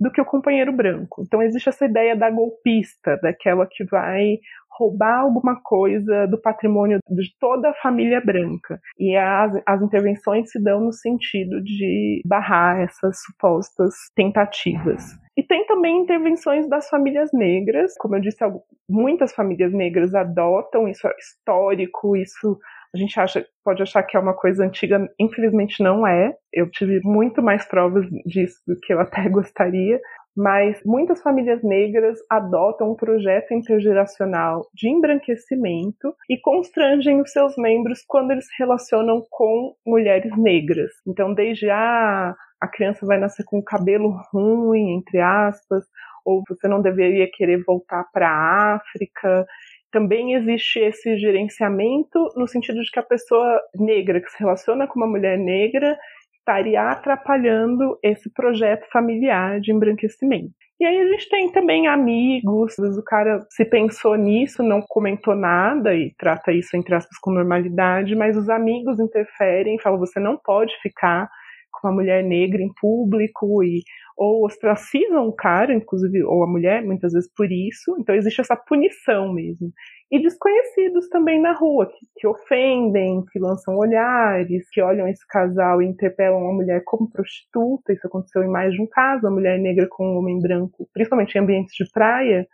do 0.00 0.10
que 0.10 0.20
o 0.20 0.24
companheiro 0.24 0.72
branco. 0.72 1.22
Então 1.26 1.42
existe 1.42 1.68
essa 1.68 1.84
ideia 1.84 2.16
da 2.16 2.30
golpista, 2.30 3.18
daquela 3.22 3.66
que 3.66 3.84
vai 3.84 4.38
roubar 4.78 5.20
alguma 5.20 5.60
coisa 5.60 6.26
do 6.28 6.40
patrimônio 6.40 7.00
de 7.10 7.36
toda 7.40 7.70
a 7.70 7.74
família 7.74 8.20
branca. 8.20 8.80
E 8.96 9.16
as, 9.16 9.60
as 9.66 9.82
intervenções 9.82 10.50
se 10.50 10.62
dão 10.62 10.80
no 10.80 10.92
sentido 10.92 11.60
de 11.60 12.22
barrar 12.24 12.80
essas 12.80 13.20
supostas 13.22 13.94
tentativas. 14.14 15.18
E 15.36 15.42
tem 15.42 15.66
também 15.66 16.00
intervenções 16.00 16.68
das 16.68 16.88
famílias 16.88 17.30
negras, 17.32 17.94
como 17.98 18.16
eu 18.16 18.20
disse, 18.20 18.44
muitas 18.88 19.32
famílias 19.32 19.72
negras 19.72 20.14
adotam, 20.14 20.88
isso 20.88 21.06
é 21.06 21.14
histórico, 21.18 22.16
isso 22.16 22.58
gente 22.98 23.18
acha, 23.18 23.46
pode 23.64 23.82
achar 23.82 24.02
que 24.02 24.16
é 24.16 24.20
uma 24.20 24.34
coisa 24.34 24.64
antiga, 24.64 25.08
infelizmente 25.18 25.82
não 25.82 26.06
é. 26.06 26.34
Eu 26.52 26.70
tive 26.70 27.00
muito 27.02 27.42
mais 27.42 27.64
provas 27.66 28.06
disso 28.26 28.58
do 28.66 28.78
que 28.80 28.92
eu 28.92 29.00
até 29.00 29.26
gostaria, 29.30 30.00
mas 30.36 30.80
muitas 30.84 31.20
famílias 31.22 31.62
negras 31.62 32.18
adotam 32.30 32.92
um 32.92 32.94
projeto 32.94 33.52
intergeracional 33.52 34.66
de 34.74 34.88
embranquecimento 34.88 36.14
e 36.30 36.38
constrangem 36.40 37.20
os 37.20 37.32
seus 37.32 37.56
membros 37.56 38.04
quando 38.06 38.30
eles 38.30 38.46
se 38.46 38.54
relacionam 38.58 39.24
com 39.30 39.74
mulheres 39.86 40.36
negras. 40.36 40.90
Então, 41.06 41.34
desde 41.34 41.68
a 41.70 41.78
ah, 41.78 42.34
a 42.60 42.66
criança 42.66 43.06
vai 43.06 43.18
nascer 43.18 43.44
com 43.44 43.62
cabelo 43.62 44.20
ruim, 44.32 44.96
entre 44.96 45.20
aspas, 45.20 45.84
ou 46.24 46.42
você 46.48 46.68
não 46.68 46.82
deveria 46.82 47.30
querer 47.32 47.62
voltar 47.64 48.04
para 48.12 48.28
a 48.28 48.74
África. 48.76 49.46
Também 49.90 50.34
existe 50.34 50.78
esse 50.78 51.16
gerenciamento 51.18 52.18
no 52.36 52.46
sentido 52.46 52.80
de 52.82 52.90
que 52.90 52.98
a 52.98 53.02
pessoa 53.02 53.60
negra 53.74 54.20
que 54.20 54.30
se 54.30 54.38
relaciona 54.38 54.86
com 54.86 54.98
uma 55.00 55.06
mulher 55.06 55.38
negra 55.38 55.98
estaria 56.38 56.82
atrapalhando 56.90 57.98
esse 58.02 58.32
projeto 58.32 58.86
familiar 58.90 59.60
de 59.60 59.72
embranquecimento. 59.72 60.52
E 60.80 60.84
aí 60.84 60.96
a 60.96 61.06
gente 61.08 61.28
tem 61.28 61.50
também 61.50 61.88
amigos, 61.88 62.78
o 62.78 63.02
cara 63.02 63.44
se 63.50 63.64
pensou 63.64 64.14
nisso, 64.14 64.62
não 64.62 64.80
comentou 64.80 65.34
nada 65.34 65.92
e 65.92 66.14
trata 66.16 66.52
isso 66.52 66.76
entre 66.76 66.94
aspas 66.94 67.18
com 67.18 67.32
normalidade, 67.32 68.14
mas 68.14 68.36
os 68.36 68.48
amigos 68.48 69.00
interferem, 69.00 69.78
falam 69.80 69.98
você 69.98 70.20
não 70.20 70.38
pode 70.38 70.72
ficar 70.80 71.28
com 71.72 71.88
uma 71.88 71.94
mulher 71.94 72.22
negra 72.22 72.62
em 72.62 72.72
público 72.80 73.62
e 73.64 73.82
ou 74.18 74.44
ostracizam 74.44 75.28
o 75.28 75.32
cara, 75.32 75.72
inclusive, 75.72 76.24
ou 76.24 76.42
a 76.42 76.46
mulher, 76.46 76.82
muitas 76.82 77.12
vezes 77.12 77.30
por 77.32 77.50
isso. 77.52 77.96
Então 78.00 78.16
existe 78.16 78.40
essa 78.40 78.56
punição 78.56 79.32
mesmo 79.32 79.72
e 80.10 80.20
desconhecidos 80.20 81.08
também 81.08 81.40
na 81.40 81.52
rua, 81.52 81.86
que, 81.86 82.06
que, 82.16 82.26
ofendem, 82.26 83.24
que 83.30 83.38
lançam 83.38 83.76
olhares, 83.76 84.68
que 84.70 84.80
olham 84.82 85.06
esse 85.06 85.24
casal 85.28 85.80
e 85.80 85.86
interpelam 85.86 86.40
uma 86.40 86.52
mulher 86.52 86.82
como 86.84 87.08
prostituta. 87.08 87.92
Isso 87.92 88.08
aconteceu 88.08 88.42
em 88.42 88.48
mais 88.48 88.74
de 88.74 88.82
um 88.82 88.88
caso, 88.88 89.26
a 89.26 89.30
mulher 89.30 89.58
negra 89.58 89.86
com 89.88 90.04
um 90.04 90.18
homem 90.18 90.40
branco, 90.40 90.88
principalmente 90.92 91.36
em 91.36 91.40
ambientes 91.40 91.74
de 91.76 91.88
praia, 91.92 92.44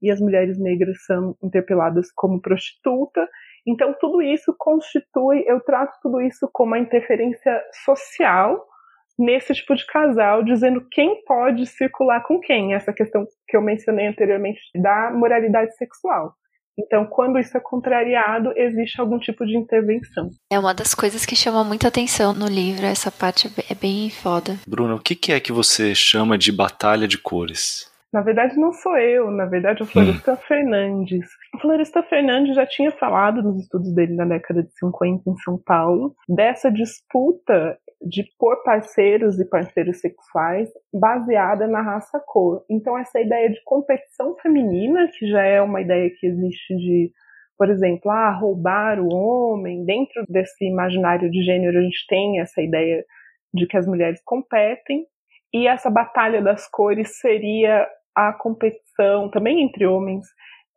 e 0.00 0.10
as 0.10 0.20
mulheres 0.20 0.58
negras 0.58 1.04
são 1.04 1.36
interpeladas 1.42 2.10
como 2.12 2.40
prostituta. 2.40 3.28
Então, 3.66 3.94
tudo 4.00 4.22
isso 4.22 4.54
constitui, 4.56 5.44
eu 5.46 5.60
trato 5.60 5.98
tudo 6.00 6.20
isso 6.22 6.48
como 6.50 6.70
uma 6.70 6.78
interferência 6.78 7.62
social 7.84 8.69
nesse 9.18 9.52
tipo 9.54 9.74
de 9.74 9.86
casal, 9.86 10.42
dizendo 10.42 10.86
quem 10.90 11.22
pode 11.24 11.66
circular 11.66 12.22
com 12.22 12.40
quem, 12.40 12.74
essa 12.74 12.92
questão 12.92 13.26
que 13.48 13.56
eu 13.56 13.62
mencionei 13.62 14.06
anteriormente 14.06 14.60
da 14.74 15.10
moralidade 15.12 15.74
sexual. 15.76 16.34
Então, 16.78 17.04
quando 17.04 17.38
isso 17.38 17.56
é 17.56 17.60
contrariado, 17.60 18.52
existe 18.56 19.00
algum 19.00 19.18
tipo 19.18 19.44
de 19.44 19.56
intervenção. 19.56 20.30
É 20.50 20.58
uma 20.58 20.72
das 20.72 20.94
coisas 20.94 21.26
que 21.26 21.36
chama 21.36 21.62
muita 21.62 21.88
atenção 21.88 22.32
no 22.32 22.46
livro, 22.46 22.86
essa 22.86 23.10
parte 23.10 23.50
é 23.70 23.74
bem 23.74 24.08
foda. 24.08 24.56
Bruno, 24.66 24.96
o 24.96 25.00
que 25.00 25.32
é 25.32 25.40
que 25.40 25.52
você 25.52 25.94
chama 25.94 26.38
de 26.38 26.50
batalha 26.50 27.06
de 27.06 27.18
cores? 27.18 27.90
Na 28.12 28.22
verdade, 28.22 28.58
não 28.58 28.72
sou 28.72 28.96
eu, 28.96 29.30
na 29.30 29.46
verdade, 29.46 29.82
é 29.82 29.84
o 29.84 30.00
hum. 30.00 30.36
Fernandes. 30.48 31.26
O 31.54 31.60
Floresta 31.60 32.02
Fernandes 32.02 32.56
já 32.56 32.66
tinha 32.66 32.90
falado 32.90 33.40
nos 33.40 33.62
estudos 33.62 33.94
dele 33.94 34.16
na 34.16 34.24
década 34.24 34.64
de 34.64 34.72
50 34.78 35.30
em 35.30 35.36
São 35.44 35.56
Paulo 35.64 36.14
dessa 36.28 36.72
disputa 36.72 37.78
de 38.00 38.24
por 38.38 38.62
parceiros 38.62 39.38
e 39.38 39.48
parceiros 39.48 40.00
sexuais 40.00 40.70
baseada 40.92 41.66
na 41.66 41.82
raça 41.82 42.18
cor. 42.26 42.64
Então, 42.70 42.96
essa 42.98 43.20
ideia 43.20 43.50
de 43.50 43.62
competição 43.64 44.34
feminina, 44.42 45.08
que 45.18 45.26
já 45.28 45.42
é 45.42 45.60
uma 45.60 45.80
ideia 45.82 46.10
que 46.18 46.26
existe 46.26 46.74
de, 46.76 47.12
por 47.58 47.68
exemplo, 47.68 48.10
ah, 48.10 48.30
roubar 48.30 48.98
o 49.00 49.12
homem, 49.12 49.84
dentro 49.84 50.24
desse 50.28 50.64
imaginário 50.64 51.30
de 51.30 51.42
gênero, 51.42 51.78
a 51.78 51.82
gente 51.82 52.06
tem 52.08 52.40
essa 52.40 52.62
ideia 52.62 53.04
de 53.52 53.66
que 53.66 53.76
as 53.76 53.86
mulheres 53.86 54.20
competem. 54.24 55.04
E 55.52 55.66
essa 55.66 55.90
batalha 55.90 56.40
das 56.40 56.68
cores 56.70 57.18
seria 57.18 57.86
a 58.16 58.32
competição 58.32 59.30
também 59.30 59.62
entre 59.62 59.86
homens 59.86 60.26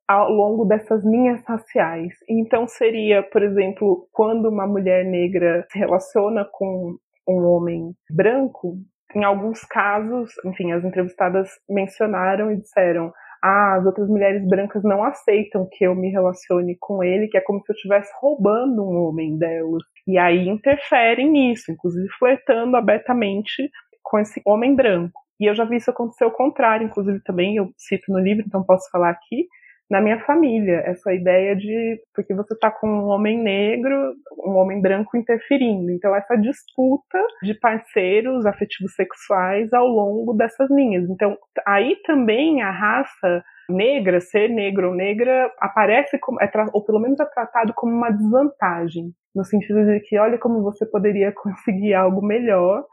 ao 0.07 0.29
longo 0.29 0.65
dessas 0.65 1.03
linhas 1.05 1.41
raciais. 1.45 2.13
Então 2.27 2.67
seria, 2.67 3.23
por 3.23 3.41
exemplo, 3.41 4.07
quando 4.11 4.49
uma 4.49 4.67
mulher 4.67 5.05
negra 5.05 5.65
se 5.71 5.79
relaciona 5.79 6.45
com 6.51 6.97
um 7.27 7.43
homem 7.45 7.93
branco, 8.09 8.77
em 9.15 9.23
alguns 9.23 9.61
casos, 9.61 10.31
enfim, 10.45 10.71
as 10.71 10.83
entrevistadas 10.83 11.49
mencionaram 11.69 12.51
e 12.51 12.57
disseram: 12.57 13.13
ah, 13.43 13.75
as 13.75 13.85
outras 13.85 14.07
mulheres 14.07 14.47
brancas 14.47 14.83
não 14.83 15.03
aceitam 15.03 15.67
que 15.71 15.85
eu 15.85 15.93
me 15.93 16.09
relacione 16.09 16.77
com 16.79 17.03
ele, 17.03 17.27
que 17.27 17.37
é 17.37 17.41
como 17.41 17.59
se 17.61 17.71
eu 17.71 17.75
estivesse 17.75 18.11
roubando 18.19 18.83
um 18.83 18.95
homem 19.03 19.37
delas. 19.37 19.83
E 20.07 20.17
aí 20.17 20.47
interferem 20.47 21.29
nisso, 21.29 21.71
inclusive 21.71 22.07
flertando 22.17 22.77
abertamente 22.77 23.69
com 24.01 24.17
esse 24.17 24.41
homem 24.45 24.75
branco. 24.75 25.21
E 25.39 25.45
eu 25.45 25.55
já 25.55 25.65
vi 25.65 25.75
isso 25.75 25.89
acontecer 25.89 26.23
ao 26.23 26.31
contrário, 26.31 26.85
inclusive 26.85 27.21
também 27.23 27.57
eu 27.57 27.69
cito 27.77 28.11
no 28.11 28.19
livro, 28.19 28.43
então 28.47 28.63
posso 28.63 28.89
falar 28.89 29.09
aqui, 29.09 29.47
na 29.93 30.01
minha 30.01 30.19
família, 30.21 30.81
essa 30.87 31.13
ideia 31.13 31.55
de 31.55 32.01
porque 32.15 32.33
você 32.33 32.55
está 32.55 32.71
com 32.71 32.87
um 32.87 33.05
homem 33.09 33.37
negro, 33.37 34.15
um 34.43 34.55
homem 34.55 34.81
branco 34.81 35.15
interferindo. 35.15 35.91
Então 35.91 36.15
essa 36.15 36.35
disputa 36.35 37.19
de 37.43 37.53
parceiros 37.53 38.43
afetivos 38.47 38.95
sexuais 38.95 39.71
ao 39.71 39.85
longo 39.85 40.33
dessas 40.33 40.67
linhas. 40.71 41.07
Então 41.11 41.37
aí 41.63 41.95
também 42.07 42.63
a 42.63 42.71
raça 42.71 43.43
negra, 43.69 44.19
ser 44.19 44.49
negro 44.49 44.89
ou 44.89 44.95
negra, 44.95 45.51
aparece 45.59 46.17
como, 46.17 46.41
é 46.41 46.49
ou 46.73 46.83
pelo 46.83 46.99
menos 46.99 47.19
é 47.19 47.25
tratado 47.25 47.71
como 47.75 47.93
uma 47.93 48.09
desvantagem, 48.09 49.11
no 49.35 49.45
sentido 49.45 49.85
de 49.85 49.99
que 49.99 50.17
olha 50.17 50.39
como 50.39 50.63
você 50.63 50.87
poderia 50.87 51.31
conseguir 51.37 51.93
algo 51.93 52.25
melhor 52.25 52.83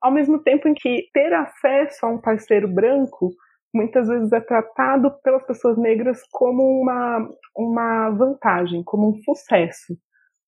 ao 0.00 0.10
mesmo 0.10 0.42
tempo 0.42 0.68
em 0.68 0.74
que 0.74 1.08
ter 1.12 1.32
acesso 1.34 2.06
a 2.06 2.08
um 2.08 2.18
parceiro 2.18 2.66
branco 2.66 3.30
muitas 3.76 4.08
vezes 4.08 4.32
é 4.32 4.40
tratado 4.40 5.12
pelas 5.22 5.44
pessoas 5.46 5.76
negras 5.76 6.20
como 6.32 6.80
uma, 6.80 7.28
uma 7.54 8.10
vantagem, 8.10 8.82
como 8.82 9.10
um 9.10 9.22
sucesso, 9.22 9.96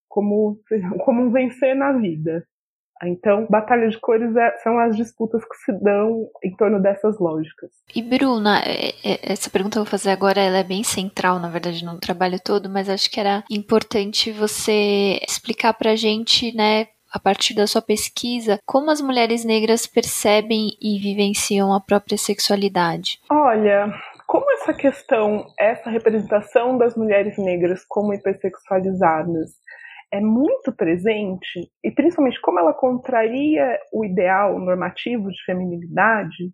como, 0.09 0.59
como 1.05 1.23
um 1.23 1.31
vencer 1.31 1.77
na 1.77 1.93
vida. 1.93 2.45
Então, 3.05 3.47
batalha 3.49 3.89
de 3.89 3.99
cores 4.01 4.35
é, 4.35 4.57
são 4.59 4.77
as 4.79 4.97
disputas 4.97 5.45
que 5.45 5.55
se 5.59 5.73
dão 5.81 6.29
em 6.43 6.55
torno 6.57 6.83
dessas 6.83 7.17
lógicas. 7.21 7.71
E 7.95 8.03
Bruna, 8.03 8.61
é, 8.61 8.89
é, 9.05 9.33
essa 9.33 9.49
pergunta 9.49 9.75
que 9.75 9.79
eu 9.79 9.85
vou 9.85 9.91
fazer 9.91 10.11
agora, 10.11 10.41
ela 10.41 10.59
é 10.59 10.65
bem 10.65 10.83
central, 10.83 11.39
na 11.39 11.49
verdade, 11.49 11.85
no 11.85 11.99
trabalho 12.01 12.41
todo, 12.43 12.69
mas 12.69 12.89
acho 12.89 13.09
que 13.09 13.21
era 13.21 13.45
importante 13.49 14.33
você 14.33 15.21
explicar 15.23 15.75
pra 15.75 15.95
gente, 15.95 16.53
né, 16.57 16.89
a 17.13 17.19
partir 17.19 17.55
da 17.55 17.67
sua 17.67 17.83
pesquisa, 17.83 18.59
como 18.67 18.91
as 18.91 19.01
mulheres 19.01 19.45
negras 19.45 19.87
percebem 19.87 20.71
e 20.81 20.99
vivenciam 20.99 21.73
a 21.73 21.81
própria 21.81 22.19
sexualidade? 22.19 23.19
Olha, 23.31 23.93
como 24.27 24.51
essa 24.53 24.75
questão, 24.75 25.47
essa 25.59 25.89
representação 25.89 26.77
das 26.77 26.95
mulheres 26.95 27.39
negras 27.39 27.85
como 27.89 28.13
hipersexualizadas 28.13 29.53
é 30.13 30.21
muito 30.21 30.73
presente, 30.73 31.71
e 31.85 31.91
principalmente 31.91 32.41
como 32.41 32.59
ela 32.59 32.73
contraria 32.73 33.79
o 33.93 34.05
ideal 34.05 34.59
normativo 34.59 35.31
de 35.31 35.45
feminilidade, 35.45 36.51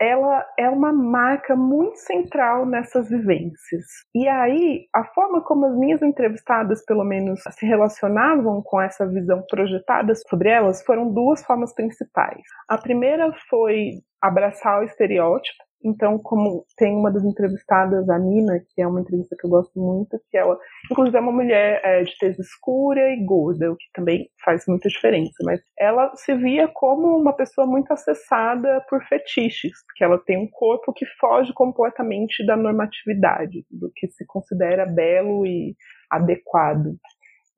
ela 0.00 0.44
é 0.58 0.68
uma 0.68 0.92
marca 0.92 1.56
muito 1.56 1.96
central 1.96 2.66
nessas 2.66 3.08
vivências. 3.08 3.84
E 4.14 4.28
aí, 4.28 4.86
a 4.94 5.04
forma 5.04 5.42
como 5.42 5.66
as 5.66 5.76
minhas 5.76 6.02
entrevistadas, 6.02 6.84
pelo 6.84 7.04
menos, 7.04 7.40
se 7.50 7.66
relacionavam 7.66 8.62
com 8.62 8.80
essa 8.80 9.06
visão 9.06 9.42
projetada 9.48 10.14
sobre 10.28 10.50
elas 10.50 10.82
foram 10.84 11.12
duas 11.12 11.44
formas 11.44 11.74
principais. 11.74 12.42
A 12.68 12.78
primeira 12.78 13.32
foi 13.48 14.02
abraçar 14.20 14.80
o 14.80 14.84
estereótipo, 14.84 15.64
então, 15.84 16.18
como 16.18 16.64
tem 16.76 16.96
uma 16.96 17.12
das 17.12 17.24
entrevistadas, 17.24 18.08
a 18.08 18.18
Nina, 18.18 18.60
que 18.74 18.82
é 18.82 18.86
uma 18.86 19.00
entrevista 19.00 19.36
que 19.38 19.46
eu 19.46 19.50
gosto 19.50 19.78
muito, 19.78 20.20
que 20.30 20.36
ela, 20.36 20.58
inclusive, 20.90 21.16
é 21.16 21.20
uma 21.20 21.32
mulher 21.32 21.80
é, 21.84 22.02
de 22.02 22.16
tez 22.18 22.38
escura 22.38 23.12
e 23.12 23.24
gorda, 23.24 23.70
o 23.70 23.76
que 23.76 23.86
também 23.94 24.28
faz 24.44 24.64
muita 24.66 24.88
diferença, 24.88 25.36
mas 25.44 25.60
ela 25.78 26.10
se 26.16 26.34
via 26.34 26.68
como 26.68 27.16
uma 27.16 27.32
pessoa 27.32 27.66
muito 27.66 27.92
acessada 27.92 28.84
por 28.88 29.02
fetiches, 29.04 29.72
porque 29.86 30.02
ela 30.02 30.18
tem 30.18 30.38
um 30.38 30.48
corpo 30.50 30.92
que 30.92 31.06
foge 31.20 31.52
completamente 31.52 32.44
da 32.44 32.56
normatividade, 32.56 33.64
do 33.70 33.90
que 33.94 34.08
se 34.08 34.24
considera 34.26 34.86
belo 34.86 35.46
e 35.46 35.76
adequado. 36.10 36.96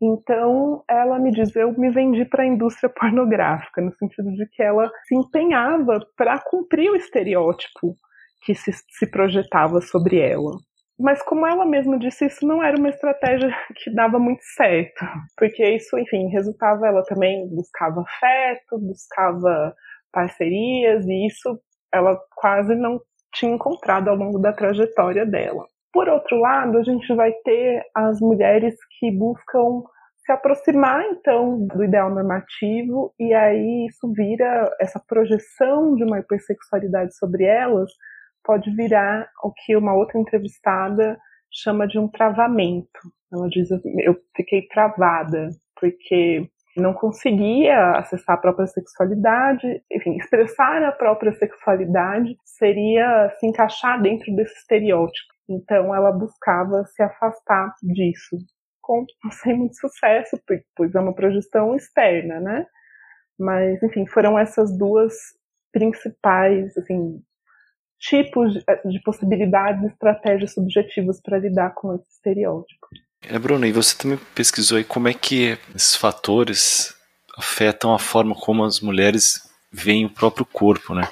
Então, 0.01 0.85
ela 0.89 1.19
me 1.19 1.33
diz: 1.33 1.55
eu 1.57 1.73
me 1.77 1.91
vendi 1.91 2.25
para 2.25 2.45
a 2.45 2.47
indústria 2.47 2.89
pornográfica, 2.89 3.81
no 3.81 3.93
sentido 3.95 4.31
de 4.33 4.47
que 4.47 4.63
ela 4.63 4.89
se 5.07 5.15
empenhava 5.15 5.99
para 6.17 6.39
cumprir 6.39 6.91
o 6.91 6.97
estereótipo 6.97 7.97
que 8.43 8.55
se, 8.55 8.73
se 8.73 9.07
projetava 9.11 9.81
sobre 9.81 10.19
ela. 10.19 10.53
Mas 10.99 11.23
como 11.23 11.47
ela 11.47 11.65
mesma 11.65 11.97
disse, 11.97 12.27
isso 12.27 12.45
não 12.47 12.63
era 12.63 12.77
uma 12.77 12.89
estratégia 12.89 13.49
que 13.77 13.95
dava 13.95 14.19
muito 14.19 14.43
certo, 14.57 15.05
porque 15.37 15.65
isso, 15.65 15.97
enfim, 15.97 16.29
resultava 16.29 16.89
ela 16.89 17.05
também 17.05 17.49
buscava 17.49 18.03
afeto, 18.03 18.79
buscava 18.79 19.75
parcerias 20.13 21.07
e 21.07 21.27
isso 21.27 21.61
ela 21.93 22.19
quase 22.35 22.75
não 22.75 23.01
tinha 23.33 23.55
encontrado 23.55 24.09
ao 24.09 24.17
longo 24.17 24.39
da 24.39 24.53
trajetória 24.53 25.25
dela. 25.25 25.65
Por 25.93 26.09
outro 26.09 26.39
lado, 26.39 26.79
a 26.79 26.83
gente 26.83 27.15
vai 27.15 27.33
ter 27.45 27.83
as 27.95 28.21
mulheres 28.21 28.75
que 28.99 29.11
buscam 29.11 29.83
se 30.25 30.33
aproximar 30.33 31.03
então 31.07 31.67
do 31.67 31.85
ideal 31.85 32.11
normativo 32.11 33.15
e 33.19 33.33
aí 33.33 33.87
isso 33.87 34.13
vira 34.13 34.71
essa 34.79 35.01
projeção 35.09 35.95
de 35.95 36.05
uma 36.05 36.19
hipersexualidade 36.19 37.17
sobre 37.17 37.45
elas 37.45 37.91
pode 38.49 38.75
virar 38.75 39.29
o 39.45 39.53
que 39.53 39.77
uma 39.77 39.95
outra 39.95 40.19
entrevistada 40.19 41.21
chama 41.53 41.87
de 41.87 41.99
um 41.99 42.09
travamento. 42.09 42.99
Ela 43.31 43.47
diz 43.51 43.69
eu 43.71 44.17
fiquei 44.35 44.67
travada 44.69 45.51
porque 45.79 46.49
não 46.75 46.95
conseguia 46.95 47.93
acessar 47.99 48.37
a 48.37 48.41
própria 48.41 48.67
sexualidade, 48.67 49.83
enfim, 49.93 50.17
expressar 50.17 50.83
a 50.83 50.93
própria 50.93 51.33
sexualidade 51.33 52.35
seria 52.43 53.29
se 53.39 53.47
encaixar 53.47 54.01
dentro 54.01 54.35
desse 54.35 54.55
estereótipo. 54.55 55.35
Então 55.47 55.95
ela 55.95 56.11
buscava 56.11 56.85
se 56.87 57.03
afastar 57.03 57.75
disso, 57.83 58.39
com 58.81 59.05
sem 59.43 59.59
muito 59.59 59.77
sucesso, 59.77 60.41
pois 60.75 60.95
é 60.95 61.01
uma 61.01 61.15
projeção 61.15 61.77
externa, 61.77 62.41
né? 62.41 62.67
Mas, 63.39 63.83
enfim, 63.83 64.07
foram 64.07 64.39
essas 64.39 64.77
duas 64.77 65.13
principais, 65.71 66.77
assim, 66.79 67.23
tipos 67.99 68.53
de, 68.53 68.65
de 68.85 69.01
possibilidades, 69.03 69.85
estratégias 69.85 70.55
subjetivas 70.55 71.21
para 71.21 71.39
lidar 71.39 71.71
com 71.75 71.95
esse 71.95 72.09
estereótipo. 72.11 72.87
É, 73.23 73.39
Bruna, 73.39 73.67
e 73.67 73.73
você 73.73 73.97
também 73.97 74.19
pesquisou 74.35 74.79
aí 74.79 74.85
como 74.85 75.09
é 75.09 75.15
que 75.15 75.59
esses 75.75 75.97
fatores 75.97 76.95
afetam 77.37 77.93
a 77.93 77.99
forma 77.99 78.35
como 78.35 78.65
as 78.65 78.81
mulheres 78.81 79.49
veem 79.71 80.07
o 80.07 80.11
próprio 80.11 80.47
corpo, 80.47 80.95
né? 80.95 81.09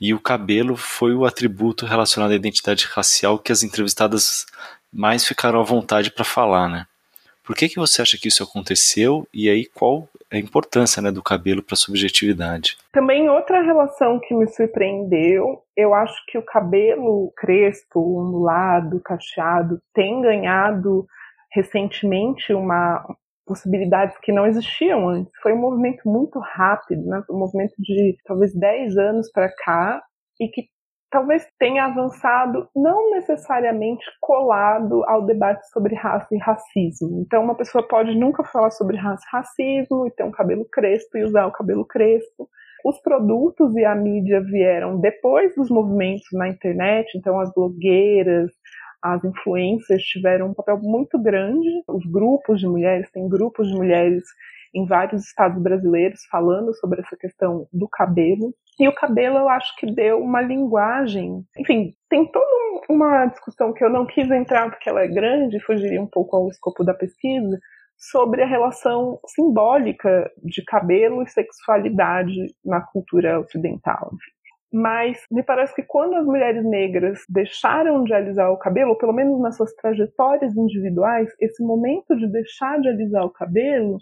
E 0.00 0.12
o 0.12 0.20
cabelo 0.20 0.76
foi 0.76 1.14
o 1.14 1.24
atributo 1.24 1.86
relacionado 1.86 2.32
à 2.32 2.34
identidade 2.34 2.86
racial 2.86 3.38
que 3.38 3.52
as 3.52 3.62
entrevistadas 3.62 4.46
mais 4.92 5.24
ficaram 5.24 5.60
à 5.60 5.62
vontade 5.62 6.10
para 6.10 6.24
falar, 6.24 6.68
né? 6.68 6.86
Por 7.42 7.54
que, 7.54 7.68
que 7.68 7.76
você 7.76 8.00
acha 8.00 8.16
que 8.16 8.28
isso 8.28 8.42
aconteceu 8.42 9.28
e 9.32 9.48
aí 9.48 9.66
qual 9.66 10.08
a 10.36 10.40
importância 10.40 11.00
né, 11.00 11.10
do 11.10 11.22
cabelo 11.22 11.62
para 11.62 11.74
a 11.74 11.76
subjetividade? 11.76 12.76
Também 12.92 13.28
outra 13.28 13.62
relação 13.62 14.20
que 14.20 14.34
me 14.34 14.46
surpreendeu, 14.48 15.62
eu 15.76 15.94
acho 15.94 16.14
que 16.28 16.38
o 16.38 16.44
cabelo 16.44 17.32
crespo, 17.36 18.20
ondulado, 18.20 19.00
cacheado 19.00 19.80
tem 19.94 20.20
ganhado 20.20 21.06
recentemente 21.52 22.52
uma 22.52 23.04
possibilidades 23.46 24.16
que 24.22 24.32
não 24.32 24.46
existiam 24.46 25.08
antes. 25.08 25.32
Foi 25.42 25.52
um 25.52 25.60
movimento 25.60 26.08
muito 26.08 26.38
rápido, 26.38 27.04
né? 27.04 27.22
um 27.30 27.38
movimento 27.38 27.74
de 27.78 28.16
talvez 28.24 28.54
10 28.54 28.96
anos 28.96 29.30
para 29.30 29.50
cá 29.54 30.02
e 30.40 30.48
que 30.48 30.62
talvez 31.14 31.46
tenha 31.60 31.84
avançado 31.84 32.68
não 32.74 33.12
necessariamente 33.12 34.04
colado 34.20 35.04
ao 35.04 35.24
debate 35.24 35.64
sobre 35.70 35.94
raça 35.94 36.26
e 36.32 36.38
racismo. 36.38 37.22
Então, 37.24 37.44
uma 37.44 37.54
pessoa 37.54 37.86
pode 37.86 38.18
nunca 38.18 38.42
falar 38.42 38.72
sobre 38.72 38.96
raça 38.96 39.22
e 39.24 39.36
racismo 39.36 40.08
e 40.08 40.10
ter 40.10 40.24
um 40.24 40.32
cabelo 40.32 40.64
crespo 40.64 41.16
e 41.16 41.22
usar 41.22 41.46
o 41.46 41.52
cabelo 41.52 41.86
crespo. 41.86 42.48
Os 42.84 43.00
produtos 43.00 43.76
e 43.76 43.84
a 43.84 43.94
mídia 43.94 44.40
vieram 44.40 44.98
depois 44.98 45.54
dos 45.54 45.70
movimentos 45.70 46.26
na 46.32 46.48
internet, 46.48 47.16
então 47.16 47.38
as 47.38 47.54
blogueiras, 47.54 48.50
as 49.00 49.22
influências 49.22 50.02
tiveram 50.02 50.48
um 50.48 50.54
papel 50.54 50.80
muito 50.82 51.16
grande. 51.22 51.68
Os 51.86 52.04
grupos 52.10 52.58
de 52.58 52.66
mulheres, 52.66 53.08
tem 53.12 53.28
grupos 53.28 53.68
de 53.68 53.76
mulheres 53.76 54.24
em 54.74 54.84
vários 54.84 55.24
estados 55.24 55.62
brasileiros 55.62 56.26
falando 56.28 56.74
sobre 56.74 57.02
essa 57.02 57.16
questão 57.16 57.68
do 57.72 57.88
cabelo. 57.88 58.52
E 58.78 58.88
o 58.88 58.94
cabelo 58.94 59.38
eu 59.38 59.48
acho 59.48 59.74
que 59.76 59.86
deu 59.86 60.20
uma 60.20 60.42
linguagem. 60.42 61.44
Enfim, 61.58 61.92
tem 62.08 62.26
toda 62.30 62.46
uma 62.88 63.26
discussão 63.26 63.72
que 63.72 63.84
eu 63.84 63.90
não 63.90 64.06
quis 64.06 64.30
entrar 64.30 64.68
porque 64.70 64.88
ela 64.88 65.02
é 65.02 65.08
grande, 65.08 65.60
fugiria 65.60 66.02
um 66.02 66.08
pouco 66.08 66.36
ao 66.36 66.48
escopo 66.48 66.84
da 66.84 66.92
pesquisa, 66.92 67.58
sobre 67.96 68.42
a 68.42 68.46
relação 68.46 69.18
simbólica 69.26 70.30
de 70.42 70.62
cabelo 70.64 71.22
e 71.22 71.28
sexualidade 71.28 72.34
na 72.64 72.80
cultura 72.80 73.40
ocidental. 73.40 74.10
Mas 74.72 75.24
me 75.30 75.44
parece 75.44 75.72
que 75.74 75.84
quando 75.84 76.16
as 76.16 76.26
mulheres 76.26 76.64
negras 76.64 77.20
deixaram 77.28 78.02
de 78.02 78.12
alisar 78.12 78.50
o 78.50 78.58
cabelo, 78.58 78.90
ou 78.90 78.98
pelo 78.98 79.12
menos 79.12 79.40
nas 79.40 79.56
suas 79.56 79.72
trajetórias 79.74 80.56
individuais, 80.56 81.30
esse 81.40 81.62
momento 81.62 82.16
de 82.16 82.26
deixar 82.26 82.80
de 82.80 82.88
alisar 82.88 83.24
o 83.24 83.30
cabelo, 83.30 83.98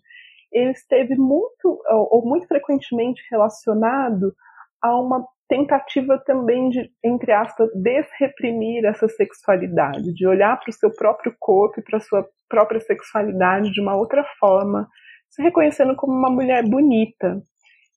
ele 0.51 0.71
esteve 0.71 1.15
muito, 1.15 1.79
ou 1.91 2.27
muito 2.27 2.49
frequentemente 2.49 3.23
relacionado 3.31 4.35
a 4.83 4.99
uma 4.99 5.25
tentativa 5.49 6.19
também 6.25 6.71
de, 6.71 6.91
entre 7.05 7.31
aspas, 7.33 7.69
desreprimir 7.75 8.85
essa 8.85 9.07
sexualidade, 9.09 10.15
de 10.15 10.27
olhar 10.27 10.59
para 10.59 10.71
o 10.71 10.73
seu 10.73 10.91
próprio 10.91 11.35
corpo 11.39 11.81
e 11.81 11.83
para 11.83 11.99
a 11.99 12.01
sua 12.01 12.27
própria 12.49 12.81
sexualidade 12.81 13.71
de 13.71 13.81
uma 13.81 13.97
outra 13.97 14.25
forma, 14.41 14.89
se 15.29 15.43
reconhecendo 15.43 15.95
como 15.95 16.13
uma 16.13 16.31
mulher 16.31 16.63
bonita, 16.69 17.43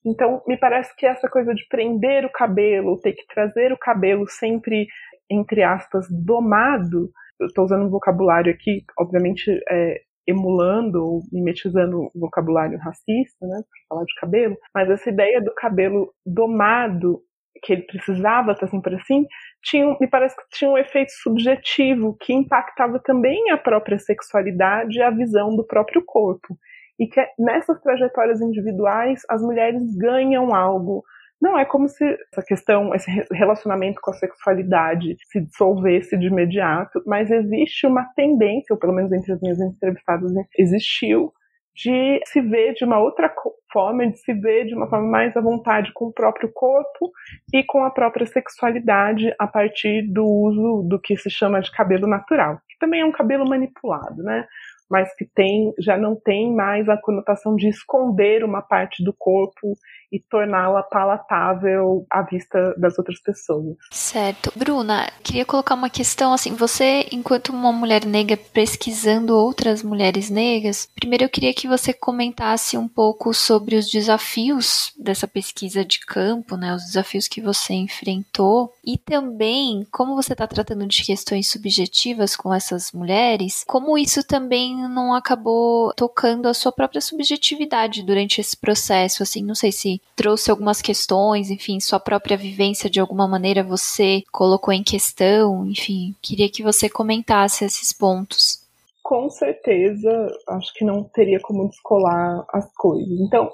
então, 0.06 0.40
me 0.46 0.56
parece 0.56 0.94
que 0.96 1.04
essa 1.04 1.28
coisa 1.28 1.52
de 1.52 1.66
prender 1.68 2.24
o 2.24 2.30
cabelo, 2.30 3.00
ter 3.00 3.12
que 3.12 3.26
trazer 3.26 3.72
o 3.72 3.78
cabelo 3.78 4.24
sempre, 4.28 4.86
entre 5.28 5.64
aspas, 5.64 6.06
domado, 6.08 7.10
eu 7.40 7.48
estou 7.48 7.64
usando 7.64 7.86
um 7.86 7.90
vocabulário 7.90 8.52
aqui, 8.52 8.84
obviamente, 8.96 9.50
é, 9.68 10.00
emulando 10.26 11.04
ou 11.04 11.22
mimetizando 11.32 12.02
o 12.02 12.10
vocabulário 12.14 12.78
racista, 12.78 13.46
né, 13.46 13.62
para 13.62 13.88
falar 13.88 14.04
de 14.04 14.14
cabelo, 14.20 14.56
mas 14.74 14.90
essa 14.90 15.08
ideia 15.08 15.40
do 15.40 15.54
cabelo 15.54 16.12
domado, 16.24 17.20
que 17.62 17.72
ele 17.72 17.82
precisava 17.82 18.52
estar 18.52 18.68
sempre 18.68 18.96
assim, 18.96 19.24
tinha, 19.62 19.96
me 20.00 20.08
parece 20.08 20.36
que 20.36 20.42
tinha 20.50 20.70
um 20.70 20.78
efeito 20.78 21.12
subjetivo 21.22 22.16
que 22.20 22.32
impactava 22.32 23.00
também 23.00 23.50
a 23.50 23.56
própria 23.56 23.98
sexualidade 23.98 24.98
e 24.98 25.02
a 25.02 25.10
visão 25.10 25.54
do 25.56 25.66
próprio 25.66 26.02
corpo 26.04 26.56
e 26.98 27.06
que 27.06 27.20
nessas 27.38 27.80
trajetórias 27.82 28.40
individuais 28.40 29.22
as 29.28 29.42
mulheres 29.42 29.82
ganham 29.96 30.54
algo. 30.54 31.04
Não 31.40 31.58
é 31.58 31.64
como 31.64 31.88
se 31.88 32.04
essa 32.32 32.42
questão, 32.42 32.94
esse 32.94 33.10
relacionamento 33.30 34.00
com 34.00 34.10
a 34.10 34.14
sexualidade 34.14 35.16
se 35.30 35.40
dissolvesse 35.40 36.16
de 36.16 36.26
imediato, 36.26 37.02
mas 37.06 37.30
existe 37.30 37.86
uma 37.86 38.04
tendência, 38.16 38.72
ou 38.72 38.78
pelo 38.78 38.94
menos 38.94 39.12
entre 39.12 39.32
as 39.32 39.40
minhas 39.40 39.60
entrevistadas 39.60 40.32
né, 40.32 40.44
existiu, 40.58 41.32
de 41.74 42.22
se 42.24 42.40
ver 42.40 42.72
de 42.72 42.86
uma 42.86 42.98
outra 42.98 43.30
forma, 43.70 44.06
de 44.06 44.16
se 44.16 44.32
ver 44.32 44.64
de 44.64 44.74
uma 44.74 44.88
forma 44.88 45.06
mais 45.06 45.36
à 45.36 45.42
vontade 45.42 45.92
com 45.92 46.06
o 46.06 46.12
próprio 46.12 46.50
corpo 46.50 47.12
e 47.52 47.62
com 47.62 47.84
a 47.84 47.90
própria 47.90 48.26
sexualidade 48.26 49.30
a 49.38 49.46
partir 49.46 50.10
do 50.10 50.24
uso 50.24 50.88
do 50.88 50.98
que 50.98 51.18
se 51.18 51.28
chama 51.28 51.60
de 51.60 51.70
cabelo 51.70 52.06
natural, 52.06 52.58
que 52.66 52.78
também 52.78 53.02
é 53.02 53.04
um 53.04 53.12
cabelo 53.12 53.46
manipulado, 53.46 54.22
né? 54.22 54.46
mas 54.90 55.14
que 55.16 55.24
tem, 55.24 55.72
já 55.78 55.96
não 55.96 56.14
tem 56.14 56.54
mais 56.54 56.88
a 56.88 56.96
conotação 56.96 57.56
de 57.56 57.68
esconder 57.68 58.44
uma 58.44 58.62
parte 58.62 59.04
do 59.04 59.12
corpo 59.12 59.76
e 60.10 60.20
torná-la 60.20 60.82
palatável 60.82 62.06
à 62.10 62.22
vista 62.22 62.74
das 62.78 62.98
outras 62.98 63.20
pessoas. 63.20 63.76
Certo. 63.90 64.52
Bruna, 64.54 65.10
queria 65.22 65.44
colocar 65.44 65.74
uma 65.74 65.90
questão 65.90 66.32
assim, 66.32 66.54
você, 66.54 67.06
enquanto 67.10 67.50
uma 67.50 67.72
mulher 67.72 68.04
negra 68.04 68.36
pesquisando 68.36 69.36
outras 69.36 69.82
mulheres 69.82 70.30
negras, 70.30 70.88
primeiro 70.94 71.24
eu 71.24 71.28
queria 71.28 71.54
que 71.54 71.68
você 71.68 71.92
comentasse 71.92 72.76
um 72.76 72.88
pouco 72.88 73.34
sobre 73.34 73.76
os 73.76 73.90
desafios 73.90 74.92
dessa 74.98 75.26
pesquisa 75.26 75.84
de 75.84 76.00
campo, 76.00 76.56
né, 76.56 76.74
os 76.74 76.84
desafios 76.84 77.28
que 77.28 77.40
você 77.40 77.74
enfrentou 77.74 78.72
e 78.84 78.96
também 78.96 79.86
como 79.90 80.14
você 80.14 80.32
está 80.32 80.46
tratando 80.46 80.86
de 80.86 81.04
questões 81.04 81.50
subjetivas 81.50 82.36
com 82.36 82.52
essas 82.52 82.92
mulheres, 82.92 83.64
como 83.66 83.98
isso 83.98 84.22
também 84.22 84.76
não 84.88 85.14
acabou 85.14 85.92
tocando 85.94 86.46
a 86.46 86.54
sua 86.54 86.72
própria 86.72 87.00
subjetividade 87.00 88.02
durante 88.02 88.40
esse 88.40 88.56
processo, 88.56 89.22
assim, 89.22 89.42
não 89.42 89.54
sei 89.54 89.72
se 89.72 89.95
trouxe 90.14 90.50
algumas 90.50 90.80
questões, 90.80 91.50
enfim, 91.50 91.80
sua 91.80 92.00
própria 92.00 92.36
vivência 92.36 92.88
de 92.88 93.00
alguma 93.00 93.26
maneira 93.26 93.62
você 93.62 94.22
colocou 94.32 94.72
em 94.72 94.82
questão, 94.82 95.66
enfim, 95.66 96.14
queria 96.22 96.50
que 96.50 96.62
você 96.62 96.88
comentasse 96.88 97.64
esses 97.64 97.92
pontos. 97.92 98.64
Com 99.02 99.30
certeza, 99.30 100.10
acho 100.48 100.74
que 100.74 100.84
não 100.84 101.04
teria 101.04 101.38
como 101.40 101.68
descolar 101.68 102.44
as 102.52 102.72
coisas. 102.74 103.20
Então, 103.20 103.50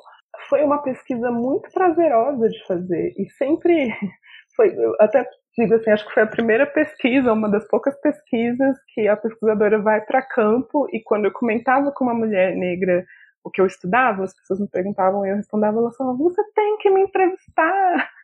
foi 0.49 0.62
uma 0.62 0.78
pesquisa 0.78 1.30
muito 1.30 1.70
prazerosa 1.70 2.49
de 2.49 2.66
fazer 2.66 3.14
e 3.18 3.28
sempre 3.30 3.88
foi, 4.57 4.74
até 5.01 5.26
digo 5.59 5.74
assim, 5.74 5.90
acho 5.90 6.07
que 6.07 6.14
foi 6.14 6.22
a 6.22 6.28
primeira 6.28 6.66
pesquisa, 6.66 7.32
uma 7.32 7.51
das 7.51 7.66
poucas 7.68 7.99
pesquisas 8.01 8.76
que 8.95 9.07
a 9.07 9.16
pesquisadora 9.16 9.80
vai 9.80 10.01
para 10.01 10.22
campo 10.22 10.86
e 10.93 11.03
quando 11.03 11.26
eu 11.26 11.32
comentava 11.32 11.93
com 11.93 12.05
uma 12.05 12.14
mulher 12.14 12.57
negra 12.57 13.05
o 13.45 13.51
que 13.51 13.61
eu 13.61 13.66
estudava, 13.66 14.24
as 14.24 14.34
pessoas 14.34 14.61
me 14.61 14.68
perguntavam 14.68 15.26
eu 15.26 15.36
respondava, 15.36 15.78
elas 15.78 15.97
falavam, 15.97 16.18
você 16.18 16.43
tem 16.55 16.76
que 16.78 16.90
me 16.90 17.03
entrevistar. 17.03 18.09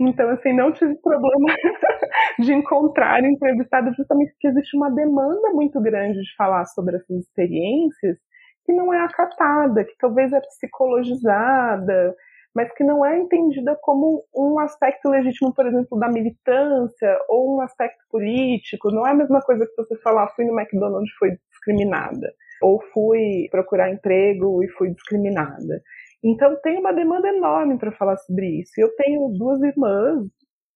Então, 0.00 0.28
assim, 0.30 0.52
não 0.52 0.72
tive 0.72 0.96
problema 0.96 1.54
de 2.40 2.52
encontrar 2.52 3.22
entrevistadas 3.22 3.94
justamente 3.94 4.32
porque 4.32 4.48
existe 4.48 4.76
uma 4.76 4.90
demanda 4.90 5.50
muito 5.50 5.80
grande 5.80 6.20
de 6.20 6.34
falar 6.36 6.64
sobre 6.64 6.96
essas 6.96 7.20
experiências 7.20 8.18
que 8.64 8.72
não 8.72 8.92
é 8.92 8.98
acatada, 8.98 9.84
que 9.84 9.96
talvez 9.96 10.32
é 10.32 10.40
psicologizada, 10.40 12.16
mas 12.54 12.72
que 12.74 12.84
não 12.84 13.04
é 13.04 13.18
entendida 13.18 13.76
como 13.82 14.24
um 14.34 14.58
aspecto 14.60 15.08
legítimo, 15.08 15.52
por 15.52 15.66
exemplo, 15.66 15.98
da 15.98 16.08
militância 16.08 17.18
ou 17.28 17.56
um 17.56 17.60
aspecto 17.60 18.02
político. 18.08 18.90
Não 18.90 19.06
é 19.06 19.10
a 19.10 19.14
mesma 19.14 19.40
coisa 19.42 19.66
que 19.66 19.76
você 19.76 19.96
falar, 19.98 20.28
fui 20.28 20.44
no 20.44 20.58
McDonald's 20.58 21.10
e 21.10 21.18
fui 21.18 21.38
discriminada, 21.50 22.32
ou 22.64 22.80
fui 22.92 23.46
procurar 23.50 23.92
emprego 23.92 24.64
e 24.64 24.68
fui 24.70 24.90
discriminada. 24.90 25.82
Então 26.24 26.56
tem 26.62 26.78
uma 26.78 26.92
demanda 26.92 27.28
enorme 27.28 27.78
para 27.78 27.92
falar 27.92 28.16
sobre 28.16 28.60
isso. 28.60 28.72
Eu 28.78 28.88
tenho 28.96 29.28
duas 29.38 29.62
irmãs, 29.62 30.24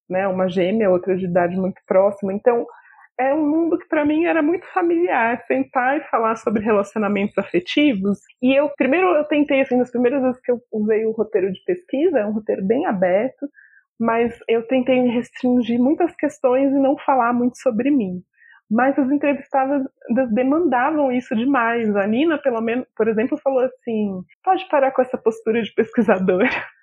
né, 0.08 0.28
uma 0.28 0.48
gêmea, 0.48 0.90
outra 0.90 1.16
de 1.16 1.24
idade 1.24 1.56
muito 1.56 1.80
próxima. 1.86 2.34
Então 2.34 2.66
é 3.18 3.34
um 3.34 3.48
mundo 3.48 3.78
que 3.78 3.88
para 3.88 4.04
mim 4.04 4.26
era 4.26 4.42
muito 4.42 4.66
familiar, 4.72 5.42
sentar 5.46 5.96
e 5.98 6.04
falar 6.10 6.36
sobre 6.36 6.62
relacionamentos 6.62 7.36
afetivos. 7.38 8.18
E 8.42 8.54
eu, 8.54 8.70
primeiro, 8.76 9.08
eu 9.16 9.24
tentei, 9.24 9.62
assim, 9.62 9.76
nas 9.76 9.90
primeiras 9.90 10.22
vezes 10.22 10.40
que 10.42 10.52
eu 10.52 10.60
usei 10.70 11.06
o 11.06 11.12
roteiro 11.12 11.50
de 11.50 11.64
pesquisa, 11.64 12.18
é 12.18 12.26
um 12.26 12.32
roteiro 12.32 12.64
bem 12.64 12.86
aberto, 12.86 13.48
mas 13.98 14.38
eu 14.46 14.62
tentei 14.68 15.00
restringir 15.08 15.80
muitas 15.80 16.14
questões 16.14 16.70
e 16.70 16.78
não 16.78 16.96
falar 16.98 17.32
muito 17.32 17.58
sobre 17.58 17.90
mim. 17.90 18.22
Mas 18.70 18.98
as 18.98 19.10
entrevistadas 19.10 19.82
demandavam 20.32 21.10
isso 21.10 21.34
demais. 21.34 21.94
A 21.96 22.06
Nina, 22.06 22.38
pelo 22.38 22.60
menos, 22.60 22.86
por 22.96 23.08
exemplo, 23.08 23.38
falou 23.38 23.60
assim: 23.60 24.20
pode 24.44 24.68
parar 24.68 24.92
com 24.92 25.02
essa 25.02 25.16
postura 25.16 25.62
de 25.62 25.72
pesquisadora. 25.74 26.48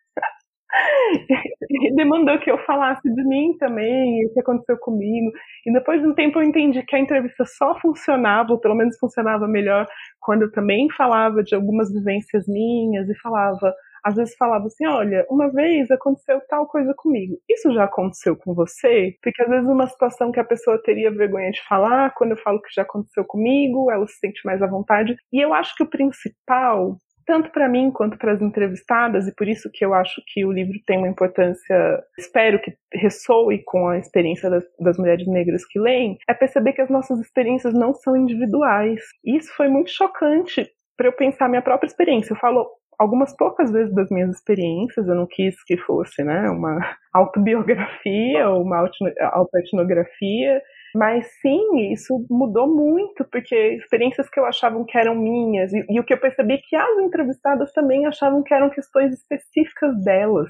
e 1.70 1.96
demandou 1.96 2.40
que 2.40 2.50
eu 2.50 2.58
falasse 2.66 3.08
de 3.08 3.24
mim 3.28 3.56
também, 3.60 4.26
o 4.26 4.34
que 4.34 4.40
aconteceu 4.40 4.78
comigo. 4.78 5.32
E 5.66 5.72
depois 5.72 6.02
de 6.02 6.08
um 6.08 6.14
tempo 6.14 6.40
eu 6.40 6.44
entendi 6.44 6.82
que 6.84 6.96
a 6.96 7.00
entrevista 7.00 7.46
só 7.46 7.80
funcionava, 7.80 8.52
ou 8.52 8.60
pelo 8.60 8.76
menos 8.76 8.98
funcionava 8.98 9.48
melhor, 9.48 9.86
quando 10.20 10.44
eu 10.44 10.52
também 10.52 10.90
falava 10.92 11.44
de 11.44 11.56
algumas 11.56 11.94
vivências 11.94 12.46
minhas 12.48 13.08
e 13.10 13.18
falava, 13.20 13.74
às 14.06 14.16
vezes 14.16 14.36
falava 14.38 14.68
assim, 14.68 14.86
olha, 14.86 15.26
uma 15.30 15.52
vez 15.52 15.90
aconteceu 15.90 16.40
tal 16.48 16.68
coisa 16.68 16.94
comigo. 16.96 17.38
Isso 17.50 17.74
já 17.74 17.86
aconteceu 17.86 18.38
com 18.38 18.54
você? 18.54 19.16
Porque 19.24 19.42
às 19.42 19.50
vezes 19.50 19.68
uma 19.68 19.88
situação 19.88 20.32
que 20.32 20.40
a 20.40 20.46
pessoa 20.46 20.82
teria 20.82 21.12
vergonha 21.12 21.50
de 21.50 21.62
falar, 21.68 22.14
quando 22.14 22.32
eu 22.32 22.38
falo 22.38 22.62
que 22.62 22.74
já 22.74 22.84
aconteceu 22.84 23.26
comigo, 23.26 23.90
ela 23.90 24.06
se 24.06 24.20
sente 24.20 24.42
mais 24.46 24.62
à 24.62 24.68
vontade. 24.68 25.16
E 25.34 25.44
eu 25.44 25.54
acho 25.54 25.76
que 25.76 25.84
o 25.84 25.90
principal 25.90 26.98
tanto 27.26 27.50
para 27.50 27.68
mim 27.68 27.92
quanto 27.92 28.18
para 28.18 28.34
as 28.34 28.42
entrevistadas, 28.42 29.28
e 29.28 29.34
por 29.34 29.48
isso 29.48 29.70
que 29.74 29.84
eu 29.84 29.94
acho 29.96 30.22
que 30.28 30.46
o 30.46 30.52
livro 30.52 30.78
tem 30.86 31.00
uma 31.00 31.08
importância, 31.08 31.76
espero 32.18 32.62
que 32.62 32.72
ressoe 32.94 33.64
com 33.66 33.88
a 33.88 33.98
experiência 33.98 34.48
das, 34.48 34.64
das 34.80 34.98
mulheres 34.98 35.28
negras 35.28 35.66
que 35.66 35.80
leem, 35.80 36.18
é 36.30 36.34
perceber 36.36 36.74
que 36.74 36.82
as 36.82 36.90
nossas 36.90 37.20
experiências 37.20 37.74
não 37.74 37.96
são 37.96 38.16
individuais. 38.16 39.02
Isso 39.26 39.52
foi 39.56 39.68
muito 39.68 39.90
chocante 39.90 40.70
para 40.96 41.08
eu 41.08 41.14
pensar 41.14 41.50
minha 41.50 41.62
própria 41.62 41.88
experiência. 41.88 42.34
Eu 42.34 42.38
falo 42.38 42.68
algumas 42.98 43.36
poucas 43.36 43.72
vezes 43.72 43.94
das 43.94 44.10
minhas 44.10 44.32
experiências, 44.32 45.08
eu 45.08 45.16
não 45.16 45.28
quis 45.28 45.56
que 45.64 45.78
fosse 45.78 46.24
né, 46.24 46.50
uma 46.50 46.80
autobiografia 47.14 48.50
ou 48.50 48.64
uma 48.64 48.88
autoetnografia, 49.32 50.62
mas 50.96 51.28
sim, 51.42 51.92
isso 51.92 52.26
mudou 52.30 52.68
muito, 52.68 53.26
porque 53.26 53.56
experiências 53.76 54.30
que 54.30 54.40
eu 54.40 54.46
achava 54.46 54.84
que 54.86 54.98
eram 54.98 55.16
minhas, 55.16 55.74
e, 55.74 55.86
e 55.90 56.00
o 56.00 56.04
que 56.04 56.14
eu 56.14 56.20
percebi 56.20 56.58
que 56.60 56.76
as 56.76 56.98
entrevistadas 57.00 57.72
também 57.74 58.06
achavam 58.06 58.42
que 58.42 58.54
eram 58.54 58.70
questões 58.70 59.14
específicas 59.14 60.02
delas, 60.04 60.50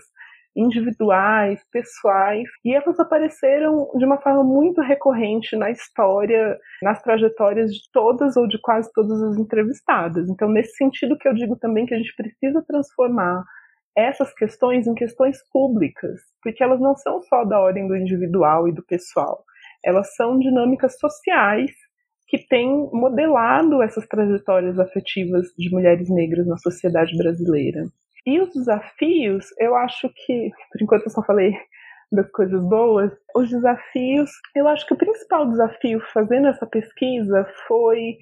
individuais, 0.55 1.61
pessoais, 1.71 2.47
e 2.63 2.73
elas 2.73 2.99
apareceram 2.99 3.89
de 3.95 4.05
uma 4.05 4.19
forma 4.21 4.43
muito 4.43 4.81
recorrente 4.81 5.55
na 5.55 5.69
história, 5.69 6.57
nas 6.81 7.01
trajetórias 7.01 7.71
de 7.71 7.89
todas 7.91 8.37
ou 8.37 8.47
de 8.47 8.59
quase 8.61 8.89
todas 8.93 9.21
as 9.21 9.37
entrevistadas. 9.37 10.29
Então, 10.29 10.49
nesse 10.49 10.75
sentido 10.75 11.17
que 11.17 11.27
eu 11.27 11.33
digo 11.33 11.57
também 11.57 11.85
que 11.85 11.93
a 11.93 11.97
gente 11.97 12.15
precisa 12.15 12.63
transformar 12.67 13.43
essas 13.97 14.33
questões 14.33 14.87
em 14.87 14.93
questões 14.93 15.37
públicas, 15.51 16.19
porque 16.43 16.63
elas 16.63 16.79
não 16.81 16.95
são 16.95 17.21
só 17.23 17.45
da 17.45 17.59
ordem 17.59 17.87
do 17.87 17.95
individual 17.95 18.67
e 18.67 18.73
do 18.73 18.83
pessoal 18.85 19.45
elas 19.85 20.15
são 20.15 20.39
dinâmicas 20.39 20.97
sociais 20.99 21.71
que 22.27 22.39
têm 22.47 22.89
modelado 22.91 23.83
essas 23.83 24.05
trajetórias 24.07 24.79
afetivas 24.79 25.45
de 25.55 25.69
mulheres 25.69 26.09
negras 26.09 26.47
na 26.47 26.57
sociedade 26.57 27.15
brasileira. 27.15 27.83
E 28.25 28.39
os 28.39 28.53
desafios, 28.53 29.45
eu 29.59 29.75
acho 29.75 30.09
que, 30.09 30.49
por 30.71 30.81
enquanto 30.81 31.03
eu 31.05 31.11
só 31.11 31.23
falei 31.23 31.53
das 32.11 32.29
coisas 32.31 32.61
boas, 32.61 33.11
os 33.35 33.49
desafios, 33.49 34.31
eu 34.55 34.67
acho 34.67 34.85
que 34.87 34.93
o 34.93 34.97
principal 34.97 35.49
desafio 35.49 35.99
fazendo 36.13 36.47
essa 36.47 36.65
pesquisa 36.65 37.45
foi 37.67 38.17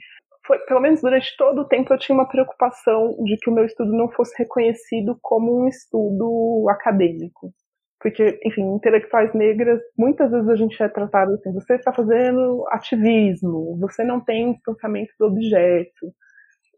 foi, 0.45 0.59
pelo 0.65 0.81
menos 0.81 1.01
durante 1.01 1.37
todo 1.37 1.61
o 1.61 1.67
tempo 1.67 1.93
eu 1.93 1.97
tinha 1.97 2.17
uma 2.17 2.27
preocupação 2.27 3.15
de 3.23 3.37
que 3.37 3.49
o 3.49 3.53
meu 3.53 3.63
estudo 3.63 3.93
não 3.93 4.11
fosse 4.11 4.37
reconhecido 4.37 5.17
como 5.21 5.63
um 5.63 5.69
estudo 5.69 6.65
acadêmico 6.69 7.53
porque, 8.03 8.37
enfim, 8.45 8.63
intelectuais 8.75 9.33
negras, 9.33 9.79
muitas 9.97 10.29
vezes 10.29 10.49
a 10.49 10.55
gente 10.57 10.83
é 10.83 10.89
tratado 10.89 11.33
assim, 11.33 11.53
você 11.53 11.75
está 11.75 11.93
fazendo 11.93 12.65
ativismo, 12.67 13.79
você 13.79 14.03
não 14.03 14.19
tem 14.19 14.59
pensamento 14.63 15.09
do 15.17 15.27
objeto. 15.27 16.13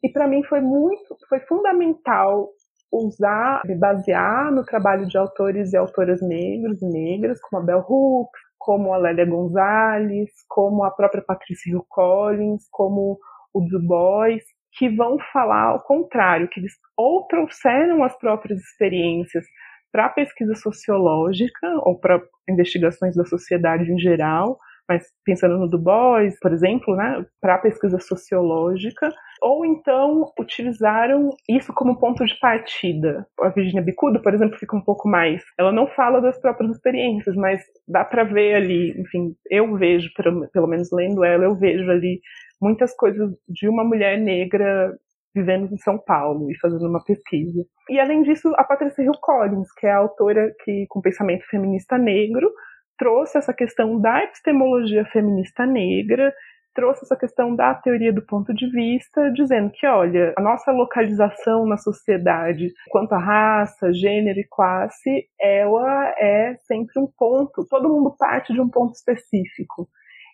E 0.03 0.09
para 0.09 0.27
mim 0.27 0.43
foi 0.43 0.61
muito, 0.61 1.17
foi 1.27 1.39
fundamental 1.39 2.49
usar, 2.91 3.61
me 3.65 3.75
basear 3.75 4.51
no 4.51 4.63
trabalho 4.63 5.05
de 5.07 5.17
autores 5.17 5.73
e 5.73 5.77
autoras 5.77 6.21
negros 6.21 6.81
e 6.81 6.85
negras, 6.85 7.39
como 7.41 7.61
a 7.61 7.65
Bell 7.65 7.85
Hooks, 7.87 8.41
como 8.57 8.93
a 8.93 8.97
Lélia 8.97 9.25
Gonzalez, 9.25 10.31
como 10.49 10.83
a 10.83 10.91
própria 10.91 11.23
Patricia 11.23 11.71
Hill 11.71 11.85
Collins, 11.89 12.67
como 12.71 13.19
o 13.53 13.61
Du 13.61 13.79
Bois, 13.85 14.43
que 14.77 14.89
vão 14.89 15.17
falar 15.31 15.69
ao 15.69 15.83
contrário, 15.83 16.49
que 16.49 16.59
eles 16.59 16.73
ou 16.97 17.25
trouxeram 17.27 18.03
as 18.03 18.17
próprias 18.17 18.59
experiências 18.59 19.45
para 19.91 20.09
pesquisa 20.09 20.55
sociológica 20.55 21.67
ou 21.83 21.97
para 21.97 22.21
investigações 22.49 23.15
da 23.15 23.23
sociedade 23.23 23.89
em 23.91 23.97
geral, 23.97 24.59
mas 24.89 25.05
pensando 25.23 25.57
no 25.57 25.69
Du 25.69 25.79
Bois, 25.79 26.37
por 26.39 26.51
exemplo, 26.51 26.95
né, 26.95 27.25
para 27.39 27.59
pesquisa 27.59 27.99
sociológica, 27.99 29.09
ou 29.41 29.65
então 29.65 30.31
utilizaram 30.39 31.29
isso 31.49 31.73
como 31.73 31.99
ponto 31.99 32.25
de 32.25 32.37
partida. 32.39 33.27
A 33.39 33.49
Virginia 33.49 33.81
Bicudo, 33.81 34.21
por 34.21 34.33
exemplo, 34.33 34.57
fica 34.57 34.75
um 34.75 34.81
pouco 34.81 35.07
mais. 35.07 35.43
Ela 35.57 35.71
não 35.71 35.87
fala 35.87 36.21
das 36.21 36.39
próprias 36.39 36.71
experiências, 36.71 37.35
mas 37.35 37.61
dá 37.87 38.03
para 38.03 38.23
ver 38.23 38.55
ali, 38.55 38.99
enfim, 38.99 39.35
eu 39.49 39.75
vejo, 39.75 40.09
pelo, 40.15 40.47
pelo 40.49 40.67
menos 40.67 40.89
lendo 40.91 41.23
ela, 41.23 41.43
eu 41.43 41.55
vejo 41.55 41.89
ali 41.89 42.21
muitas 42.61 42.95
coisas 42.95 43.31
de 43.47 43.67
uma 43.67 43.83
mulher 43.83 44.17
negra 44.17 44.93
vivendo 45.35 45.71
em 45.71 45.77
São 45.77 45.97
Paulo 45.97 46.49
e 46.49 46.57
fazendo 46.59 46.87
uma 46.87 47.03
pesquisa. 47.03 47.65
E 47.89 47.99
além 47.99 48.23
disso, 48.23 48.53
a 48.55 48.63
Patricia 48.63 49.03
Hill 49.03 49.11
Collins, 49.21 49.71
que 49.73 49.85
é 49.85 49.91
a 49.91 49.97
autora 49.97 50.53
que 50.63 50.85
com 50.87 51.01
pensamento 51.01 51.45
feminista 51.49 51.97
negro 51.97 52.49
trouxe 52.97 53.37
essa 53.37 53.53
questão 53.53 53.99
da 53.99 54.23
epistemologia 54.23 55.03
feminista 55.05 55.65
negra, 55.65 56.33
trouxe 56.75 57.05
essa 57.05 57.15
questão 57.15 57.55
da 57.55 57.73
teoria 57.73 58.13
do 58.13 58.21
ponto 58.21 58.53
de 58.53 58.69
vista, 58.69 59.31
dizendo 59.31 59.71
que, 59.71 59.87
olha, 59.87 60.33
a 60.37 60.41
nossa 60.41 60.71
localização 60.71 61.65
na 61.65 61.77
sociedade, 61.77 62.71
quanto 62.89 63.13
a 63.13 63.17
raça, 63.17 63.93
gênero 63.93 64.39
e 64.39 64.47
classe, 64.47 65.27
ela 65.39 66.13
é 66.19 66.55
sempre 66.67 66.99
um 66.99 67.07
ponto, 67.17 67.65
todo 67.69 67.89
mundo 67.89 68.15
parte 68.19 68.53
de 68.53 68.61
um 68.61 68.69
ponto 68.69 68.93
específico 68.93 69.87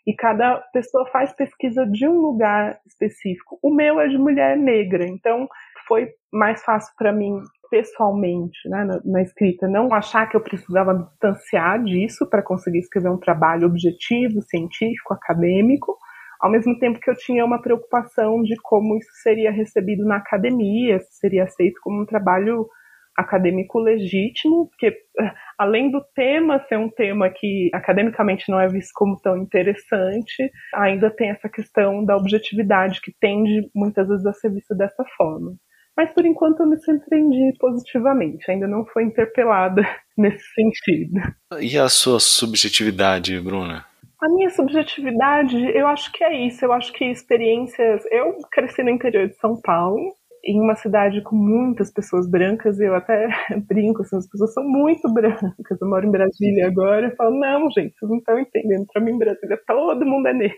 e 0.06 0.16
cada 0.16 0.58
pessoa 0.74 1.06
faz 1.12 1.32
pesquisa 1.34 1.86
de 1.86 2.08
um 2.08 2.20
lugar 2.20 2.80
específico. 2.88 3.60
O 3.62 3.74
meu 3.74 4.00
é 4.00 4.08
de 4.08 4.18
mulher 4.18 4.58
negra, 4.58 5.06
então 5.06 5.48
foi 5.88 6.10
mais 6.34 6.64
fácil 6.64 6.94
para 6.98 7.12
mim 7.12 7.39
pessoalmente, 7.70 8.68
né, 8.68 8.84
na, 8.84 9.00
na, 9.06 9.22
escrita, 9.22 9.66
não 9.66 9.94
achar 9.94 10.28
que 10.28 10.36
eu 10.36 10.42
precisava 10.42 10.94
me 10.94 11.06
distanciar 11.06 11.82
disso 11.82 12.28
para 12.30 12.44
conseguir 12.44 12.80
escrever 12.80 13.10
um 13.10 13.18
trabalho 13.18 13.66
objetivo, 13.66 14.42
científico, 14.42 15.14
acadêmico, 15.14 15.98
ao 16.42 16.50
mesmo 16.50 16.78
tempo 16.80 17.00
que 17.00 17.10
eu 17.10 17.16
tinha 17.16 17.46
uma 17.46 17.62
preocupação 17.62 18.42
de 18.42 18.56
como 18.64 18.98
isso 18.98 19.12
seria 19.22 19.52
recebido 19.52 20.04
na 20.04 20.18
academia, 20.18 21.00
se 21.00 21.20
seria 21.20 21.44
aceito 21.44 21.80
como 21.82 22.02
um 22.02 22.06
trabalho 22.06 22.68
acadêmico 23.16 23.80
legítimo, 23.80 24.70
porque 24.70 24.88
eh, 24.88 25.34
além 25.58 25.92
do 25.92 26.02
tema 26.16 26.64
ser 26.68 26.78
um 26.78 26.89
tema 26.89 27.30
que 27.30 27.70
academicamente 27.74 28.50
não 28.50 28.60
é 28.60 28.68
visto 28.68 28.92
como 28.96 29.20
tão 29.22 29.38
interessante, 29.38 30.50
ainda 30.74 31.10
tem 31.12 31.30
essa 31.30 31.50
questão 31.50 32.04
da 32.04 32.16
objetividade 32.16 33.02
que 33.02 33.14
tende 33.20 33.70
muitas 33.76 34.08
vezes 34.08 34.26
a 34.26 34.34
ser 34.34 34.52
vista 34.52 34.74
dessa 34.74 35.04
forma. 35.16 35.56
Mas 35.96 36.12
por 36.14 36.26
enquanto 36.26 36.62
eu 36.62 36.68
me 36.68 36.80
surpreendi 36.80 37.56
positivamente, 37.60 38.50
ainda 38.50 38.68
não 38.68 38.86
foi 38.86 39.04
interpelada 39.04 39.84
nesse 40.18 40.44
sentido. 40.54 41.22
E 41.60 41.78
a 41.78 41.89
sua 41.89 42.20
subjetividade, 42.20 43.39
Bruna? 43.39 43.91
A 44.22 44.30
minha 44.30 44.52
subjetividade, 44.52 45.58
eu 45.76 45.88
acho 45.88 46.12
que 46.12 46.24
é 46.24 46.46
isso. 46.46 46.64
Eu 46.64 46.72
acho 46.72 46.94
que 46.94 47.06
experiências. 47.06 48.04
Eu 48.12 48.38
cresci 48.52 48.84
no 48.84 48.92
interior 48.92 49.28
de 49.28 49.36
São 49.38 49.60
Paulo, 49.60 50.14
em 50.44 50.62
uma 50.62 50.76
cidade 50.76 51.22
com 51.24 51.36
muitas 51.36 51.92
pessoas 51.92 52.30
brancas, 52.30 52.80
eu 52.80 52.96
até 52.96 53.28
brinco, 53.68 54.02
assim, 54.02 54.18
as 54.18 54.28
pessoas 54.30 54.54
são 54.54 54.64
muito 54.64 55.12
brancas. 55.12 55.82
Eu 55.82 55.88
moro 55.90 56.06
em 56.06 56.12
Brasília 56.12 56.68
agora, 56.68 57.08
eu 57.08 57.16
falo, 57.16 57.40
não, 57.40 57.70
gente, 57.72 57.96
vocês 57.98 58.10
não 58.10 58.18
estão 58.18 58.38
entendendo. 58.40 58.86
Para 58.94 59.04
mim, 59.04 59.18
Brasília, 59.18 59.60
todo 59.68 60.06
mundo 60.06 60.28
é 60.28 60.34
negro. 60.34 60.58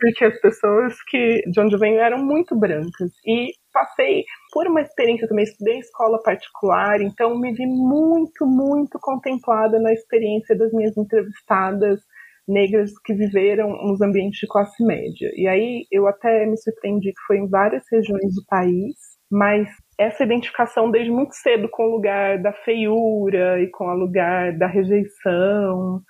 Porque 0.00 0.24
as 0.24 0.40
pessoas 0.40 0.94
que 1.08 1.42
de 1.50 1.60
onde 1.60 1.74
eu 1.74 1.78
venho 1.78 2.00
eram 2.00 2.24
muito 2.24 2.58
brancas. 2.58 3.10
E 3.26 3.50
passei 3.72 4.24
por 4.52 4.66
uma 4.66 4.80
experiência 4.80 5.28
também, 5.28 5.44
estudei 5.44 5.74
em 5.74 5.80
escola 5.80 6.22
particular, 6.22 7.02
então 7.02 7.38
me 7.38 7.52
vi 7.52 7.66
muito, 7.66 8.46
muito 8.46 8.98
contemplada 9.00 9.78
na 9.78 9.92
experiência 9.92 10.56
das 10.56 10.72
minhas 10.72 10.96
entrevistadas 10.96 12.00
negras 12.46 12.92
que 13.04 13.14
viveram 13.14 13.70
nos 13.86 14.00
ambientes 14.00 14.40
de 14.40 14.46
classe 14.46 14.84
média. 14.84 15.30
E 15.34 15.46
aí 15.48 15.86
eu 15.90 16.06
até 16.06 16.46
me 16.46 16.56
surpreendi 16.56 17.10
que 17.10 17.26
foi 17.26 17.38
em 17.38 17.48
várias 17.48 17.84
regiões 17.90 18.34
do 18.34 18.44
país, 18.46 18.94
mas 19.30 19.68
essa 19.98 20.24
identificação 20.24 20.90
desde 20.90 21.10
muito 21.10 21.34
cedo 21.34 21.68
com 21.70 21.84
o 21.84 21.92
lugar 21.92 22.38
da 22.42 22.52
feiura 22.52 23.60
e 23.62 23.68
com 23.70 23.86
o 23.86 23.94
lugar 23.94 24.56
da 24.56 24.66
rejeição. 24.66 26.02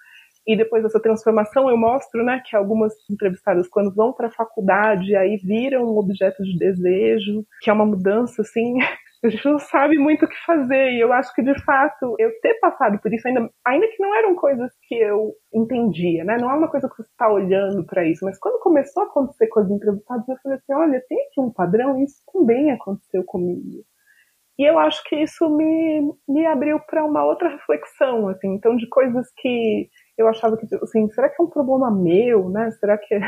E 0.47 0.57
depois 0.57 0.83
dessa 0.83 1.01
transformação 1.01 1.71
eu 1.71 1.77
mostro, 1.77 2.23
né, 2.23 2.43
que 2.45 2.55
algumas 2.55 2.93
entrevistadas 3.11 3.67
quando 3.69 3.95
vão 3.95 4.13
para 4.13 4.29
a 4.29 4.33
faculdade 4.33 5.17
aí 5.17 5.39
viram 5.39 5.85
um 5.85 5.99
objeto 5.99 6.43
de 6.43 6.59
desejo, 6.59 7.45
que 7.63 7.71
é 7.71 7.73
uma 7.73 7.87
mudança 7.87 8.43
assim 8.43 8.75
a 9.27 9.31
gente 9.31 9.45
não 9.47 9.59
sabe 9.59 9.99
muito 9.99 10.25
o 10.25 10.29
que 10.29 10.45
fazer. 10.45 10.93
E 10.93 11.01
eu 11.01 11.13
acho 11.13 11.35
que, 11.35 11.43
de 11.43 11.55
fato, 11.65 12.15
eu 12.19 12.31
ter 12.41 12.55
passado 12.61 12.99
por 13.01 13.13
isso, 13.13 13.27
ainda, 13.27 13.49
ainda 13.67 13.89
que 13.89 14.03
não 14.03 14.15
eram 14.15 14.35
coisas 14.35 14.71
que 14.87 14.95
eu 14.95 15.33
entendia, 15.53 16.25
né? 16.25 16.37
Não 16.39 16.51
é 16.51 16.55
uma 16.55 16.69
coisa 16.69 16.89
que 16.89 16.97
você 16.97 17.09
está 17.11 17.31
olhando 17.31 17.85
para 17.87 18.05
isso. 18.07 18.25
Mas 18.25 18.39
quando 18.39 18.61
começou 18.61 19.03
a 19.03 19.07
acontecer 19.07 19.47
com 19.49 19.61
as 19.61 19.71
entrevistadas, 19.71 20.29
eu 20.29 20.37
falei 20.43 20.59
assim: 20.59 20.75
olha, 20.75 21.05
tem 21.09 21.19
aqui 21.27 21.41
um 21.41 21.53
padrão, 21.53 22.03
isso 22.03 22.23
também 22.33 22.71
aconteceu 22.71 23.25
comigo. 23.25 23.85
E 24.59 24.63
eu 24.69 24.79
acho 24.79 25.03
que 25.05 25.17
isso 25.17 25.49
me, 25.51 26.13
me 26.29 26.47
abriu 26.47 26.79
para 26.81 27.05
uma 27.05 27.25
outra 27.25 27.49
reflexão, 27.49 28.29
assim, 28.29 28.55
então, 28.55 28.77
de 28.77 28.89
coisas 28.89 29.27
que 29.37 29.89
eu 30.17 30.29
achava 30.29 30.57
que, 30.57 30.67
assim, 30.77 31.09
será 31.11 31.29
que 31.29 31.43
é 31.43 31.45
um 31.45 31.51
problema 31.51 31.91
meu, 31.91 32.49
né? 32.51 32.71
Será 32.73 32.97
que 32.97 33.19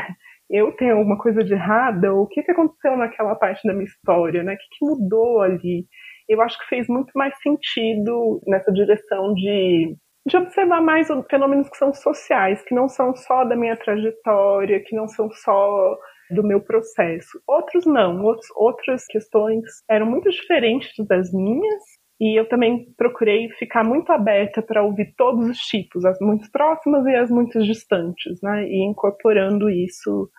eu 0.49 0.71
tenho 0.73 0.97
alguma 0.97 1.17
coisa 1.17 1.43
de 1.43 1.53
errada? 1.53 2.13
Ou 2.13 2.23
o 2.23 2.27
que, 2.27 2.43
que 2.43 2.51
aconteceu 2.51 2.95
naquela 2.97 3.35
parte 3.35 3.67
da 3.67 3.73
minha 3.73 3.85
história, 3.85 4.43
né? 4.43 4.53
O 4.53 4.57
que, 4.57 4.77
que 4.77 4.85
mudou 4.85 5.41
ali? 5.41 5.85
Eu 6.27 6.41
acho 6.41 6.57
que 6.59 6.67
fez 6.67 6.87
muito 6.87 7.11
mais 7.15 7.33
sentido 7.41 8.41
nessa 8.47 8.71
direção 8.71 9.33
de, 9.33 9.95
de 10.27 10.37
observar 10.37 10.81
mais 10.81 11.07
fenômenos 11.29 11.69
que 11.69 11.77
são 11.77 11.93
sociais, 11.93 12.61
que 12.63 12.75
não 12.75 12.89
são 12.89 13.15
só 13.15 13.45
da 13.45 13.55
minha 13.55 13.77
trajetória, 13.77 14.83
que 14.83 14.95
não 14.95 15.07
são 15.07 15.29
só 15.31 15.97
do 16.29 16.43
meu 16.43 16.61
processo. 16.61 17.41
Outros 17.47 17.85
não, 17.85 18.23
outros, 18.23 18.47
outras 18.55 19.05
questões 19.05 19.63
eram 19.89 20.05
muito 20.05 20.29
diferentes 20.29 20.91
das 21.07 21.31
minhas, 21.31 21.83
e 22.19 22.39
eu 22.39 22.49
também 22.49 22.87
procurei 22.97 23.49
ficar 23.59 23.83
muito 23.83 24.11
aberta 24.11 24.61
para 24.61 24.83
ouvir 24.83 25.13
todos 25.15 25.47
os 25.47 25.59
tipos, 25.59 26.03
as 26.03 26.19
muito 26.19 26.49
próximas 26.51 27.05
e 27.05 27.15
as 27.15 27.29
muito 27.29 27.59
distantes, 27.61 28.41
né? 28.41 28.67
E 28.67 28.83
incorporando 28.83 29.69
isso 29.69 30.29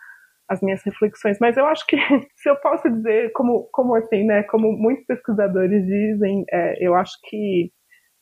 às 0.48 0.60
minhas 0.60 0.82
reflexões. 0.82 1.38
Mas 1.40 1.56
eu 1.56 1.66
acho 1.66 1.86
que, 1.86 1.96
se 2.36 2.50
eu 2.50 2.56
posso 2.56 2.90
dizer, 2.90 3.30
como, 3.32 3.68
como 3.72 3.94
assim, 3.94 4.24
né? 4.24 4.42
Como 4.44 4.72
muitos 4.72 5.06
pesquisadores 5.06 5.86
dizem, 5.86 6.44
é, 6.50 6.84
eu 6.84 6.94
acho 6.96 7.16
que 7.28 7.70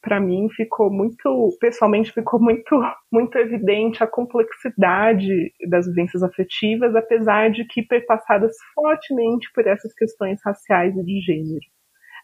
para 0.02 0.20
mim 0.20 0.48
ficou 0.50 0.92
muito, 0.92 1.48
pessoalmente 1.58 2.12
ficou 2.12 2.40
muito, 2.40 2.70
muito 3.10 3.36
evidente 3.38 4.04
a 4.04 4.06
complexidade 4.06 5.52
das 5.68 5.86
vivências 5.86 6.22
afetivas, 6.22 6.94
apesar 6.94 7.50
de 7.50 7.64
que 7.64 7.82
perpassadas 7.82 8.52
fortemente 8.74 9.50
por 9.54 9.66
essas 9.66 9.94
questões 9.94 10.38
raciais 10.44 10.94
e 10.94 11.02
de 11.02 11.20
gênero. 11.22 11.75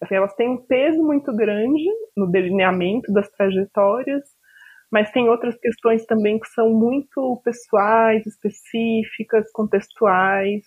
Assim, 0.03 0.17
elas 0.17 0.35
têm 0.35 0.51
um 0.51 0.57
peso 0.57 1.01
muito 1.03 1.33
grande 1.35 1.85
no 2.17 2.31
delineamento 2.31 3.13
das 3.13 3.31
trajetórias, 3.31 4.23
mas 4.91 5.13
tem 5.13 5.29
outras 5.29 5.57
questões 5.59 6.05
também 6.05 6.41
que 6.41 6.49
são 6.49 6.71
muito 6.71 7.41
pessoais, 7.45 8.27
específicas, 8.27 9.51
contextuais, 9.53 10.63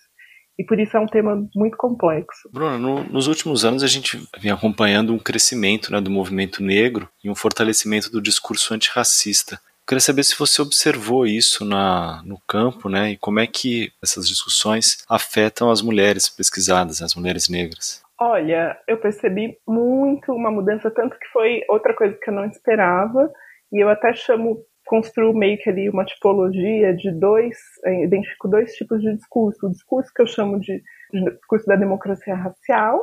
e 0.58 0.64
por 0.64 0.80
isso 0.80 0.96
é 0.96 1.00
um 1.00 1.06
tema 1.06 1.46
muito 1.54 1.76
complexo. 1.76 2.48
Bruna, 2.50 2.78
no, 2.78 3.04
nos 3.04 3.26
últimos 3.26 3.64
anos 3.64 3.82
a 3.82 3.86
gente 3.86 4.18
vem 4.38 4.50
acompanhando 4.50 5.12
um 5.12 5.18
crescimento 5.18 5.92
né, 5.92 6.00
do 6.00 6.10
movimento 6.10 6.62
negro 6.62 7.06
e 7.22 7.28
um 7.28 7.34
fortalecimento 7.34 8.10
do 8.10 8.22
discurso 8.22 8.72
antirracista. 8.72 9.56
Eu 9.56 9.88
queria 9.88 10.00
saber 10.00 10.24
se 10.24 10.36
você 10.36 10.62
observou 10.62 11.26
isso 11.26 11.64
na, 11.64 12.22
no 12.24 12.40
campo, 12.48 12.88
né, 12.88 13.12
e 13.12 13.16
como 13.18 13.38
é 13.38 13.46
que 13.46 13.92
essas 14.02 14.26
discussões 14.26 15.04
afetam 15.08 15.70
as 15.70 15.82
mulheres 15.82 16.28
pesquisadas, 16.28 17.02
as 17.02 17.14
mulheres 17.14 17.50
negras. 17.50 18.05
Olha, 18.18 18.78
eu 18.88 18.98
percebi 18.98 19.58
muito 19.68 20.32
uma 20.32 20.50
mudança, 20.50 20.90
tanto 20.90 21.18
que 21.18 21.28
foi 21.28 21.62
outra 21.68 21.94
coisa 21.94 22.16
que 22.16 22.30
eu 22.30 22.34
não 22.34 22.46
esperava, 22.46 23.30
e 23.70 23.82
eu 23.82 23.90
até 23.90 24.14
chamo, 24.14 24.64
construo 24.86 25.34
meio 25.36 25.58
que 25.58 25.68
ali 25.68 25.90
uma 25.90 26.04
tipologia 26.04 26.94
de 26.94 27.10
dois, 27.12 27.58
eh, 27.84 28.04
identifico 28.04 28.48
dois 28.48 28.72
tipos 28.74 29.02
de 29.02 29.14
discurso. 29.14 29.66
O 29.66 29.70
discurso 29.70 30.10
que 30.14 30.22
eu 30.22 30.26
chamo 30.26 30.58
de, 30.60 30.82
de 31.12 31.24
discurso 31.30 31.66
da 31.66 31.76
democracia 31.76 32.34
racial, 32.34 32.98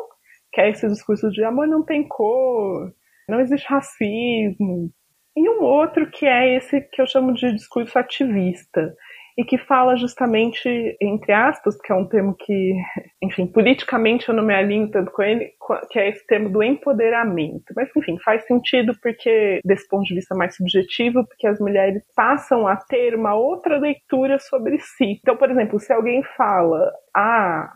que 0.51 0.61
é 0.61 0.69
esse 0.69 0.87
discurso 0.87 1.29
de 1.29 1.43
amor 1.43 1.67
não 1.67 1.83
tem 1.83 2.07
cor, 2.07 2.91
não 3.29 3.39
existe 3.39 3.67
racismo, 3.67 4.91
e 5.35 5.49
um 5.49 5.63
outro 5.63 6.09
que 6.09 6.25
é 6.25 6.55
esse 6.55 6.81
que 6.81 7.01
eu 7.01 7.07
chamo 7.07 7.33
de 7.33 7.53
discurso 7.53 7.97
ativista, 7.97 8.95
e 9.37 9.43
que 9.43 9.57
fala 9.57 9.95
justamente, 9.95 10.95
entre 11.01 11.31
aspas, 11.31 11.75
que 11.81 11.91
é 11.91 11.95
um 11.95 12.07
termo 12.07 12.35
que, 12.37 12.73
enfim, 13.21 13.47
politicamente 13.47 14.29
eu 14.29 14.35
não 14.35 14.43
me 14.43 14.53
alinho 14.53 14.89
tanto 14.91 15.11
com 15.11 15.23
ele, 15.23 15.51
que 15.89 15.99
é 15.99 16.09
esse 16.09 16.25
termo 16.27 16.49
do 16.49 16.61
empoderamento. 16.61 17.73
Mas, 17.75 17.89
enfim, 17.95 18.17
faz 18.23 18.45
sentido 18.45 18.93
porque, 19.01 19.59
desse 19.65 19.87
ponto 19.87 20.03
de 20.03 20.15
vista 20.15 20.35
mais 20.35 20.55
subjetivo, 20.55 21.25
porque 21.25 21.47
as 21.47 21.59
mulheres 21.59 22.03
passam 22.15 22.67
a 22.67 22.75
ter 22.75 23.15
uma 23.15 23.33
outra 23.35 23.79
leitura 23.79 24.37
sobre 24.39 24.77
si. 24.79 25.19
Então, 25.19 25.35
por 25.35 25.49
exemplo, 25.49 25.79
se 25.79 25.91
alguém 25.91 26.21
fala, 26.37 26.91
ah, 27.15 27.71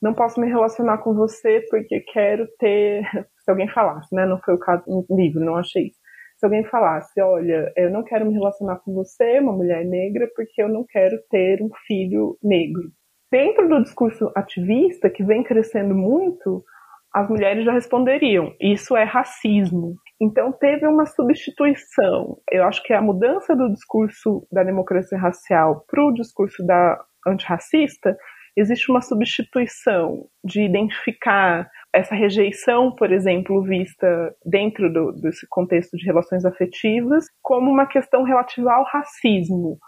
não 0.00 0.14
posso 0.14 0.40
me 0.40 0.46
relacionar 0.48 0.98
com 0.98 1.14
você 1.14 1.64
porque 1.68 2.00
quero 2.12 2.46
ter. 2.58 3.02
Se 3.40 3.50
alguém 3.50 3.68
falasse, 3.68 4.14
né? 4.14 4.26
Não 4.26 4.38
foi 4.38 4.54
o 4.54 4.58
caso 4.58 4.84
no 4.86 5.04
livro, 5.16 5.44
não 5.44 5.56
achei 5.56 5.86
isso 5.86 5.99
se 6.40 6.46
alguém 6.46 6.64
falasse, 6.64 7.20
olha, 7.20 7.70
eu 7.76 7.90
não 7.90 8.02
quero 8.02 8.24
me 8.24 8.32
relacionar 8.32 8.78
com 8.78 8.94
você, 8.94 9.38
uma 9.40 9.52
mulher 9.52 9.84
negra, 9.84 10.26
porque 10.34 10.62
eu 10.62 10.70
não 10.70 10.86
quero 10.88 11.18
ter 11.30 11.62
um 11.62 11.68
filho 11.86 12.38
negro. 12.42 12.90
Dentro 13.30 13.68
do 13.68 13.82
discurso 13.82 14.32
ativista, 14.34 15.10
que 15.10 15.22
vem 15.22 15.44
crescendo 15.44 15.94
muito, 15.94 16.64
as 17.14 17.28
mulheres 17.28 17.62
já 17.62 17.72
responderiam: 17.72 18.54
isso 18.58 18.96
é 18.96 19.04
racismo. 19.04 19.96
Então 20.18 20.50
teve 20.50 20.86
uma 20.86 21.04
substituição. 21.04 22.38
Eu 22.50 22.64
acho 22.64 22.82
que 22.84 22.94
a 22.94 23.02
mudança 23.02 23.54
do 23.54 23.70
discurso 23.70 24.46
da 24.50 24.64
democracia 24.64 25.18
racial 25.18 25.84
para 25.86 26.02
o 26.02 26.12
discurso 26.14 26.64
da 26.64 26.98
antirracista 27.26 28.16
existe 28.56 28.90
uma 28.90 29.02
substituição 29.02 30.26
de 30.42 30.62
identificar 30.62 31.70
essa 31.94 32.14
rejeição, 32.14 32.94
por 32.94 33.12
exemplo, 33.12 33.62
vista 33.62 34.34
dentro 34.44 34.92
do, 34.92 35.12
desse 35.12 35.46
contexto 35.48 35.96
de 35.96 36.04
relações 36.04 36.44
afetivas, 36.44 37.24
como 37.42 37.70
uma 37.70 37.86
questão 37.86 38.22
relativa 38.22 38.72
ao 38.72 38.84
racismo 38.84 39.78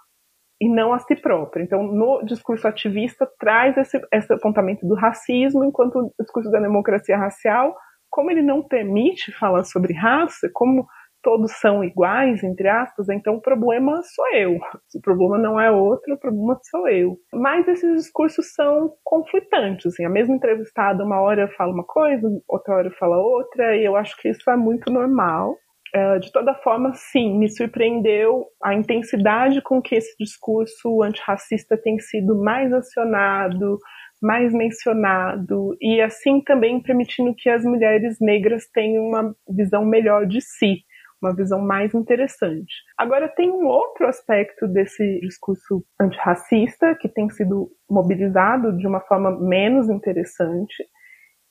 e 0.60 0.68
não 0.68 0.92
a 0.92 0.98
si 0.98 1.16
própria. 1.16 1.62
Então, 1.62 1.82
no 1.82 2.24
discurso 2.24 2.66
ativista, 2.68 3.28
traz 3.38 3.76
esse, 3.76 4.00
esse 4.12 4.32
apontamento 4.32 4.86
do 4.86 4.94
racismo, 4.94 5.64
enquanto 5.64 5.96
o 5.96 6.12
discurso 6.20 6.50
da 6.50 6.60
democracia 6.60 7.16
racial, 7.16 7.74
como 8.10 8.30
ele 8.30 8.42
não 8.42 8.62
permite 8.62 9.32
falar 9.32 9.64
sobre 9.64 9.92
raça, 9.92 10.48
como 10.52 10.86
todos 11.22 11.52
são 11.52 11.84
iguais, 11.84 12.42
entre 12.42 12.68
aspas, 12.68 13.08
então 13.08 13.36
o 13.36 13.40
problema 13.40 14.00
sou 14.02 14.26
eu. 14.34 14.56
O 14.94 15.00
problema 15.00 15.38
não 15.38 15.60
é 15.60 15.70
outro, 15.70 16.14
o 16.14 16.18
problema 16.18 16.58
sou 16.70 16.88
eu. 16.88 17.16
Mas 17.32 17.66
esses 17.68 17.94
discursos 17.94 18.52
são 18.52 18.92
conflitantes. 19.04 19.86
Assim, 19.86 20.04
a 20.04 20.10
mesma 20.10 20.34
entrevistada, 20.34 21.04
uma 21.04 21.20
hora 21.20 21.48
fala 21.56 21.72
uma 21.72 21.84
coisa, 21.84 22.28
outra 22.48 22.74
hora 22.74 22.90
fala 22.98 23.16
outra, 23.16 23.76
e 23.76 23.84
eu 23.84 23.96
acho 23.96 24.16
que 24.20 24.28
isso 24.28 24.50
é 24.50 24.56
muito 24.56 24.92
normal. 24.92 25.56
Uh, 25.94 26.18
de 26.20 26.32
toda 26.32 26.54
forma, 26.54 26.92
sim, 26.94 27.38
me 27.38 27.50
surpreendeu 27.50 28.46
a 28.62 28.74
intensidade 28.74 29.60
com 29.60 29.80
que 29.80 29.94
esse 29.94 30.16
discurso 30.18 31.02
antirracista 31.02 31.76
tem 31.76 31.98
sido 31.98 32.42
mais 32.42 32.72
acionado, 32.72 33.78
mais 34.22 34.54
mencionado, 34.54 35.76
e 35.80 36.00
assim 36.00 36.40
também 36.40 36.80
permitindo 36.80 37.34
que 37.36 37.50
as 37.50 37.62
mulheres 37.64 38.16
negras 38.20 38.66
tenham 38.72 39.04
uma 39.04 39.34
visão 39.50 39.84
melhor 39.84 40.26
de 40.26 40.40
si 40.40 40.82
uma 41.22 41.34
visão 41.34 41.60
mais 41.60 41.94
interessante. 41.94 42.74
Agora, 42.98 43.28
tem 43.28 43.50
um 43.50 43.66
outro 43.66 44.06
aspecto 44.06 44.66
desse 44.66 45.20
discurso 45.20 45.84
antirracista 46.00 46.96
que 47.00 47.08
tem 47.08 47.30
sido 47.30 47.70
mobilizado 47.88 48.76
de 48.76 48.86
uma 48.86 49.00
forma 49.00 49.38
menos 49.40 49.88
interessante, 49.88 50.84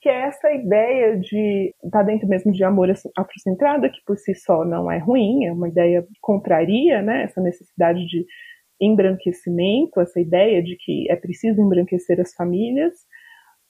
que 0.02 0.10
é 0.10 0.24
essa 0.24 0.52
ideia 0.52 1.18
de 1.18 1.74
tá 1.92 2.04
dentro 2.04 2.28
mesmo 2.28 2.52
de 2.52 2.64
amor 2.64 2.90
afrocentrado, 3.18 3.90
que 3.90 4.02
por 4.06 4.18
si 4.18 4.36
só 4.36 4.66
não 4.66 4.92
é 4.92 4.98
ruim, 4.98 5.46
é 5.46 5.54
uma 5.54 5.70
ideia 5.70 6.06
contraria 6.20 7.02
né, 7.02 7.24
essa 7.24 7.40
necessidade 7.40 8.06
de 8.08 8.26
embranquecimento, 8.82 10.02
essa 10.02 10.20
ideia 10.20 10.62
de 10.64 10.76
que 10.76 11.10
é 11.10 11.16
preciso 11.16 11.62
embranquecer 11.62 12.20
as 12.20 12.34
famílias, 12.34 12.94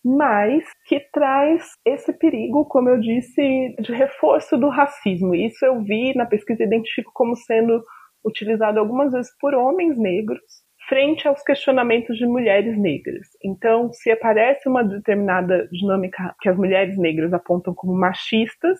mas 0.04 0.64
que 0.86 1.00
traz 1.12 1.64
esse 1.86 2.12
perigo, 2.14 2.66
como 2.66 2.90
eu 2.90 3.00
disse, 3.00 3.76
de 3.80 3.94
reforço 3.94 4.58
do 4.58 4.70
racismo. 4.70 5.36
Isso 5.36 5.64
eu 5.66 5.82
vi 5.84 6.16
na 6.16 6.26
pesquisa, 6.26 6.64
identifico 6.64 7.12
como 7.14 7.36
sendo 7.36 7.82
utilizado 8.26 8.80
algumas 8.80 9.12
vezes 9.12 9.32
por 9.40 9.54
homens 9.54 9.98
negros 9.98 10.42
frente 10.90 11.28
aos 11.28 11.42
questionamentos 11.44 12.18
de 12.18 12.26
mulheres 12.26 12.78
negras. 12.78 13.28
Então, 13.44 13.94
se 13.94 14.12
aparece 14.12 14.68
uma 14.68 14.84
determinada 14.84 15.68
dinâmica 15.72 16.36
que 16.42 16.50
as 16.50 16.58
mulheres 16.58 16.98
negras 16.98 17.32
apontam 17.34 17.74
como 17.74 17.94
machistas, 17.94 18.78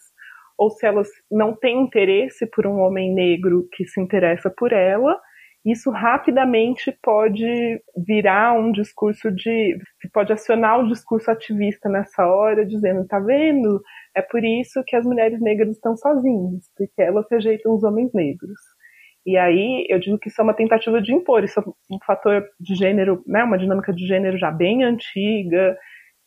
ou 0.58 0.70
se 0.70 0.86
elas 0.86 1.08
não 1.32 1.56
têm 1.56 1.82
interesse 1.82 2.46
por 2.48 2.68
um 2.68 2.80
homem 2.80 3.14
negro 3.14 3.68
que 3.72 3.86
se 3.86 4.02
interessa 4.02 4.50
por 4.50 4.74
ela, 4.74 5.18
isso 5.64 5.92
rapidamente 5.92 6.92
pode 7.04 7.82
virar 7.96 8.54
um 8.54 8.72
discurso 8.72 9.32
de. 9.32 9.78
pode 10.12 10.34
acionar 10.34 10.80
o 10.80 10.88
discurso 10.88 11.30
ativista 11.30 11.88
nessa 11.88 12.26
hora, 12.26 12.66
dizendo: 12.66 13.06
tá 13.08 13.20
vendo? 13.20 13.82
É 14.16 14.22
por 14.22 14.44
isso 14.44 14.84
que 14.86 14.96
as 14.96 15.06
mulheres 15.06 15.40
negras 15.40 15.70
estão 15.76 15.96
sozinhas, 15.96 16.66
porque 16.76 17.02
elas 17.02 17.26
rejeitam 17.30 17.76
os 17.76 17.84
homens 17.84 18.12
negros. 18.14 18.60
E 19.26 19.38
aí 19.38 19.86
eu 19.88 20.00
digo 20.00 20.18
que 20.18 20.30
isso 20.30 20.42
é 20.42 20.44
uma 20.44 20.54
tentativa 20.54 21.00
de 21.02 21.14
impor, 21.14 21.44
isso 21.44 21.60
é 21.60 21.64
um 21.94 22.00
fator 22.06 22.44
de 22.60 22.74
gênero, 22.76 23.24
né, 23.28 23.44
uma 23.44 23.58
dinâmica 23.58 23.94
de 23.94 24.08
gênero 24.08 24.38
já 24.38 24.50
bem 24.50 24.84
antiga, 24.84 25.78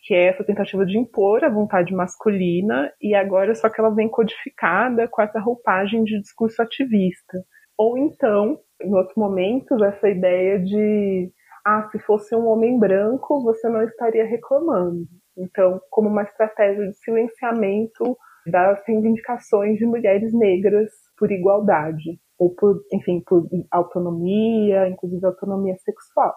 que 0.05 0.15
é 0.15 0.27
essa 0.29 0.45
tentativa 0.45 0.87
de 0.87 0.97
impor 0.97 1.45
a 1.45 1.49
vontade 1.49 1.93
masculina, 1.93 2.93
e 3.01 3.15
agora 3.15 3.55
só 3.55 3.69
que 3.69 3.81
ela 3.81 3.93
vem 3.93 4.09
codificada 4.09 5.09
com 5.09 5.21
essa 5.23 5.41
roupagem 5.41 6.05
de 6.05 6.21
discurso 6.21 6.63
ativista. 6.63 7.39
Ou 7.79 7.99
então, 7.99 8.59
em 8.83 8.95
outros 8.95 9.17
momentos, 9.17 9.81
essa 9.83 10.09
ideia 10.09 10.59
de 10.59 11.31
ah, 11.67 11.89
se 11.91 11.99
fosse 12.01 12.35
um 12.37 12.47
homem 12.47 12.79
branco, 12.79 13.43
você 13.43 13.69
não 13.69 13.83
estaria 13.83 14.25
reclamando. 14.25 15.07
Então, 15.37 15.81
como 15.91 16.09
uma 16.09 16.23
estratégia 16.23 16.87
de 16.87 16.97
silenciamento 16.99 18.17
das 18.47 18.83
reivindicações 18.87 19.79
de 19.79 19.87
mulheres 19.87 20.33
negras 20.35 20.91
por 21.17 21.33
igualdade, 21.33 22.21
ou 22.39 22.55
por, 22.55 22.81
enfim, 22.93 23.23
por 23.27 23.49
autonomia, 23.71 24.89
inclusive 24.89 25.25
autonomia 25.25 25.75
sexual. 25.79 26.35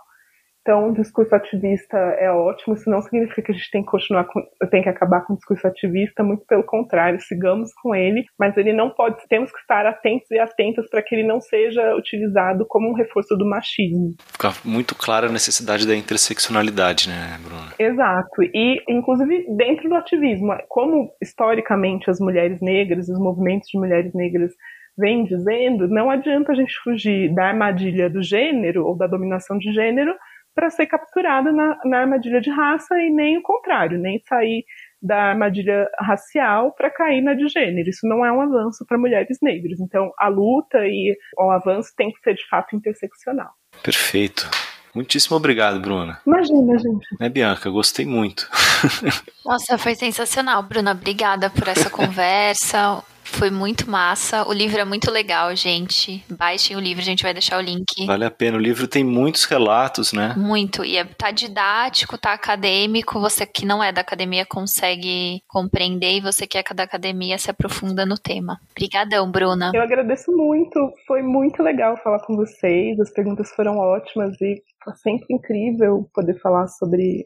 Então, 0.68 0.89
o 0.89 0.93
discurso 0.93 1.34
ativista 1.34 1.95
é 2.20 2.30
ótimo, 2.30 2.76
isso 2.76 2.89
não 2.89 3.01
significa 3.01 3.41
que 3.41 3.51
a 3.53 3.55
gente 3.55 3.72
tem 3.72 3.82
que 3.82 3.89
continuar 3.89 4.26
com, 4.26 4.41
tem 4.70 4.84
que 4.84 4.89
acabar 4.89 5.22
com 5.22 5.32
o 5.32 5.38
discurso 5.38 5.65
ativista, 5.65 6.22
muito 6.22 6.45
pelo 6.45 6.61
contrário, 6.61 7.22
sigamos 7.22 7.72
com 7.82 7.95
ele, 7.95 8.26
mas 8.38 8.57
ele 8.57 8.74
não 8.74 8.89
pode, 8.89 9.15
temos 9.30 9.49
que 9.49 9.59
estar 9.59 9.86
atentos 9.86 10.30
e 10.30 10.38
atentas 10.38 10.89
para 10.89 11.01
que 11.01 11.15
ele 11.15 11.26
não 11.26 11.39
seja 11.39 11.95
utilizado 11.95 12.65
como 12.68 12.89
um 12.89 12.93
reforço 12.93 13.38
do 13.38 13.49
machismo. 13.49 14.15
Fica 14.34 14.51
muito 14.65 14.93
clara 14.93 15.28
a 15.28 15.32
necessidade 15.32 15.88
da 15.88 15.95
interseccionalidade, 15.95 17.07
né, 17.07 17.39
Bruna? 17.41 17.72
Exato, 17.80 18.43
e 18.43 18.84
inclusive 18.89 19.45
dentro 19.55 19.88
do 19.88 19.95
ativismo, 19.95 20.53
como 20.68 21.13
historicamente 21.22 22.09
as 22.09 22.20
mulheres 22.20 22.59
negras, 22.59 23.07
os 23.07 23.18
movimentos 23.18 23.70
de 23.70 23.80
mulheres 23.80 24.13
negras 24.13 24.51
vêm 24.97 25.24
dizendo, 25.24 25.88
não 25.88 26.09
adianta 26.09 26.51
a 26.51 26.55
gente 26.55 26.74
fugir 26.84 27.34
da 27.34 27.45
armadilha 27.45 28.09
do 28.09 28.22
gênero 28.22 28.86
ou 28.86 28.97
da 28.97 29.07
dominação 29.07 29.57
de 29.57 29.72
gênero 29.72 30.13
para 30.58 30.72
ser 30.72 30.88
capturada 30.88 31.51
na, 31.51 31.78
na 31.86 31.99
armadilha 31.99 32.41
de 32.41 32.49
raça 32.49 32.99
e 32.99 33.12
nem 33.12 33.38
o 33.38 33.43
contrário, 33.43 33.99
nem 33.99 34.20
sair 34.28 34.66
da 34.99 35.26
armadilha 35.26 35.88
racial 35.99 36.72
para 36.72 36.89
cair 36.89 37.22
na 37.22 37.36
de 37.36 37.47
gênero. 37.47 37.88
Isso 37.88 38.08
não 38.08 38.26
é 38.26 38.32
um 38.32 38.41
avanço 38.41 38.84
para 38.88 38.97
mulheres 38.97 39.38
negras. 39.39 39.80
Então, 39.80 40.12
a 40.18 40.28
luta 40.28 40.80
e 40.80 41.16
o 41.38 41.51
avanço 41.51 41.93
tem 41.95 42.12
que 42.12 42.20
ser 42.22 42.34
de 42.34 42.43
fato 42.49 42.76
interseccional. 42.76 43.51
Perfeito. 43.84 44.49
Muitíssimo 44.95 45.38
obrigado, 45.38 45.80
Bruna. 45.80 46.20
Imagina, 46.26 46.76
gente. 46.80 47.05
Né, 47.20 47.30
Bianca? 47.30 47.70
Gostei 47.70 48.08
muito. 48.08 48.49
Nossa, 49.45 49.78
foi 49.78 49.93
sensacional, 49.93 50.64
Bruna. 50.64 50.93
Obrigada 50.93 51.51
por 51.51 51.68
essa 51.68 51.88
conversa. 51.91 53.03
Foi 53.28 53.51
muito 53.51 53.89
massa. 53.89 54.47
O 54.47 54.53
livro 54.53 54.80
é 54.80 54.86
muito 54.86 55.11
legal, 55.11 55.55
gente. 55.55 56.23
Baixem 56.30 56.75
o 56.75 56.80
livro, 56.80 57.01
a 57.01 57.05
gente 57.05 57.23
vai 57.23 57.34
deixar 57.34 57.57
o 57.57 57.61
link. 57.61 58.05
Vale 58.05 58.25
a 58.25 58.32
pena. 58.32 58.57
O 58.57 58.61
livro 58.61 58.88
tem 58.88 59.03
muitos 59.03 59.43
relatos, 59.45 60.13
né? 60.13 60.34
Muito. 60.36 60.84
E 60.84 60.97
é, 60.97 61.03
tá 61.03 61.30
didático, 61.30 62.17
tá 62.17 62.34
acadêmico. 62.34 63.19
Você 63.19 63.45
que 63.45 63.65
não 63.65 63.84
é 63.84 63.91
da 63.91 64.01
academia 64.01 64.45
consegue 64.45 65.41
compreender 65.47 66.17
e 66.17 66.21
você 66.21 66.47
que 66.47 66.57
é 66.57 66.63
da 66.73 66.84
academia 66.84 67.38
se 67.38 67.51
aprofunda 67.51 68.05
no 68.05 68.17
tema. 68.17 68.59
Obrigadão, 68.71 69.30
Bruna. 69.30 69.71
Eu 69.73 69.82
agradeço 69.82 70.32
muito. 70.32 70.91
Foi 71.05 71.21
muito 71.21 71.61
legal 71.61 71.97
falar 71.97 72.19
com 72.25 72.36
vocês. 72.36 72.99
As 72.99 73.11
perguntas 73.11 73.51
foram 73.51 73.78
ótimas 73.78 74.39
e 74.41 74.63
foi 74.84 74.95
sempre 74.95 75.28
incrível 75.30 76.09
poder 76.13 76.39
falar 76.39 76.67
sobre 76.67 77.25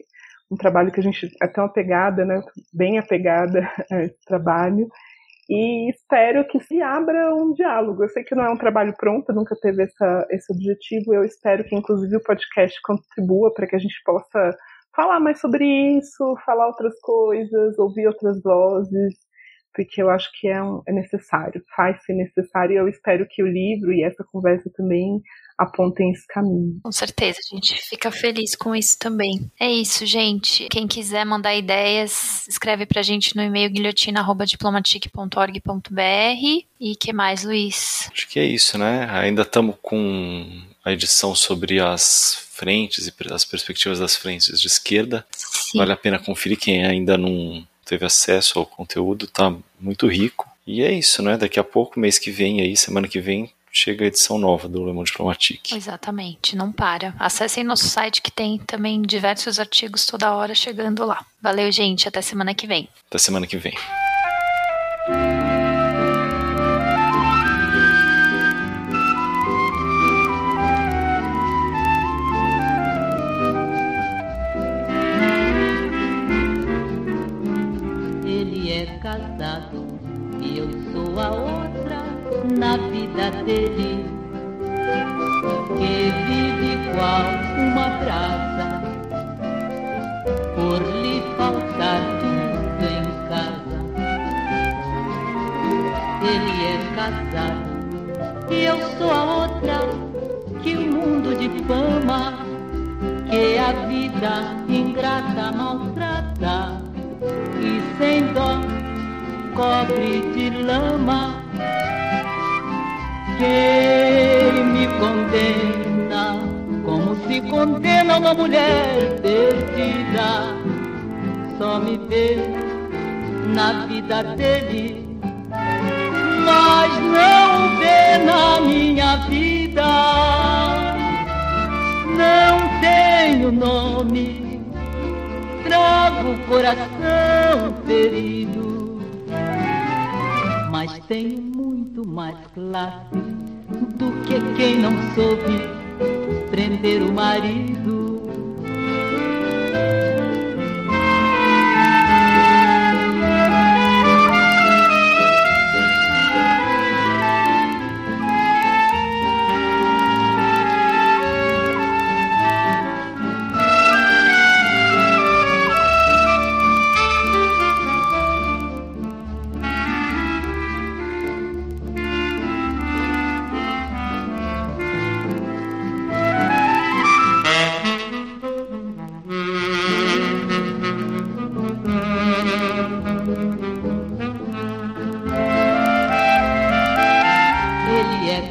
um 0.50 0.56
trabalho 0.56 0.92
que 0.92 1.00
a 1.00 1.02
gente 1.02 1.30
é 1.42 1.46
tão 1.46 1.64
apegada, 1.64 2.24
né? 2.24 2.42
Bem 2.72 2.98
apegada 2.98 3.70
a 3.90 4.02
esse 4.02 4.20
trabalho 4.26 4.88
e 5.54 5.90
espero 5.90 6.46
que 6.48 6.58
se 6.60 6.80
abra 6.80 7.34
um 7.34 7.52
diálogo. 7.52 8.02
Eu 8.02 8.08
sei 8.08 8.24
que 8.24 8.34
não 8.34 8.44
é 8.44 8.50
um 8.50 8.56
trabalho 8.56 8.94
pronto, 8.96 9.34
nunca 9.34 9.54
teve 9.60 9.82
essa, 9.82 10.26
esse 10.30 10.50
objetivo. 10.50 11.12
Eu 11.12 11.24
espero 11.24 11.62
que, 11.62 11.76
inclusive, 11.76 12.16
o 12.16 12.22
podcast 12.22 12.80
contribua 12.82 13.52
para 13.52 13.66
que 13.66 13.76
a 13.76 13.78
gente 13.78 14.02
possa 14.02 14.56
falar 14.96 15.20
mais 15.20 15.40
sobre 15.40 15.66
isso, 15.98 16.34
falar 16.46 16.68
outras 16.68 16.98
coisas, 17.02 17.78
ouvir 17.78 18.06
outras 18.06 18.42
vozes, 18.42 19.14
porque 19.74 20.02
eu 20.02 20.08
acho 20.08 20.30
que 20.40 20.48
é, 20.48 20.62
um, 20.62 20.80
é 20.88 20.92
necessário, 20.92 21.62
faz 21.76 22.02
ser 22.02 22.14
necessário. 22.14 22.72
E 22.72 22.76
eu 22.78 22.88
espero 22.88 23.26
que 23.28 23.42
o 23.42 23.46
livro 23.46 23.92
e 23.92 24.02
essa 24.02 24.24
conversa 24.32 24.70
também 24.74 25.20
apontem 25.58 26.10
esse 26.10 26.26
caminho. 26.26 26.80
Com 26.82 26.92
certeza, 26.92 27.38
a 27.40 27.54
gente 27.54 27.74
fica 27.88 28.10
feliz 28.10 28.56
com 28.56 28.74
isso 28.74 28.98
também. 28.98 29.50
É 29.58 29.70
isso, 29.70 30.04
gente. 30.06 30.66
Quem 30.70 30.86
quiser 30.86 31.24
mandar 31.24 31.54
ideias, 31.54 32.46
escreve 32.48 32.86
pra 32.86 33.02
gente 33.02 33.36
no 33.36 33.42
e-mail 33.42 33.70
guilhotina.diplomatic.org.br. 33.70 36.64
E 36.80 36.96
que 36.96 37.12
mais, 37.12 37.44
Luiz? 37.44 38.10
Acho 38.12 38.28
que 38.28 38.40
é 38.40 38.44
isso, 38.44 38.76
né? 38.76 39.08
Ainda 39.10 39.42
estamos 39.42 39.76
com 39.80 40.62
a 40.84 40.92
edição 40.92 41.34
sobre 41.34 41.80
as 41.80 42.48
frentes 42.50 43.06
e 43.06 43.14
as 43.32 43.44
perspectivas 43.44 43.98
das 43.98 44.16
frentes 44.16 44.60
de 44.60 44.66
esquerda. 44.66 45.24
Sim. 45.30 45.78
Vale 45.78 45.92
a 45.92 45.96
pena 45.96 46.18
conferir 46.18 46.58
quem 46.58 46.84
ainda 46.84 47.16
não 47.16 47.66
teve 47.84 48.04
acesso 48.04 48.58
ao 48.58 48.66
conteúdo, 48.66 49.26
tá 49.26 49.54
muito 49.80 50.06
rico. 50.06 50.48
E 50.66 50.82
é 50.82 50.92
isso, 50.92 51.22
né? 51.22 51.36
Daqui 51.36 51.58
a 51.58 51.64
pouco, 51.64 51.98
mês 51.98 52.18
que 52.18 52.30
vem 52.30 52.60
aí, 52.60 52.76
semana 52.76 53.08
que 53.08 53.20
vem, 53.20 53.50
chega 53.72 54.04
a 54.04 54.08
edição 54.08 54.38
nova 54.38 54.68
do 54.68 54.84
Le 54.84 54.92
Monde 54.92 55.10
Diplomatique. 55.10 55.74
Exatamente, 55.74 56.54
não 56.54 56.70
para. 56.70 57.14
Acessem 57.18 57.64
nosso 57.64 57.88
site 57.88 58.20
que 58.20 58.30
tem 58.30 58.58
também 58.58 59.00
diversos 59.00 59.58
artigos 59.58 60.04
toda 60.04 60.34
hora 60.34 60.54
chegando 60.54 61.06
lá. 61.06 61.24
Valeu, 61.40 61.72
gente, 61.72 62.06
até 62.06 62.20
semana 62.20 62.54
que 62.54 62.66
vem. 62.66 62.88
Até 63.08 63.18
semana 63.18 63.46
que 63.46 63.56
vem. 63.56 63.74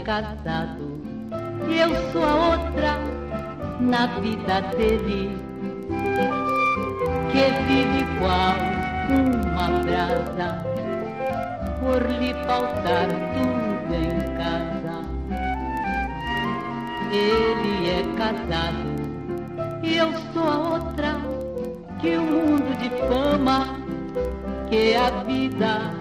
Casado 0.04 1.02
e 1.68 1.80
eu 1.80 1.90
sou 2.12 2.24
a 2.24 2.36
outra 2.36 3.00
na 3.80 4.08
vida 4.20 4.62
dele, 4.78 5.38
que 7.32 7.44
vive 7.66 8.00
igual 8.02 8.56
uma 9.10 9.80
brasa, 9.80 10.64
por 11.80 12.02
lhe 12.20 12.34
faltar 12.46 13.08
tudo 13.34 13.94
em 13.96 14.20
casa. 14.38 14.98
Ele 17.12 17.90
é 17.90 18.04
casado 18.18 19.82
e 19.84 19.98
eu 19.98 20.14
sou 20.34 20.44
a 20.48 20.58
outra 20.58 21.16
que 22.00 22.18
o 22.18 22.22
mundo 22.22 22.78
de 22.78 22.90
fama, 23.08 23.76
que 24.70 24.96
a 24.96 25.10
vida 25.24 26.01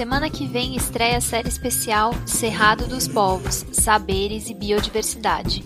Semana 0.00 0.30
que 0.30 0.46
vem 0.46 0.74
estreia 0.74 1.18
a 1.18 1.20
série 1.20 1.50
especial 1.50 2.14
Cerrado 2.24 2.86
dos 2.86 3.06
Povos, 3.06 3.66
Saberes 3.70 4.48
e 4.48 4.54
Biodiversidade. 4.54 5.62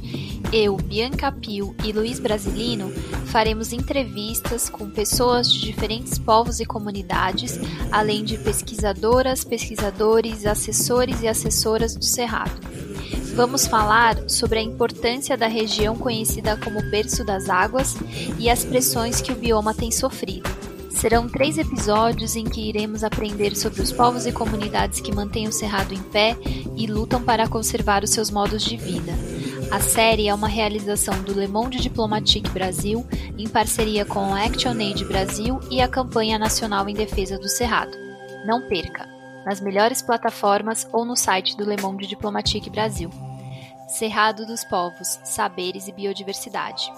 Eu, 0.53 0.77
Bianca 0.77 1.31
Pio 1.31 1.73
e 1.85 1.93
Luiz 1.93 2.19
Brasilino 2.19 2.91
faremos 3.27 3.73
entrevistas 3.73 4.69
com 4.69 4.91
pessoas 4.91 5.49
de 5.53 5.61
diferentes 5.61 6.19
povos 6.19 6.59
e 6.59 6.67
comunidades, 6.67 7.61
além 7.93 8.25
de 8.25 8.37
pesquisadoras, 8.37 9.45
pesquisadores, 9.45 10.45
assessores 10.47 11.23
e 11.23 11.29
assessoras 11.29 11.95
do 11.95 12.05
Cerrado. 12.05 12.61
Vamos 13.37 13.69
falar 13.69 14.29
sobre 14.29 14.59
a 14.59 14.63
importância 14.63 15.37
da 15.37 15.47
região 15.47 15.97
conhecida 15.97 16.57
como 16.57 16.91
Berço 16.91 17.25
das 17.25 17.49
Águas 17.49 17.95
e 18.37 18.51
as 18.51 18.65
pressões 18.65 19.21
que 19.21 19.31
o 19.31 19.37
bioma 19.37 19.73
tem 19.73 19.93
sofrido. 19.93 20.74
Serão 20.95 21.29
três 21.29 21.59
episódios 21.59 22.37
em 22.37 22.45
que 22.45 22.69
iremos 22.69 23.03
aprender 23.03 23.57
sobre 23.57 23.83
os 23.83 23.93
povos 23.93 24.27
e 24.27 24.33
comunidades 24.33 25.01
que 25.01 25.15
mantêm 25.15 25.49
o 25.49 25.53
Cerrado 25.53 25.93
em 25.93 26.03
pé 26.03 26.37
e 26.77 26.87
lutam 26.87 27.23
para 27.23 27.49
conservar 27.49 28.05
os 28.05 28.11
seus 28.11 28.31
modos 28.31 28.65
de 28.65 28.77
vida. 28.77 29.13
A 29.71 29.81
série 29.81 30.29
é 30.29 30.35
uma 30.35 30.47
realização 30.47 31.21
do 31.23 31.39
Le 31.39 31.49
Monde 31.49 31.79
Diplomatique 31.81 32.49
Brasil, 32.51 33.05
em 33.37 33.49
parceria 33.49 34.05
com 34.05 34.31
o 34.31 34.35
ActionAid 34.35 35.05
Brasil 35.05 35.59
e 35.69 35.81
a 35.81 35.89
Campanha 35.89 36.39
Nacional 36.39 36.89
em 36.89 36.95
Defesa 36.95 37.37
do 37.39 37.49
Cerrado. 37.49 37.97
Não 38.47 38.69
perca! 38.69 39.09
Nas 39.45 39.61
melhores 39.61 40.01
plataformas 40.01 40.89
ou 40.93 41.05
no 41.05 41.17
site 41.17 41.57
do 41.57 41.69
Le 41.69 41.81
Monde 41.83 42.07
Diplomatique 42.07 42.71
Brasil. 42.71 43.11
Cerrado 43.89 44.47
dos 44.47 44.65
Povos, 44.65 45.19
Saberes 45.25 45.89
e 45.89 45.93
Biodiversidade. 45.93 46.91